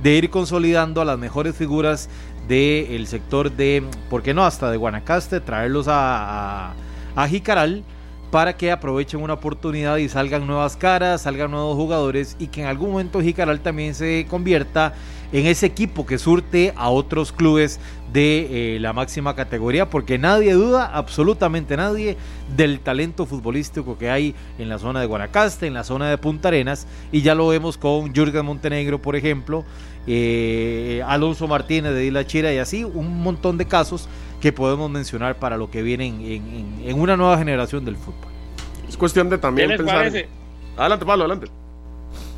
[0.04, 2.10] de ir consolidando a las mejores figuras
[2.48, 4.46] del sector de, ¿por qué no?
[4.46, 6.74] Hasta de Guanacaste, traerlos a,
[7.16, 7.84] a, Jicaral
[8.30, 12.68] para que aprovechen una oportunidad y salgan nuevas caras, salgan nuevos jugadores y que en
[12.68, 14.94] algún momento Jicaral también se convierta
[15.32, 17.80] en ese equipo que surte a otros clubes
[18.14, 22.16] de eh, la máxima categoría, porque nadie duda, absolutamente nadie,
[22.56, 26.50] del talento futbolístico que hay en la zona de Guanacaste, en la zona de Punta
[26.50, 29.66] Arenas, y ya lo vemos con Jürgen Montenegro, por ejemplo,
[30.08, 34.08] eh, Alonso Martínez de Dila Chira y así, un montón de casos
[34.42, 38.32] que podemos mencionar para lo que viene en, en, en una nueva generación del fútbol.
[38.88, 39.98] Es cuestión de también ¿Qué les pensar.
[39.98, 40.28] parece?
[40.78, 41.48] Adelante, Pablo, adelante.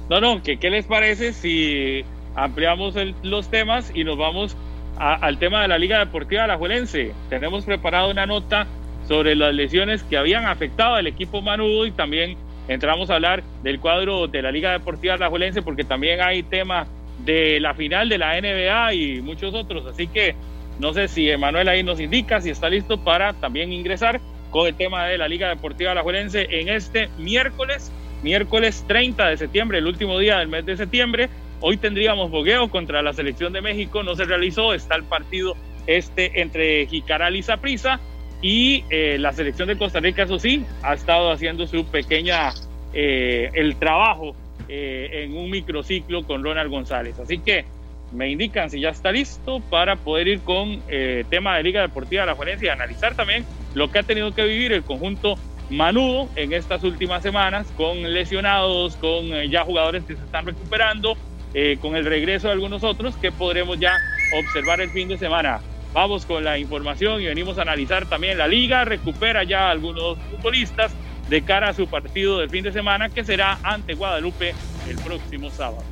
[0.10, 2.04] No, no, que qué les parece si
[2.36, 4.56] ampliamos el- los temas y nos vamos
[5.00, 7.12] a- al tema de la Liga Deportiva Alajuelense.
[7.30, 8.68] Tenemos preparado una nota
[9.08, 12.38] sobre las lesiones que habían afectado al equipo Manudo y también
[12.68, 16.86] entramos a hablar del cuadro de la Liga Deportiva Alajuelense porque también hay tema
[17.26, 19.86] de la final de la NBA y muchos otros.
[19.86, 20.36] Así que
[20.80, 24.20] no sé si Emanuel ahí nos indica si está listo para también ingresar
[24.52, 27.92] con el tema de la Liga Deportiva Alajuelense en este miércoles,
[28.24, 31.30] miércoles 30 de septiembre, el último día del mes de septiembre.
[31.62, 35.56] Hoy tendríamos bogueo contra la selección de México, no se realizó, está el partido
[35.88, 38.00] este entre Jicaral y Saprissa
[38.42, 42.52] y eh, la selección de Costa Rica, eso sí, ha estado haciendo su pequeña,
[42.94, 44.36] eh, el trabajo
[44.68, 47.20] eh, en un microciclo con Ronald González.
[47.20, 47.66] Así que
[48.12, 52.22] me indican si ya está listo para poder ir con eh, tema de Liga Deportiva
[52.22, 55.38] de la Juarense y analizar también lo que ha tenido que vivir el conjunto
[55.70, 61.18] Manudo en estas últimas semanas con lesionados, con eh, ya jugadores que se están recuperando,
[61.56, 63.98] eh, con el regreso de algunos otros que podremos ya
[64.40, 65.62] observar el fin de semana.
[65.92, 70.94] Vamos con la información y venimos a analizar también la liga, recupera ya algunos futbolistas
[71.30, 74.54] de cara a su partido del fin de semana que será ante Guadalupe
[74.88, 75.84] el próximo sábado.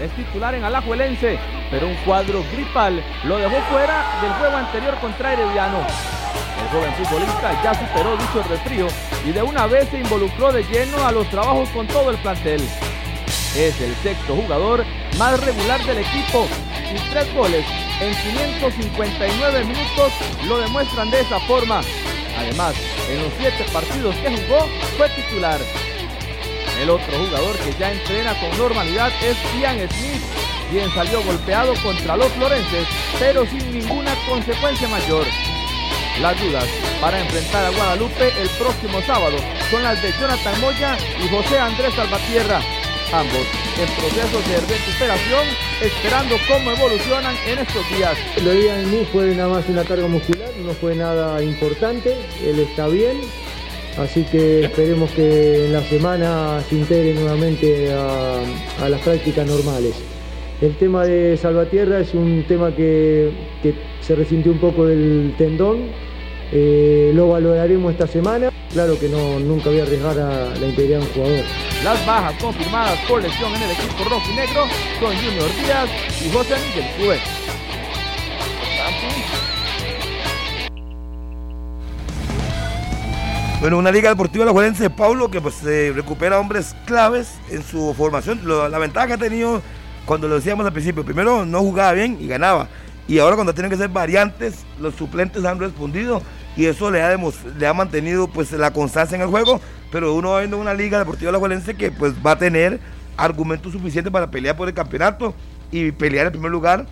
[0.00, 1.38] Es titular en Alajuelense,
[1.70, 5.78] pero un cuadro gripal lo dejó fuera del juego anterior contra Herediano.
[5.78, 8.86] El joven futbolista ya superó dicho resfrío
[9.24, 12.60] y de una vez se involucró de lleno a los trabajos con todo el plantel.
[13.56, 14.84] Es el sexto jugador
[15.18, 16.46] más regular del equipo
[16.90, 17.66] y tres goles
[18.00, 20.12] en 559 minutos
[20.48, 21.82] lo demuestran de esa forma.
[22.38, 22.74] Además,
[23.10, 24.66] en los siete partidos que jugó
[24.96, 25.60] fue titular.
[26.80, 30.22] El otro jugador que ya entrena con normalidad es Ian Smith,
[30.70, 32.88] quien salió golpeado contra los florenses,
[33.18, 35.26] pero sin ninguna consecuencia mayor.
[36.20, 36.64] Las dudas
[37.00, 39.36] para enfrentar a Guadalupe el próximo sábado
[39.70, 42.60] son las de Jonathan Moya y José Andrés Salvatierra,
[43.12, 43.46] ambos
[43.78, 45.46] en procesos de recuperación,
[45.82, 48.16] esperando cómo evolucionan en estos días.
[48.42, 52.88] Lo de mí fue nada más una carga muscular, no fue nada importante, él está
[52.88, 53.18] bien,
[53.98, 59.94] así que esperemos que en la semana se integre nuevamente a, las prácticas normales.
[60.60, 63.30] El tema de Salvatierra es un tema que
[64.00, 65.88] se resintió un poco del tendón,
[66.52, 68.50] eh, lo valoraremos esta semana.
[68.72, 71.44] Claro que no, nunca voy a arriesgar a la integridad de un jugador.
[71.82, 74.66] Las bajas confirmadas por lesión en el equipo rojo y negro
[75.00, 75.88] son Junior Díaz
[76.24, 77.18] y José Miguel Cue.
[83.60, 88.40] Bueno, una liga deportiva la de Pablo que pues recupera hombres claves en su formación.
[88.44, 89.62] la ventaja que ha tenido
[90.04, 92.68] cuando lo decíamos al principio, primero no jugaba bien y ganaba.
[93.06, 96.22] Y ahora cuando tienen que ser variantes, los suplentes han respondido
[96.56, 99.60] y eso le ha, le ha mantenido pues la constancia en el juego,
[99.90, 102.80] pero uno va viendo una liga deportiva alajuelense que pues va a tener
[103.16, 105.34] argumentos suficientes para pelear por el campeonato
[105.70, 106.86] y pelear en primer lugar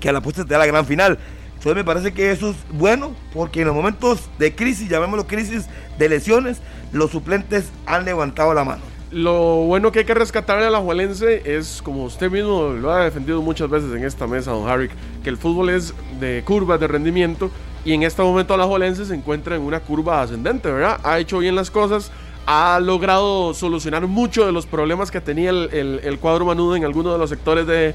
[0.00, 1.18] que a la puesta de la gran final.
[1.48, 5.66] Entonces me parece que eso es bueno porque en los momentos de crisis, llamémoslo crisis
[5.98, 6.62] de lesiones,
[6.92, 8.82] los suplentes han levantado la mano.
[9.10, 13.04] Lo bueno que hay que rescatarle a la Juelense es, como usted mismo lo ha
[13.04, 14.90] defendido muchas veces en esta mesa, don Harry,
[15.24, 17.50] que el fútbol es de curvas de rendimiento
[17.88, 21.00] y en este momento la Jolense se encuentra en una curva ascendente, ¿verdad?
[21.04, 22.12] Ha hecho bien las cosas,
[22.44, 27.18] ha logrado solucionar muchos de los problemas que tenía el, cuadro manudo en algunos de
[27.18, 27.94] los sectores de,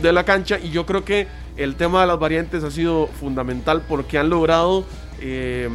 [0.00, 1.26] la cancha y yo creo que
[1.58, 4.86] el tema de las variantes ha sido fundamental porque han logrado
[5.20, 5.68] eh,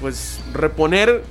[0.00, 1.24] pues reponer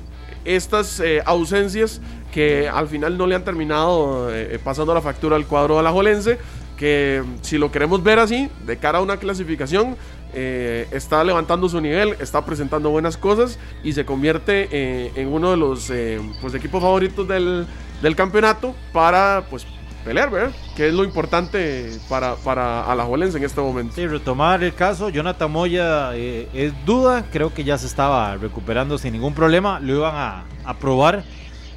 [0.46, 2.02] estas eh, ausencias
[2.32, 5.92] que al final no le han terminado eh, pasando la factura al cuadro de la
[5.92, 6.38] Jolense
[6.78, 9.96] que si lo queremos ver así, de cara a una clasificación,
[10.34, 15.52] eh, está levantando su nivel, está presentando buenas cosas y se convierte eh, en uno
[15.52, 17.68] de los eh, pues, equipos favoritos del,
[18.16, 19.66] campeonato para pues
[20.04, 20.52] pelear, ¿verdad?
[20.76, 23.96] Que es lo importante para, para Alajuelense en este momento.
[23.96, 29.14] Sí, retomar el caso, Jonathan Moya es duda, creo que ya se estaba recuperando sin
[29.14, 31.24] ningún problema, lo iban a, a probar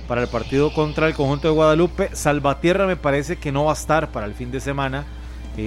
[0.08, 2.10] para el partido contra el conjunto de Guadalupe.
[2.14, 5.04] Salvatierra me parece que no va a estar para el fin de semana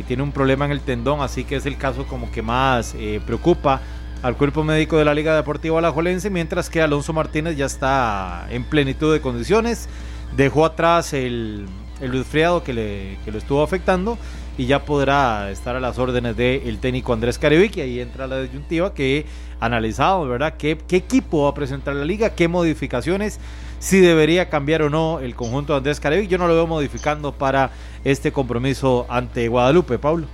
[0.07, 3.19] tiene un problema en el tendón, así que es el caso como que más eh,
[3.25, 3.81] preocupa
[4.21, 8.63] al cuerpo médico de la Liga Deportiva Alajuelense, mientras que Alonso Martínez ya está en
[8.63, 9.87] plenitud de condiciones,
[10.35, 11.65] dejó atrás el,
[12.01, 12.25] el
[12.63, 14.17] que, le, que lo estuvo afectando
[14.57, 18.41] y ya podrá estar a las órdenes del técnico Andrés Carevic y ahí entra la
[18.41, 19.25] disyuntiva que
[19.61, 20.55] analizado, ¿verdad?
[20.57, 22.31] ¿Qué, ¿Qué equipo va a presentar la liga?
[22.31, 23.39] ¿Qué modificaciones?
[23.79, 26.29] Si debería cambiar o no el conjunto de Andrés Carevic.
[26.29, 27.71] Yo no lo veo modificando para
[28.03, 30.27] este compromiso ante Guadalupe, Pablo.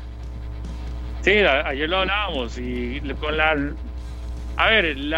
[1.21, 3.55] Sí, ayer lo hablábamos y con la...
[4.57, 5.13] A ver, el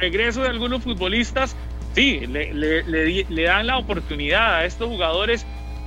[0.00, 1.56] regreso de algunos futbolistas,
[1.94, 5.44] sí, le, le dan la oportunidad a estos jugadores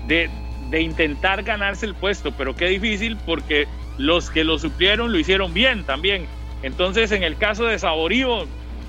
[0.08, 0.30] de,
[0.70, 3.68] de intentar ganarse el puesto, pero qué difícil porque
[3.98, 6.26] los que lo suplieron lo hicieron bien también.
[6.64, 8.46] Entonces, en el caso de Saborío,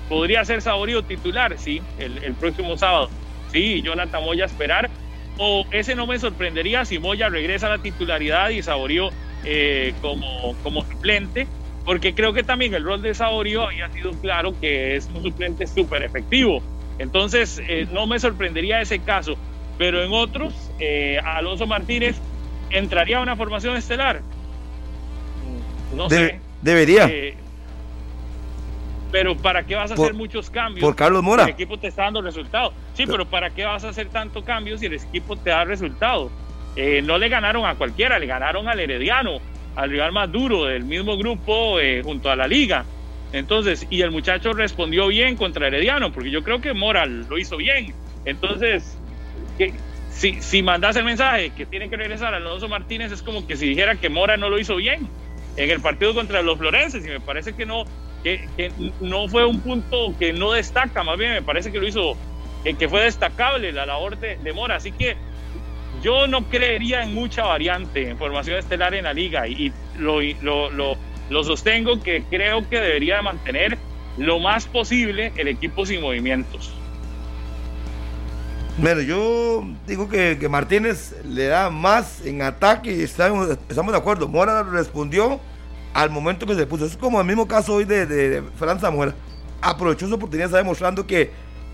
[0.09, 3.09] podría ser Saborío titular, sí, el, próximo sábado.
[3.51, 4.89] Sí, Jonathan Moya esperar.
[5.37, 9.09] O ese no me sorprendería si Moya regresa a la titularidad y Saborío
[9.43, 11.47] eh, como, como suplente,
[11.85, 15.67] porque creo que también el rol de Saborío había sido claro que es un suplente
[15.67, 16.61] súper efectivo.
[16.97, 19.37] Entonces, eh, no me sorprendería ese caso
[19.77, 22.15] pero en otros, eh, Alonso Martínez
[22.69, 24.21] entraría a una formación estelar.
[25.95, 26.39] No sé.
[26.61, 27.07] Debería.
[27.07, 27.37] Eh,
[29.11, 30.85] pero ¿para qué vas a hacer muchos cambios?
[30.85, 31.43] Por Carlos Mora.
[31.43, 32.73] el equipo te está dando resultados.
[32.93, 36.31] Sí, pero ¿para qué vas a hacer tanto cambio si el equipo te da resultados?
[36.75, 39.39] Eh, no le ganaron a cualquiera, le ganaron al Herediano,
[39.75, 42.85] al rival más duro del mismo grupo junto a la liga.
[43.33, 47.57] Entonces, y el muchacho respondió bien contra Herediano, porque yo creo que Mora lo hizo
[47.57, 47.93] bien.
[48.25, 48.97] Entonces,
[49.57, 49.73] que
[50.11, 53.57] si, si mandas el mensaje que tiene que regresar a Alonso Martínez, es como que
[53.57, 55.07] si dijera que Mora no lo hizo bien
[55.57, 57.85] en el partido contra los florenses, y me parece que no,
[58.55, 62.15] que, no fue un punto que no destaca, más bien me parece que lo hizo,
[62.77, 65.15] que fue destacable la labor de, Mora, así que
[66.03, 70.69] yo no creería en mucha variante en formación estelar en la liga y, lo, lo,
[70.69, 70.97] lo,
[71.29, 73.77] lo, sostengo que creo que debería mantener
[74.17, 76.77] lo más posible el equipo sin movimientos.
[78.79, 84.27] Bueno, yo digo que, Martínez le da más en ataque y estamos, estamos de acuerdo.
[84.27, 85.39] Mora respondió
[85.97, 86.85] al momento que se puso.
[86.85, 89.13] Es como el mismo caso hoy de, de, Fran Samuel.
[89.61, 91.31] Aprovechó su oportunidad, está demostrando que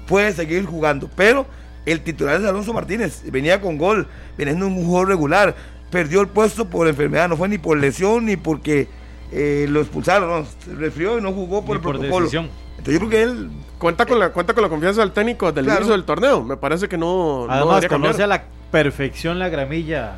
[0.08, 1.10] puede seguir jugando.
[1.14, 1.46] Pero
[1.86, 3.22] el titular es Alonso Martínez.
[3.30, 5.54] Venía con gol, venía en un juego regular.
[5.92, 8.88] perdió el puesto por enfermedad, no fue ni por lesión ni porque
[9.32, 12.20] eh, lo expulsaron, no, se resfrió y no jugó por Ni el por protocolo.
[12.26, 12.50] decisión.
[12.78, 15.60] Entonces yo creo que él Cuenta con la, cuenta con la confianza del técnico desde
[15.60, 15.80] el Claro.
[15.82, 16.42] inicio del torneo.
[16.46, 17.46] Me parece que no.
[17.46, 18.24] no Además, debería conoce cambiar.
[18.24, 20.16] a la perfección la gramilla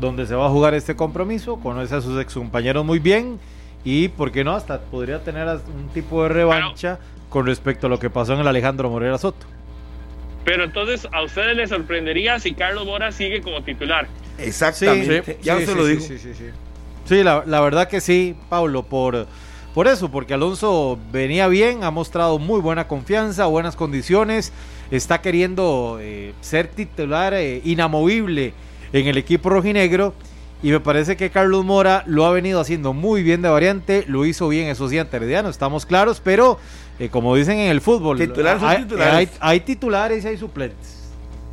[0.00, 3.38] donde se va a jugar este compromiso, conoce a sus excompañeros muy bien
[3.84, 4.54] y, ¿por qué no?
[4.54, 6.98] Hasta podría tener un tipo de revancha
[7.28, 9.46] con respecto a lo que pasó en el Alejandro Morera Soto.
[10.44, 14.08] Pero entonces a ustedes les sorprendería si Carlos Mora sigue como titular.
[14.38, 16.02] exactamente, ya sí, se sí, lo sí, dijo.
[16.02, 16.44] Sí, sí, sí.
[17.04, 19.26] Sí, la, la verdad que sí, Pablo, por,
[19.74, 24.52] por eso, porque Alonso venía bien, ha mostrado muy buena confianza, buenas condiciones,
[24.90, 28.52] está queriendo eh, ser titular eh, inamovible
[28.92, 30.14] en el equipo rojinegro.
[30.62, 34.26] Y me parece que Carlos Mora lo ha venido haciendo muy bien de variante, lo
[34.26, 36.58] hizo bien, eso sí, ante Herediano, estamos claros, pero
[36.98, 39.14] eh, como dicen en el fútbol, Titulares hay, titulares.
[39.14, 40.96] hay- hay titulares y hay suplentes.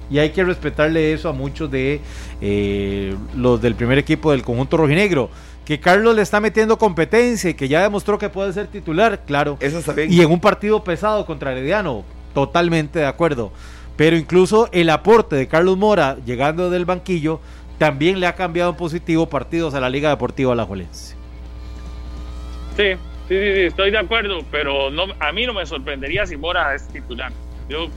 [0.10, 2.00] Y hay que respetarle eso a muchos de
[2.42, 5.30] eh, los del primer equipo del conjunto rojinegro.
[5.66, 9.58] Que Carlos le está metiendo competencia y que ya demostró que puede ser titular, claro.
[9.60, 10.12] Eso está bien.
[10.14, 12.04] Y en un partido pesado contra Herediano,
[12.36, 13.52] totalmente de acuerdo.
[13.96, 17.40] Pero incluso el aporte de Carlos Mora llegando del banquillo
[17.78, 21.16] también le ha cambiado en positivo partidos a la Liga Deportiva Alajuelense.
[22.76, 22.98] Sí, sí,
[23.30, 26.88] sí, sí, estoy de acuerdo, pero no, a mí no me sorprendería si Mora es
[26.90, 27.32] titular.
[27.70, 27.88] Yo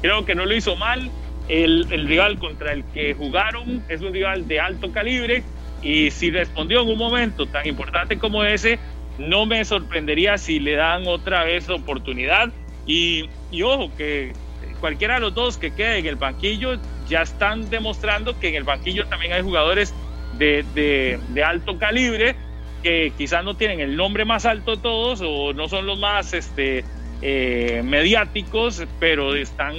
[0.00, 1.10] creo que no lo hizo mal.
[1.48, 5.42] El, rival contra el que jugaron es un rival de alto calibre
[5.82, 8.78] y si respondió en un momento tan importante como ese,
[9.18, 12.50] no me sorprendería si le dan otra vez oportunidad.
[12.86, 13.30] Y
[13.62, 14.34] ojo, que
[14.80, 16.78] cualquiera de los dos que quede en el banquillo
[17.08, 19.94] ya están demostrando que en el banquillo también hay jugadores
[20.38, 22.36] de, de, alto calibre
[22.82, 26.32] que quizás no tienen el nombre más alto de todos o no son los más
[26.32, 26.84] este,
[27.22, 29.74] eh, mediáticos, pero están,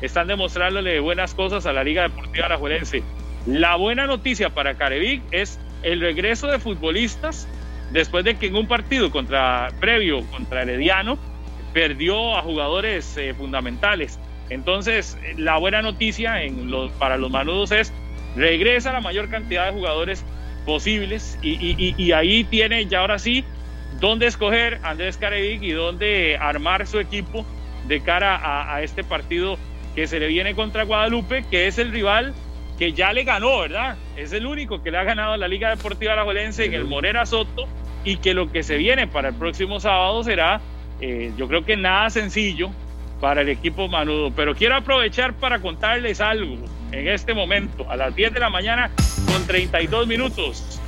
[0.00, 3.02] están demostrándole buenas cosas a la Liga Deportiva Alajuelense.
[3.46, 7.46] La buena noticia para Carevic es el regreso de futbolistas
[7.90, 11.18] después de que en un partido contra, previo contra Herediano
[11.72, 14.18] perdió a jugadores eh, fundamentales.
[14.50, 17.92] Entonces, la buena noticia en los, para los manudos es
[18.36, 20.24] regresa la mayor cantidad de jugadores
[20.64, 23.44] posibles y, y- y- y ahí tiene ya ahora sí
[24.00, 27.44] dónde escoger Andrés Carevic y dónde armar su equipo
[27.86, 29.58] de cara a, a este partido
[29.94, 32.34] que se le viene contra Guadalupe, que es el rival
[32.78, 33.96] que ya le ganó, ¿verdad?
[34.16, 37.26] Es el único que le ha ganado a la Liga Deportiva Alajuelense en el Morera
[37.26, 37.66] Soto
[38.04, 40.60] y que lo que se viene para el próximo sábado será,
[41.00, 42.70] eh, yo creo que nada sencillo
[43.20, 44.32] para el equipo Manudo.
[44.34, 46.56] Pero quiero aprovechar para contarles algo
[46.92, 48.90] en este momento, a las 10 de la mañana
[49.26, 50.80] con 32 minutos.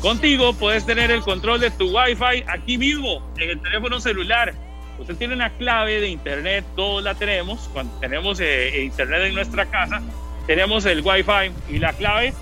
[0.00, 4.54] Contigo puedes tener el control de tu Wi-Fi aquí mismo, en el teléfono celular.
[4.98, 7.68] Usted tiene una clave de internet, todos la tenemos.
[7.72, 10.00] Cuando tenemos eh, internet en nuestra casa,
[10.46, 12.32] tenemos el Wi-Fi y la clave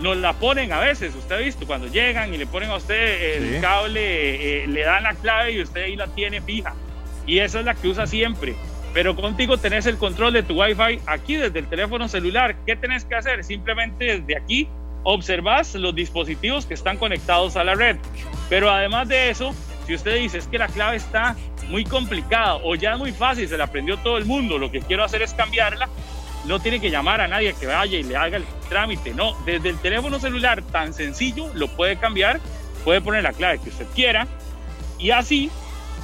[0.00, 1.14] nos la ponen a veces.
[1.14, 3.60] Usted ha visto cuando llegan y le ponen a usted el Sí.
[3.60, 6.74] cable, eh, le dan la clave y usted ahí la tiene fija.
[7.26, 8.54] Y esa es la que usa siempre.
[8.92, 12.54] Pero contigo tenés el control de tu Wi-Fi aquí desde el teléfono celular.
[12.66, 13.42] ¿Qué tenés que hacer?
[13.42, 14.68] Simplemente desde aquí
[15.02, 17.96] observas los dispositivos que están conectados a la red.
[18.48, 19.54] Pero además de eso,
[19.86, 21.36] si usted dice es que la clave está
[21.68, 24.80] muy complicada o ya es muy fácil, se la aprendió todo el mundo, lo que
[24.80, 25.88] quiero hacer es cambiarla,
[26.46, 29.14] no tiene que llamar a nadie que vaya y le haga el trámite.
[29.14, 32.40] No, desde el teléfono celular tan sencillo lo puede cambiar,
[32.84, 34.26] puede poner la clave que usted quiera
[34.98, 35.50] y así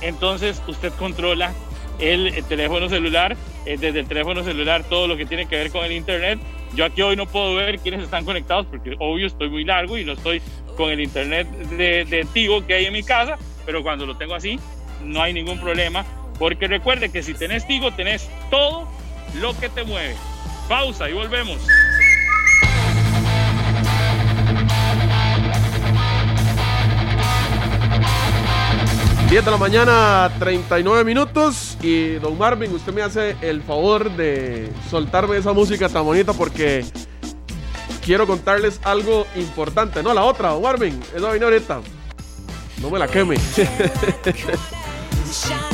[0.01, 1.53] entonces usted controla
[1.99, 3.37] el, el teléfono celular,
[3.67, 6.39] eh, desde el teléfono celular todo lo que tiene que ver con el internet.
[6.75, 10.05] Yo aquí hoy no puedo ver quiénes están conectados porque obvio estoy muy largo y
[10.05, 10.41] no estoy
[10.77, 13.37] con el internet de, de Tigo que hay en mi casa,
[13.67, 14.59] pero cuando lo tengo así
[15.05, 16.05] no hay ningún problema
[16.39, 18.89] porque recuerde que si tenés Tigo tenés todo
[19.35, 20.17] lo que te mueve.
[20.69, 21.59] Pausa y volvemos.
[29.31, 31.79] 10 de la mañana, 39 minutos.
[31.83, 36.85] Y don Marvin, usted me hace el favor de soltarme esa música tan bonita porque
[38.05, 40.03] quiero contarles algo importante.
[40.03, 41.81] No, la otra, don Marvin, esa viene ahorita.
[42.83, 43.37] No me la queme.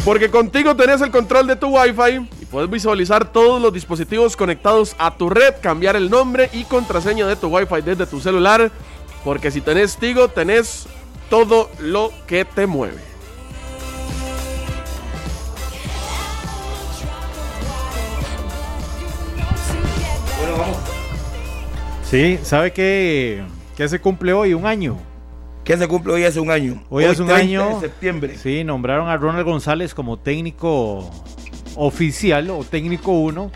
[0.04, 4.94] Porque contigo tenés el control de tu Wi-Fi y puedes visualizar todos los dispositivos conectados
[4.98, 8.70] a tu red, cambiar el nombre y contraseña de tu Wi-Fi desde tu celular.
[9.24, 10.86] Porque si tenés Tigo, tenés
[11.28, 13.00] todo lo que te mueve.
[20.38, 20.76] Bueno, vamos.
[22.04, 23.42] Sí, ¿sabe qué,
[23.76, 24.54] qué se cumple hoy?
[24.54, 24.96] Un año.
[25.66, 26.80] ¿Qué se cumple hoy hace un año?
[26.90, 27.74] Hoy hace un 30 año.
[27.74, 28.36] de septiembre.
[28.40, 31.10] Sí, nombraron a Ronald González como técnico
[31.74, 33.50] oficial o técnico uno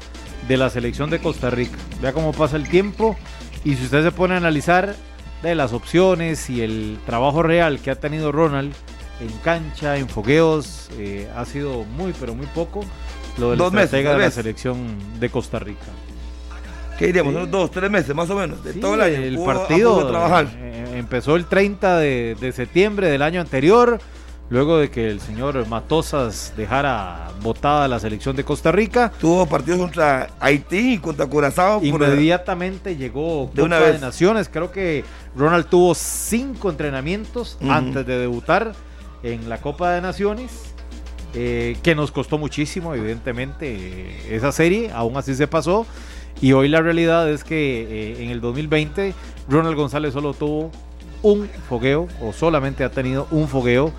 [0.49, 1.79] de la selección de Costa Rica.
[2.03, 3.17] Vea cómo pasa el tiempo
[3.63, 4.97] Y si usted se pone a analizar
[5.45, 8.75] de las opciones y el trabajo real que ha tenido Ronald
[9.21, 12.81] en cancha, en fogueos, eh, ha sido muy, pero muy poco
[13.39, 15.87] lo del Dos estratega de la selección de Costa Rica.
[16.99, 17.33] ¿Qué diríamos?
[17.33, 17.37] Sí.
[17.39, 19.17] Unos dos, tres meses más o menos, de Sí, todo el año.
[19.17, 20.11] el partido
[20.43, 23.99] eh, empezó el 30 de, de septiembre del año anterior,
[24.49, 29.13] luego de que el señor Matosas dejara votada la selección de Costa Rica.
[29.21, 31.81] Tuvo partidos contra Haití y contra Curazao.
[31.83, 33.99] Inmediatamente llegó De una Copa de.
[33.99, 34.49] Naciones.
[34.49, 35.05] Creo que
[35.37, 38.73] Ronald tuvo cinco entrenamientos antes de debutar
[39.23, 40.51] en la Copa de Naciones.
[41.33, 44.91] eh, que nos costó muchísimo, evidentemente, esa serie.
[44.93, 45.87] Aún así se pasó.
[46.41, 47.83] Y hoy la realidad es que
[48.19, 49.15] eh, en el 2020
[49.49, 50.71] Ronald González solo tuvo
[51.23, 53.93] un fogueo, o solamente ha tenido un fogueo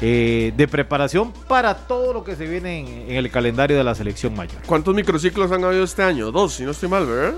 [0.00, 3.96] eh, de preparación para todo lo que se viene en, en el calendario de la
[3.96, 4.62] selección mayor.
[4.64, 6.30] ¿Cuántos microciclos han habido este año?
[6.30, 7.34] Dos, si no estoy mal, ¿verdad?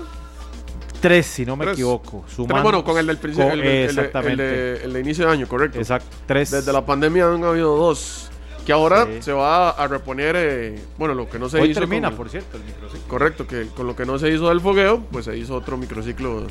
[1.01, 1.73] Tres, si no me Tres.
[1.77, 2.23] equivoco.
[2.27, 5.79] Sumando- bueno, con el del principio, el, el de inicio de año, correcto.
[5.79, 6.51] Exacto, tres.
[6.51, 8.29] Desde la pandemia han habido dos.
[8.65, 9.21] Que ahora Sí.
[9.23, 11.79] se va a reponer, eh, bueno, lo que no se Hoy hizo.
[11.79, 13.07] termina, con- por cierto, el microciclo.
[13.07, 16.45] Correcto, que con lo que no se hizo del fogueo, pues se hizo otro microciclo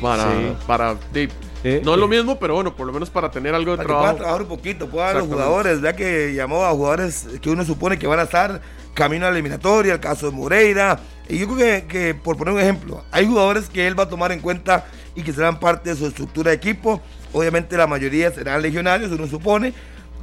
[0.00, 0.24] para.
[0.24, 0.56] Sí.
[0.66, 1.28] para de-
[1.64, 3.76] Eh, no es lo eh, mismo, pero bueno, por lo menos para tener algo de
[3.78, 4.16] Para que trabajo.
[4.18, 8.06] trabajar un poquito, puedan los jugadores, ya que llamó a jugadores que uno supone que
[8.06, 8.60] van a estar
[8.94, 11.00] camino a la eliminatoria, el caso de Moreira.
[11.28, 14.08] Y yo creo que, que, por poner un ejemplo, hay jugadores que él va a
[14.08, 14.84] tomar en cuenta
[15.16, 17.00] y que serán parte de su estructura de equipo.
[17.32, 19.74] Obviamente la mayoría serán legionarios, uno supone,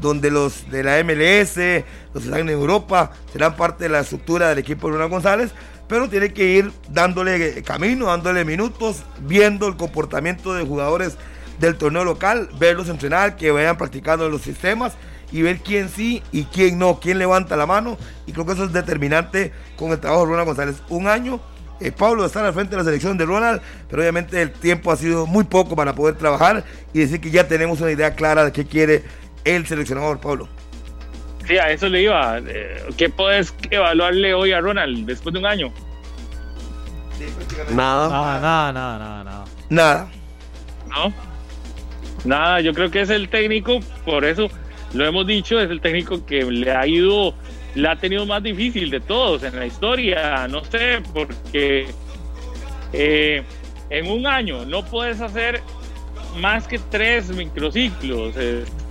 [0.02, 1.58] donde los de la MLS,
[2.14, 5.52] los que están en Europa, serán parte de la estructura del equipo de Ronald González.
[5.88, 11.18] Pero tiene que ir dándole camino, dándole minutos, viendo el comportamiento de jugadores
[11.60, 14.94] del torneo local, verlos entrenar, que vayan practicando los sistemas
[15.32, 17.98] y ver quién sí y quién no, quién levanta la mano.
[18.26, 20.76] Y creo que eso es determinante con el trabajo de Ronald González.
[20.90, 21.42] Un año,
[21.80, 24.96] eh, Pablo está al frente de la selección de Ronald, pero obviamente el tiempo ha
[24.96, 26.64] sido muy poco para poder trabajar
[26.94, 29.04] y decir que ya tenemos una idea clara de qué quiere
[29.46, 30.48] el seleccionador Pablo.
[31.48, 32.40] Sí, a eso le iba.
[32.40, 35.74] Eh, ¿Qué puedes evaluarle hoy a Ronald después de un año?
[37.72, 38.10] Nada.
[38.10, 39.46] Nada, nada, nada, nada, nada.
[39.70, 40.12] Nada.
[40.88, 41.14] ¿No?
[42.26, 44.50] Nada, yo creo que es el técnico, por eso
[44.94, 47.34] lo hemos dicho, es el técnico que le ha ido,
[47.76, 50.48] le ha tenido más difícil de todos en la historia.
[50.48, 51.88] No sé, porque
[52.94, 53.44] eh,
[53.90, 55.62] en un año no puedes hacer
[56.38, 58.83] más que tres microciclos, este,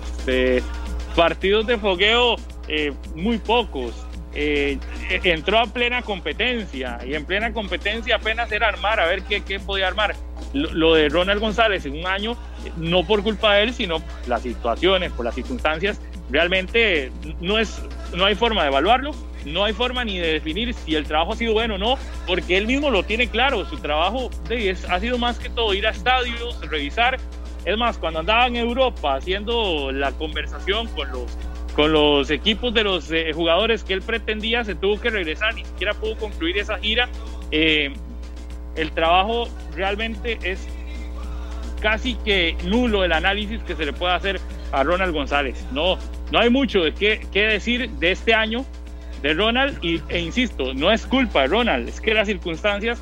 [1.14, 2.36] partidos de fogueo
[2.68, 3.92] eh, muy pocos.
[4.34, 4.78] Eh,
[5.24, 9.60] entró a plena competencia y en plena competencia apenas era armar, a ver qué, qué
[9.60, 10.16] podía armar.
[10.54, 12.32] Lo, lo de Ronald González en un año,
[12.64, 16.00] eh, no por culpa de él, sino las situaciones, por las circunstancias,
[16.30, 17.82] realmente no, es,
[18.14, 19.10] no hay forma de evaluarlo,
[19.44, 22.56] no hay forma ni de definir si el trabajo ha sido bueno o no, porque
[22.56, 25.86] él mismo lo tiene claro, su trabajo de, es, ha sido más que todo ir
[25.86, 27.18] a estadios, revisar.
[27.64, 31.36] Es más, cuando andaba en Europa haciendo la conversación con los
[31.74, 35.64] con los equipos de los eh, jugadores que él pretendía, se tuvo que regresar, ni
[35.64, 37.08] siquiera pudo concluir esa gira.
[37.50, 37.92] Eh,
[38.76, 40.68] el trabajo realmente es
[41.80, 44.40] casi que nulo el análisis que se le puede hacer
[44.70, 45.66] a Ronald González.
[45.72, 45.98] No,
[46.30, 48.64] no hay mucho de qué, qué decir de este año
[49.22, 53.00] de Ronald y, e insisto, no es culpa de Ronald, es que las circunstancias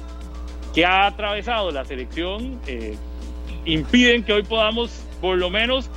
[0.75, 2.97] que ha atravesado la selección eh,
[3.73, 5.91] impiden que hoy podamos por lo menos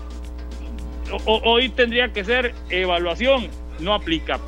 [1.26, 3.48] hoy tendría que ser evaluación,
[3.80, 4.40] no aplica,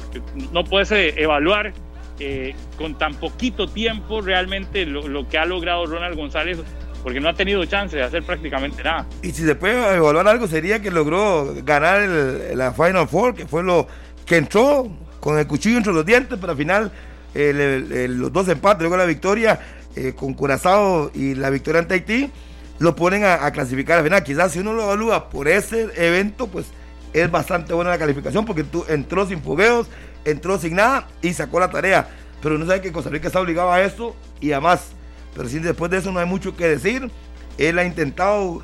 [0.52, 1.73] no puedes evaluar
[2.19, 6.60] eh, con tan poquito tiempo realmente lo, que ha logrado Ronald González,
[7.03, 9.06] porque no ha tenido chance de hacer prácticamente nada.
[9.22, 13.45] Y si se puede evaluar algo sería que logró ganar el, la Final Four, que
[13.45, 13.88] fue lo
[14.26, 14.89] que entró
[15.19, 16.91] con el cuchillo entre los dientes, pero al final
[17.34, 19.60] los dos empates, luego la victoria
[19.95, 22.31] eh, con Curazao y la victoria ante Haití
[22.80, 24.23] lo ponen a, a, clasificar al final.
[24.23, 26.68] Quizás si uno lo evalúa por ese evento, pues
[27.14, 29.88] es bastante buena la calificación porque tú entró sin fogueos,
[30.26, 32.10] entró sin nada y sacó la tarea.
[32.41, 34.89] Pero no sabe que Costa Rica está obligado a esto y a más.
[35.34, 37.10] Pero sí, después de eso no hay mucho que decir.
[37.57, 38.61] Él ha intentado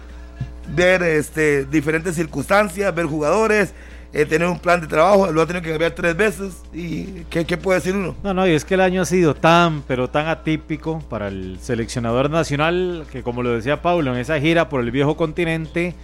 [0.75, 3.73] ver este, diferentes circunstancias, ver jugadores,
[4.13, 6.61] eh, tener un plan de trabajo, lo ha tenido que cambiar tres veces.
[6.73, 8.15] ¿Y qué, qué, puede decir uno?
[8.23, 11.59] No, no, y es que el año ha sido tan, pero tan atípico para el
[11.61, 15.95] seleccionador nacional que, como lo decía Paulo, en esa gira por el viejo continente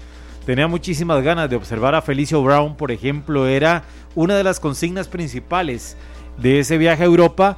[0.45, 3.84] tenía muchísimas ganas de observar a Felicio Brown, por ejemplo, era
[4.15, 5.97] una de las consignas principales
[6.38, 7.57] de ese viaje a Europa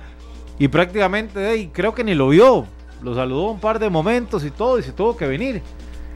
[0.58, 2.66] y prácticamente hey, creo que ni lo vio,
[3.04, 5.62] lo saludó un par de momentos y todo y se tuvo que venir.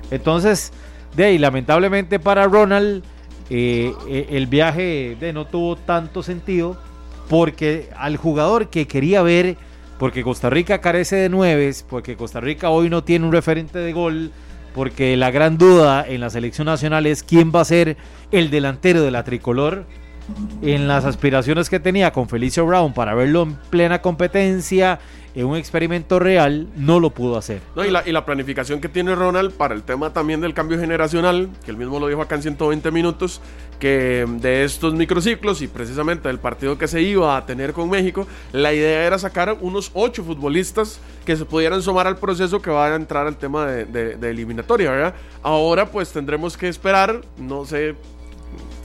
[0.10, 0.74] Entonces,
[1.16, 3.04] de ahí, lamentablemente para Ronald,
[3.50, 3.94] eh,
[4.30, 6.78] el viaje de no tuvo tanto sentido
[7.30, 9.58] porque al jugador que quería ver
[10.04, 13.94] porque Costa Rica carece de nueves, porque Costa Rica hoy no tiene un referente de
[13.94, 14.32] gol,
[14.74, 17.96] porque la gran duda en la selección nacional es quién va a ser
[18.32, 19.86] el delantero de la tricolor.
[20.62, 25.00] En las aspiraciones que tenía con Felicio Brown para verlo en plena competencia,
[25.36, 27.60] en un experimento real, no lo pudo hacer.
[27.76, 30.80] No, y, la, y la planificación que tiene Ronald para el tema también del cambio
[30.80, 33.42] generacional, que él mismo lo dijo acá en 120 minutos,
[33.80, 38.28] que de estos microciclos y precisamente del partido que se iba a tener con México,
[38.52, 42.86] la idea era sacar unos ocho futbolistas que se pudieran sumar al proceso que va
[42.88, 45.16] a entrar al tema de, de- de eliminatoria, ¿verdad?
[45.42, 47.96] Ahora pues tendremos que esperar, no sé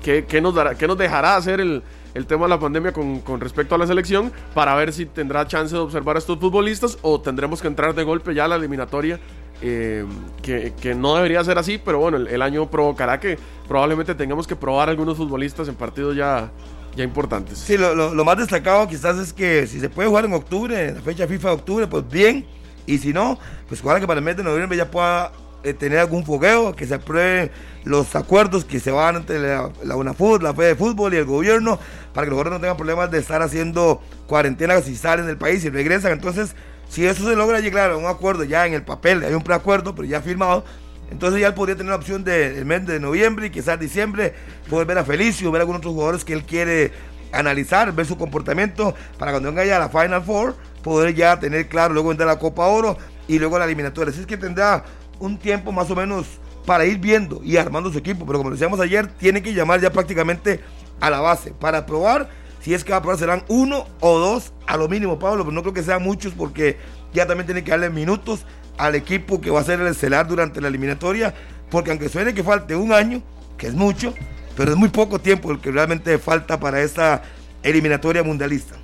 [0.03, 1.83] qué, qué nos, dará, qué nos dejará hacer el,
[2.19, 5.47] el tema de la pandemia con, con respecto a la selección para ver si tendrá
[5.47, 8.57] chance de observar a estos futbolistas o tendremos que entrar de golpe ya a la
[8.57, 9.19] eliminatoria.
[9.61, 10.05] eh,
[10.43, 14.55] que, que no debería ser así, pero bueno, el, año provocará que probablemente tengamos que
[14.55, 16.51] probar algunos futbolistas en partidos ya,
[16.95, 17.59] ya importantes.
[17.59, 20.89] Sí, lo, lo- lo más destacado quizás es que si se puede jugar en octubre,
[20.91, 22.47] en la fecha FIFA de octubre, pues bien.
[22.87, 23.37] Y si no,
[23.69, 25.33] pues ojalá que para el mes de noviembre ya pueda
[25.65, 27.51] eh, tener algún fogueo, que se aprueben
[27.85, 31.25] los acuerdos que se van entre la, la UNAFUT, la Fede de Fútbol y el
[31.25, 31.79] gobierno,
[32.13, 35.65] para que los jugadores no tengan problemas de estar haciendo cuarentena si salen del país
[35.65, 36.13] y regresan.
[36.13, 36.55] Entonces,
[36.89, 39.95] si eso se logra llegar a un acuerdo ya en el papel, hay un preacuerdo,
[39.95, 40.65] pero ya firmado,
[41.11, 44.35] entonces ya él podría tener la opción del mes de noviembre y quizás diciembre
[44.69, 46.93] poder ver a Felicio, ver a algunos otros jugadores que él quiere
[47.33, 51.69] analizar, ver su comportamiento para cuando venga ya a la Final Four, poder ya tener
[51.69, 54.13] claro, luego vendrá la Copa Oro y luego la eliminatoria.
[54.13, 54.85] Así es que tendrá
[55.21, 56.27] un tiempo más o menos
[56.67, 59.91] para ir viendo y armando su equipo, pero como decíamos ayer, tiene que llamar ya
[59.91, 60.61] prácticamente
[61.01, 62.29] a la base para probar.
[62.61, 65.55] Si es que va a probar, serán uno o dos a lo mínimo, Pablo, pero
[65.55, 66.77] no creo que sean muchos porque
[67.13, 68.45] ya también tiene que darle minutos
[68.77, 71.35] al equipo que va a ser el estelar durante la eliminatoria,
[71.71, 73.23] porque aunque suene que falte un año,
[73.57, 74.13] que es mucho,
[74.57, 77.23] pero es muy poco tiempo el que realmente falta para esta
[77.63, 78.77] eliminatoria mundialista.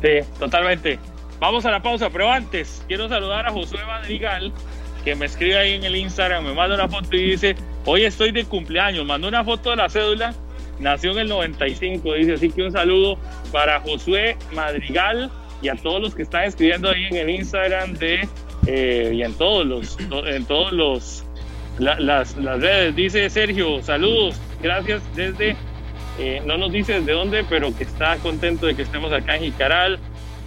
[0.00, 0.98] Sí, totalmente.
[1.38, 4.52] Vamos a la pausa, pero antes quiero saludar a Josué Madrigal,
[5.04, 7.54] que me escribe ahí en el Instagram, me manda una foto y dice,
[7.86, 10.34] hoy estoy de cumpleaños, mandó una foto de la cédula,
[10.78, 13.18] nació en el 95, dice, así que un saludo
[13.52, 15.30] para Josué Madrigal
[15.62, 18.26] y a todos los que están escribiendo ahí en el Instagram de,
[18.66, 21.24] eh, y en todos los, en todos los,
[21.78, 22.94] la- las, las redes.
[22.96, 25.56] Dice Sergio, saludos, gracias desde
[26.18, 29.44] eh, no nos dice desde dónde, pero que está contento de que estemos acá en
[29.44, 29.98] Jicaral.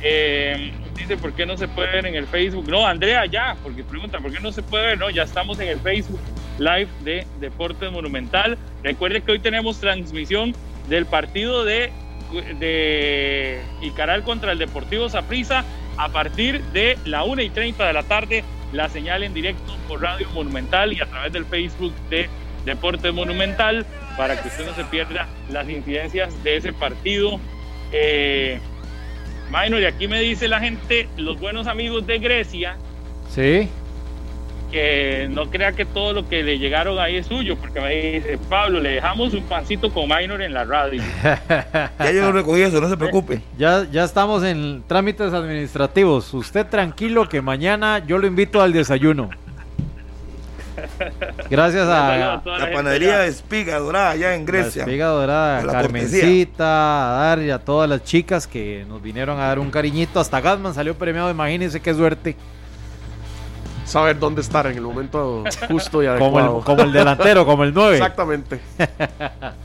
[0.04, 2.68] Eh, dice, ¿por qué no se puede ver en el Facebook?
[2.68, 5.00] No, Andrea, ya, porque pregunta, ¿por qué no se puede ver?
[5.00, 6.20] No, ya estamos en el Facebook
[6.60, 8.58] Live de Deportes Monumental.
[8.84, 10.54] Recuerde que hoy tenemos transmisión
[10.90, 11.92] del partido de,
[12.60, 15.64] de Jicaral contra el Deportivo Saprissa
[15.98, 18.44] a partir de la 1 y 30 de la tarde.
[18.72, 22.28] La señal en directo por Radio Monumental y a través del Facebook de
[22.66, 23.86] Deportes Monumental
[24.18, 27.40] para que usted no se pierda las incidencias de ese partido.
[27.92, 28.60] Eh,
[29.54, 32.76] Minor, y aquí me dice la gente, los buenos amigos de Grecia,
[33.30, 33.70] Sí.
[34.72, 38.40] que no crea que todo lo que le llegaron ahí es suyo, porque me dice,
[38.50, 41.02] Pablo, le dejamos un pancito con Minor en la radio.
[42.00, 43.42] Ya yo lo recogí eso, no se preocupe.
[43.58, 46.34] Ya, ya estamos en trámites administrativos.
[46.34, 49.30] Usted tranquilo que mañana yo lo invito al desayuno.
[51.50, 53.26] Gracias a La panadería allá.
[53.26, 54.84] Espiga Dorada allá en la Grecia.
[54.84, 56.64] espiga dorada, Con la Carmencita,
[57.10, 60.20] a Dar y a todas las chicas que nos vinieron a dar un cariñito.
[60.20, 62.36] Hasta Gasman salió premiado, imagínense qué suerte.
[63.86, 66.32] Saber dónde estar en el momento justo y adecuado.
[66.32, 67.98] Como el, como el delantero, como el 9.
[67.98, 68.60] Exactamente.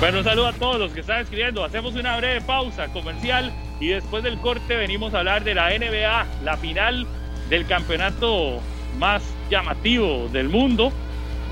[0.00, 1.62] Bueno, un saludo a todos los que están escribiendo.
[1.62, 6.26] Hacemos una breve pausa comercial y después del corte venimos a hablar de la NBA,
[6.42, 7.06] la final
[7.50, 8.60] del campeonato
[8.98, 10.92] más llamativo del mundo.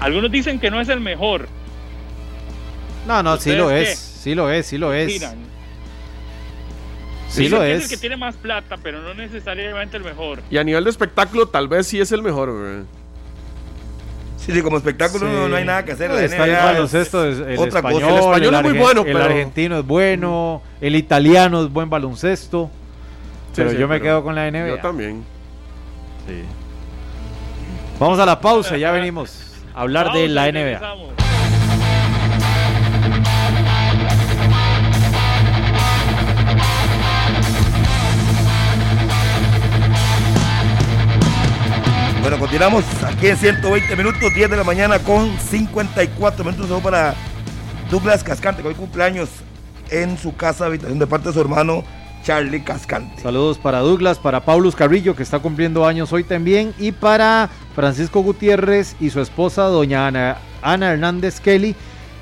[0.01, 1.49] Algunos dicen que no es el mejor.
[3.07, 3.83] No, no, sí ¿Ustedes lo qué?
[3.83, 5.13] es, sí lo es, sí lo es.
[7.29, 7.89] Sí dicen lo que Es el es.
[7.91, 10.41] que tiene más plata, pero no necesariamente el mejor.
[10.51, 12.53] Y a nivel de espectáculo, tal vez sí es el mejor.
[12.55, 12.85] ¿verdad?
[14.39, 15.33] Sí, sí, como espectáculo Sí.
[15.35, 16.11] no, no hay nada que hacer.
[16.11, 17.97] La Está el es baloncesto, es- el otra cosa.
[17.99, 21.71] español, El español es muy argen- bueno, el pero- argentino es bueno, el italiano es
[21.73, 22.71] buen baloncesto.
[23.55, 24.69] pero sí, yo me pero quedo con la NBA.
[24.69, 25.25] Yo también.
[26.29, 26.45] Sí.
[27.99, 30.79] Vamos a la pausa, ya venimos a hablar de la NBA.
[42.21, 46.69] Bueno, continuamos aquí en 120 minutos, 10 de la mañana con 54 minutos.
[46.69, 47.15] Solo para
[47.91, 49.31] Douglas Cascante, que hoy cumpleaños
[49.89, 51.85] en su casa habitación de parte de su hermano
[52.29, 53.23] Charlie Cascante.
[53.23, 58.21] Saludos para Douglas, para Paulus Carrillo, que está cumpliendo años hoy también, y para Francisco
[58.21, 61.75] Gutiérrez y su esposa, doña Ana, Ana Hernández Kelly,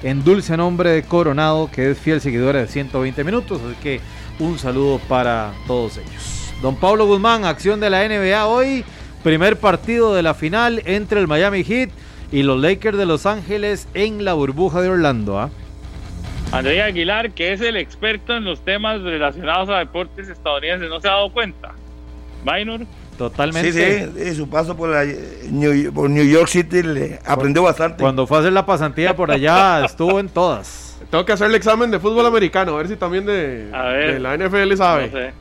[0.04, 3.60] en dulce nombre de Coronado, que es fiel seguidora de 120 minutos.
[3.66, 4.00] Así que
[4.38, 6.52] un saludo para todos ellos.
[6.62, 8.84] Don Pablo Guzmán, acción de la NBA hoy.
[9.24, 11.90] Primer partido de la final entre el Miami Heat
[12.30, 15.40] y los Lakers de Los Ángeles en la burbuja de Orlando.
[15.40, 15.50] ¿ah?
[16.52, 21.08] Andrea Aguilar, que es el experto en los temas relacionados a deportes estadounidenses, ¿no se
[21.08, 21.72] ha dado cuenta?
[22.44, 22.80] Minor.
[23.18, 23.72] Totalmente.
[23.72, 25.04] Sí, sí, su paso por, la,
[25.50, 28.02] New, por New York City le aprendió bastante.
[28.02, 30.98] Cuando fue a hacer la pasantía por allá, estuvo en todas.
[31.10, 34.14] Tengo que hacer el examen de fútbol americano, a ver si también de, A ver.
[34.14, 35.06] de la NFL sabe.
[35.06, 35.32] No sé.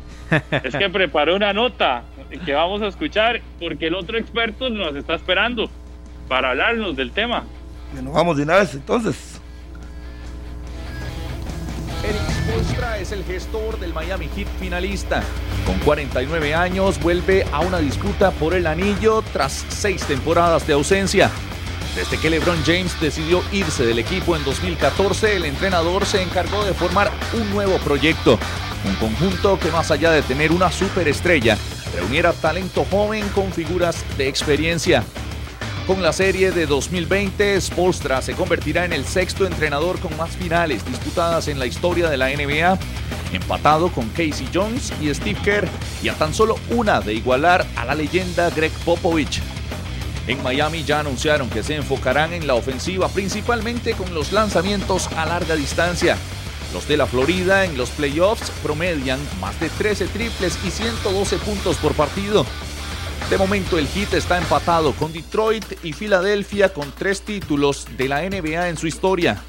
[0.64, 2.04] Es que preparé una nota
[2.46, 5.70] que vamos a escuchar porque el otro experto nos está esperando
[6.28, 7.44] para hablarnos del tema.
[8.02, 9.35] Nos vamos de una vez entonces.
[12.08, 15.24] Eric Spoelstra es el gestor del Miami Heat finalista.
[15.66, 21.32] Con 49 años vuelve a una disputa por el anillo tras seis temporadas de ausencia.
[21.96, 26.76] Desde que LeBron James decidió irse del equipo en 2014, el entrenador se encargó de
[26.76, 28.38] formar un nuevo proyecto.
[28.88, 31.58] Un conjunto que más allá de tener una superestrella,
[31.96, 35.04] reuniera talento joven con figuras de experiencia.
[35.88, 40.84] Con la serie de 2020, Spolstra se convertirá en el sexto entrenador con más finales
[40.84, 42.80] disputadas en la historia de la NBA,
[43.34, 45.68] empatado con Casey Jones y Steve Kerr,
[46.02, 49.44] y a tan solo una de igualar a la leyenda Greg Popovich.
[50.26, 55.28] En Miami ya anunciaron que se enfocarán en la ofensiva principalmente con los lanzamientos a
[55.28, 56.18] larga distancia.
[56.74, 61.78] Los de la Florida en los playoffs promedian más de 13 triples y 112 puntos
[61.78, 62.44] por partido.
[63.30, 68.22] De momento el Heat está empatado con Detroit y Filadelfia con tres títulos de la
[68.22, 69.42] NBA en su historia.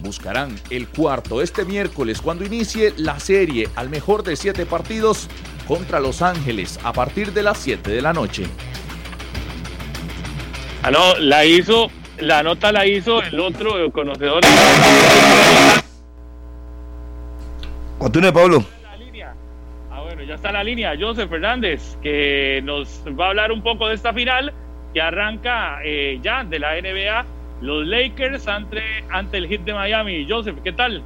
[0.00, 5.28] Buscarán el cuarto este miércoles cuando inicie la serie al mejor de siete partidos
[5.66, 8.46] contra Los Ángeles a partir de las 7 de la noche.
[10.84, 11.88] Ah, no, la hizo,
[12.18, 14.42] la nota la hizo el otro conocedor.
[17.98, 18.77] Continúe, Pablo.
[19.90, 20.94] Ah, bueno, ya está la línea.
[20.98, 24.52] Joseph Fernández, que nos va a hablar un poco de esta final
[24.92, 27.26] que arranca eh, ya de la NBA.
[27.60, 30.26] Los Lakers ante, ante el hit de Miami.
[30.28, 31.02] Joseph, ¿qué tal?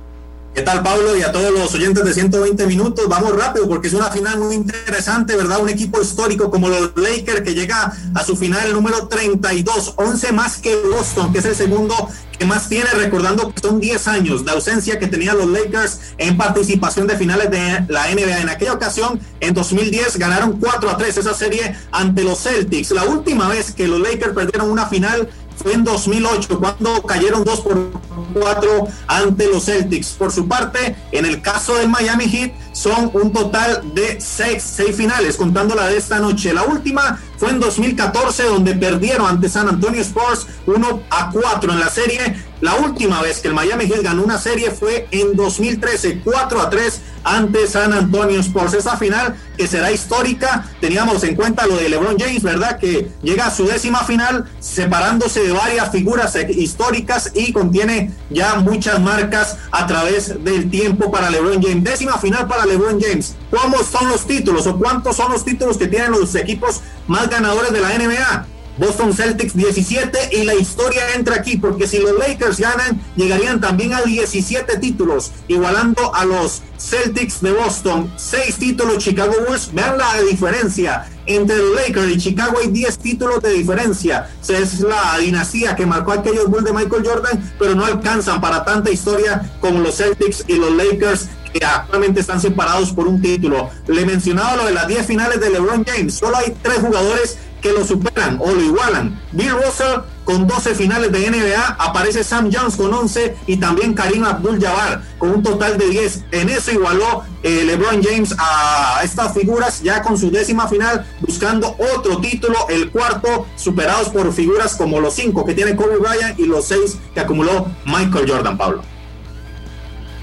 [0.54, 1.16] ¿Qué tal, Pablo?
[1.16, 4.54] Y a todos los oyentes de 120 minutos, vamos rápido porque es una final muy
[4.54, 5.62] interesante, ¿verdad?
[5.62, 10.58] Un equipo histórico como los Lakers que llega a su final número 32, 11 más
[10.58, 12.06] que Boston, que es el segundo
[12.38, 16.36] que más tiene, recordando que son 10 años de ausencia que tenían los Lakers en
[16.36, 18.42] participación de finales de la NBA.
[18.42, 22.90] En aquella ocasión, en 2010, ganaron 4 a 3 esa serie ante los Celtics.
[22.90, 25.30] La última vez que los Lakers perdieron una final
[25.62, 27.90] fue en 2008, cuando cayeron 2 por
[28.34, 30.08] 4 ante los Celtics.
[30.10, 32.52] Por su parte, en el caso del Miami Heat,
[32.82, 36.52] son un total de 6 finales, contando la de esta noche.
[36.52, 41.78] La última fue en 2014, donde perdieron ante San Antonio Sports 1 a 4 en
[41.78, 42.52] la serie.
[42.60, 46.70] La última vez que el Miami Heat ganó una serie fue en 2013, 4 a
[46.70, 48.74] 3 ante San Antonio Sports.
[48.74, 52.78] Esa final que será histórica, teníamos en cuenta lo de LeBron James, ¿verdad?
[52.78, 59.00] Que llega a su décima final, separándose de varias figuras históricas y contiene ya muchas
[59.00, 61.82] marcas a través del tiempo para LeBron James.
[61.82, 63.34] Décima final para LeBron James.
[63.50, 67.72] ¿Cómo son los títulos o cuántos son los títulos que tienen los equipos más ganadores
[67.72, 68.46] de la NBA?
[68.78, 73.92] Boston Celtics 17 y la historia entra aquí porque si los Lakers ganan llegarían también
[73.92, 80.22] a 17 títulos igualando a los Celtics de Boston 6 títulos Chicago Bulls vean la
[80.22, 85.84] diferencia entre los Lakers y Chicago hay 10 títulos de diferencia es la dinastía que
[85.84, 90.44] marcó aquellos Bulls de Michael Jordan pero no alcanzan para tanta historia como los Celtics
[90.48, 93.70] y los Lakers que actualmente están separados por un título.
[93.86, 96.14] Le mencionaba lo de las 10 finales de LeBron James.
[96.14, 99.18] Solo hay tres jugadores que lo superan o lo igualan.
[99.30, 104.24] Bill Russell con 12 finales de NBA, aparece Sam Jones con 11 y también Karim
[104.24, 106.24] Abdul-Jabbar con un total de 10.
[106.32, 111.76] En eso igualó eh, LeBron James a estas figuras ya con su décima final, buscando
[111.96, 116.46] otro título, el cuarto, superados por figuras como los cinco que tiene Kobe Bryant y
[116.46, 118.91] los seis que acumuló Michael Jordan, Pablo.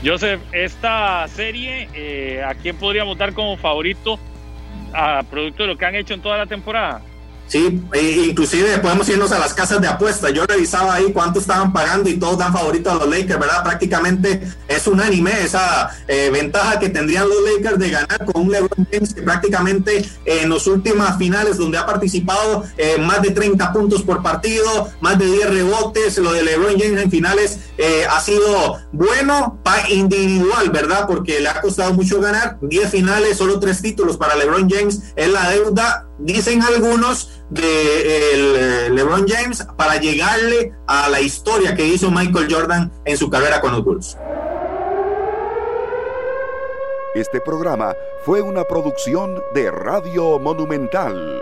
[0.03, 4.17] Joseph, esta serie, eh, ¿a quién podríamos dar como favorito
[4.93, 7.01] a producto de lo que han hecho en toda la temporada?
[7.49, 10.31] Sí, e inclusive podemos irnos a las casas de apuestas.
[10.33, 13.63] Yo revisaba ahí cuánto estaban pagando y todos dan favorito a los Lakers, ¿verdad?
[13.63, 18.87] Prácticamente es unánime esa eh, ventaja que tendrían los Lakers de ganar con un LeBron
[18.91, 23.73] James que prácticamente eh, en las últimas finales donde ha participado eh, más de 30
[23.73, 28.19] puntos por partido, más de 10 rebotes, lo de LeBron James en finales eh, ha
[28.19, 31.07] sido bueno para individual, ¿verdad?
[31.07, 32.57] Porque le ha costado mucho ganar.
[32.61, 35.01] 10 finales, solo 3 títulos para LeBron James.
[35.15, 41.85] Es la deuda, dicen algunos, de eh, LeBron James para llegarle a la historia que
[41.85, 44.17] hizo Michael Jordan en su carrera con los Bulls.
[47.15, 51.41] Este programa fue una producción de Radio Monumental.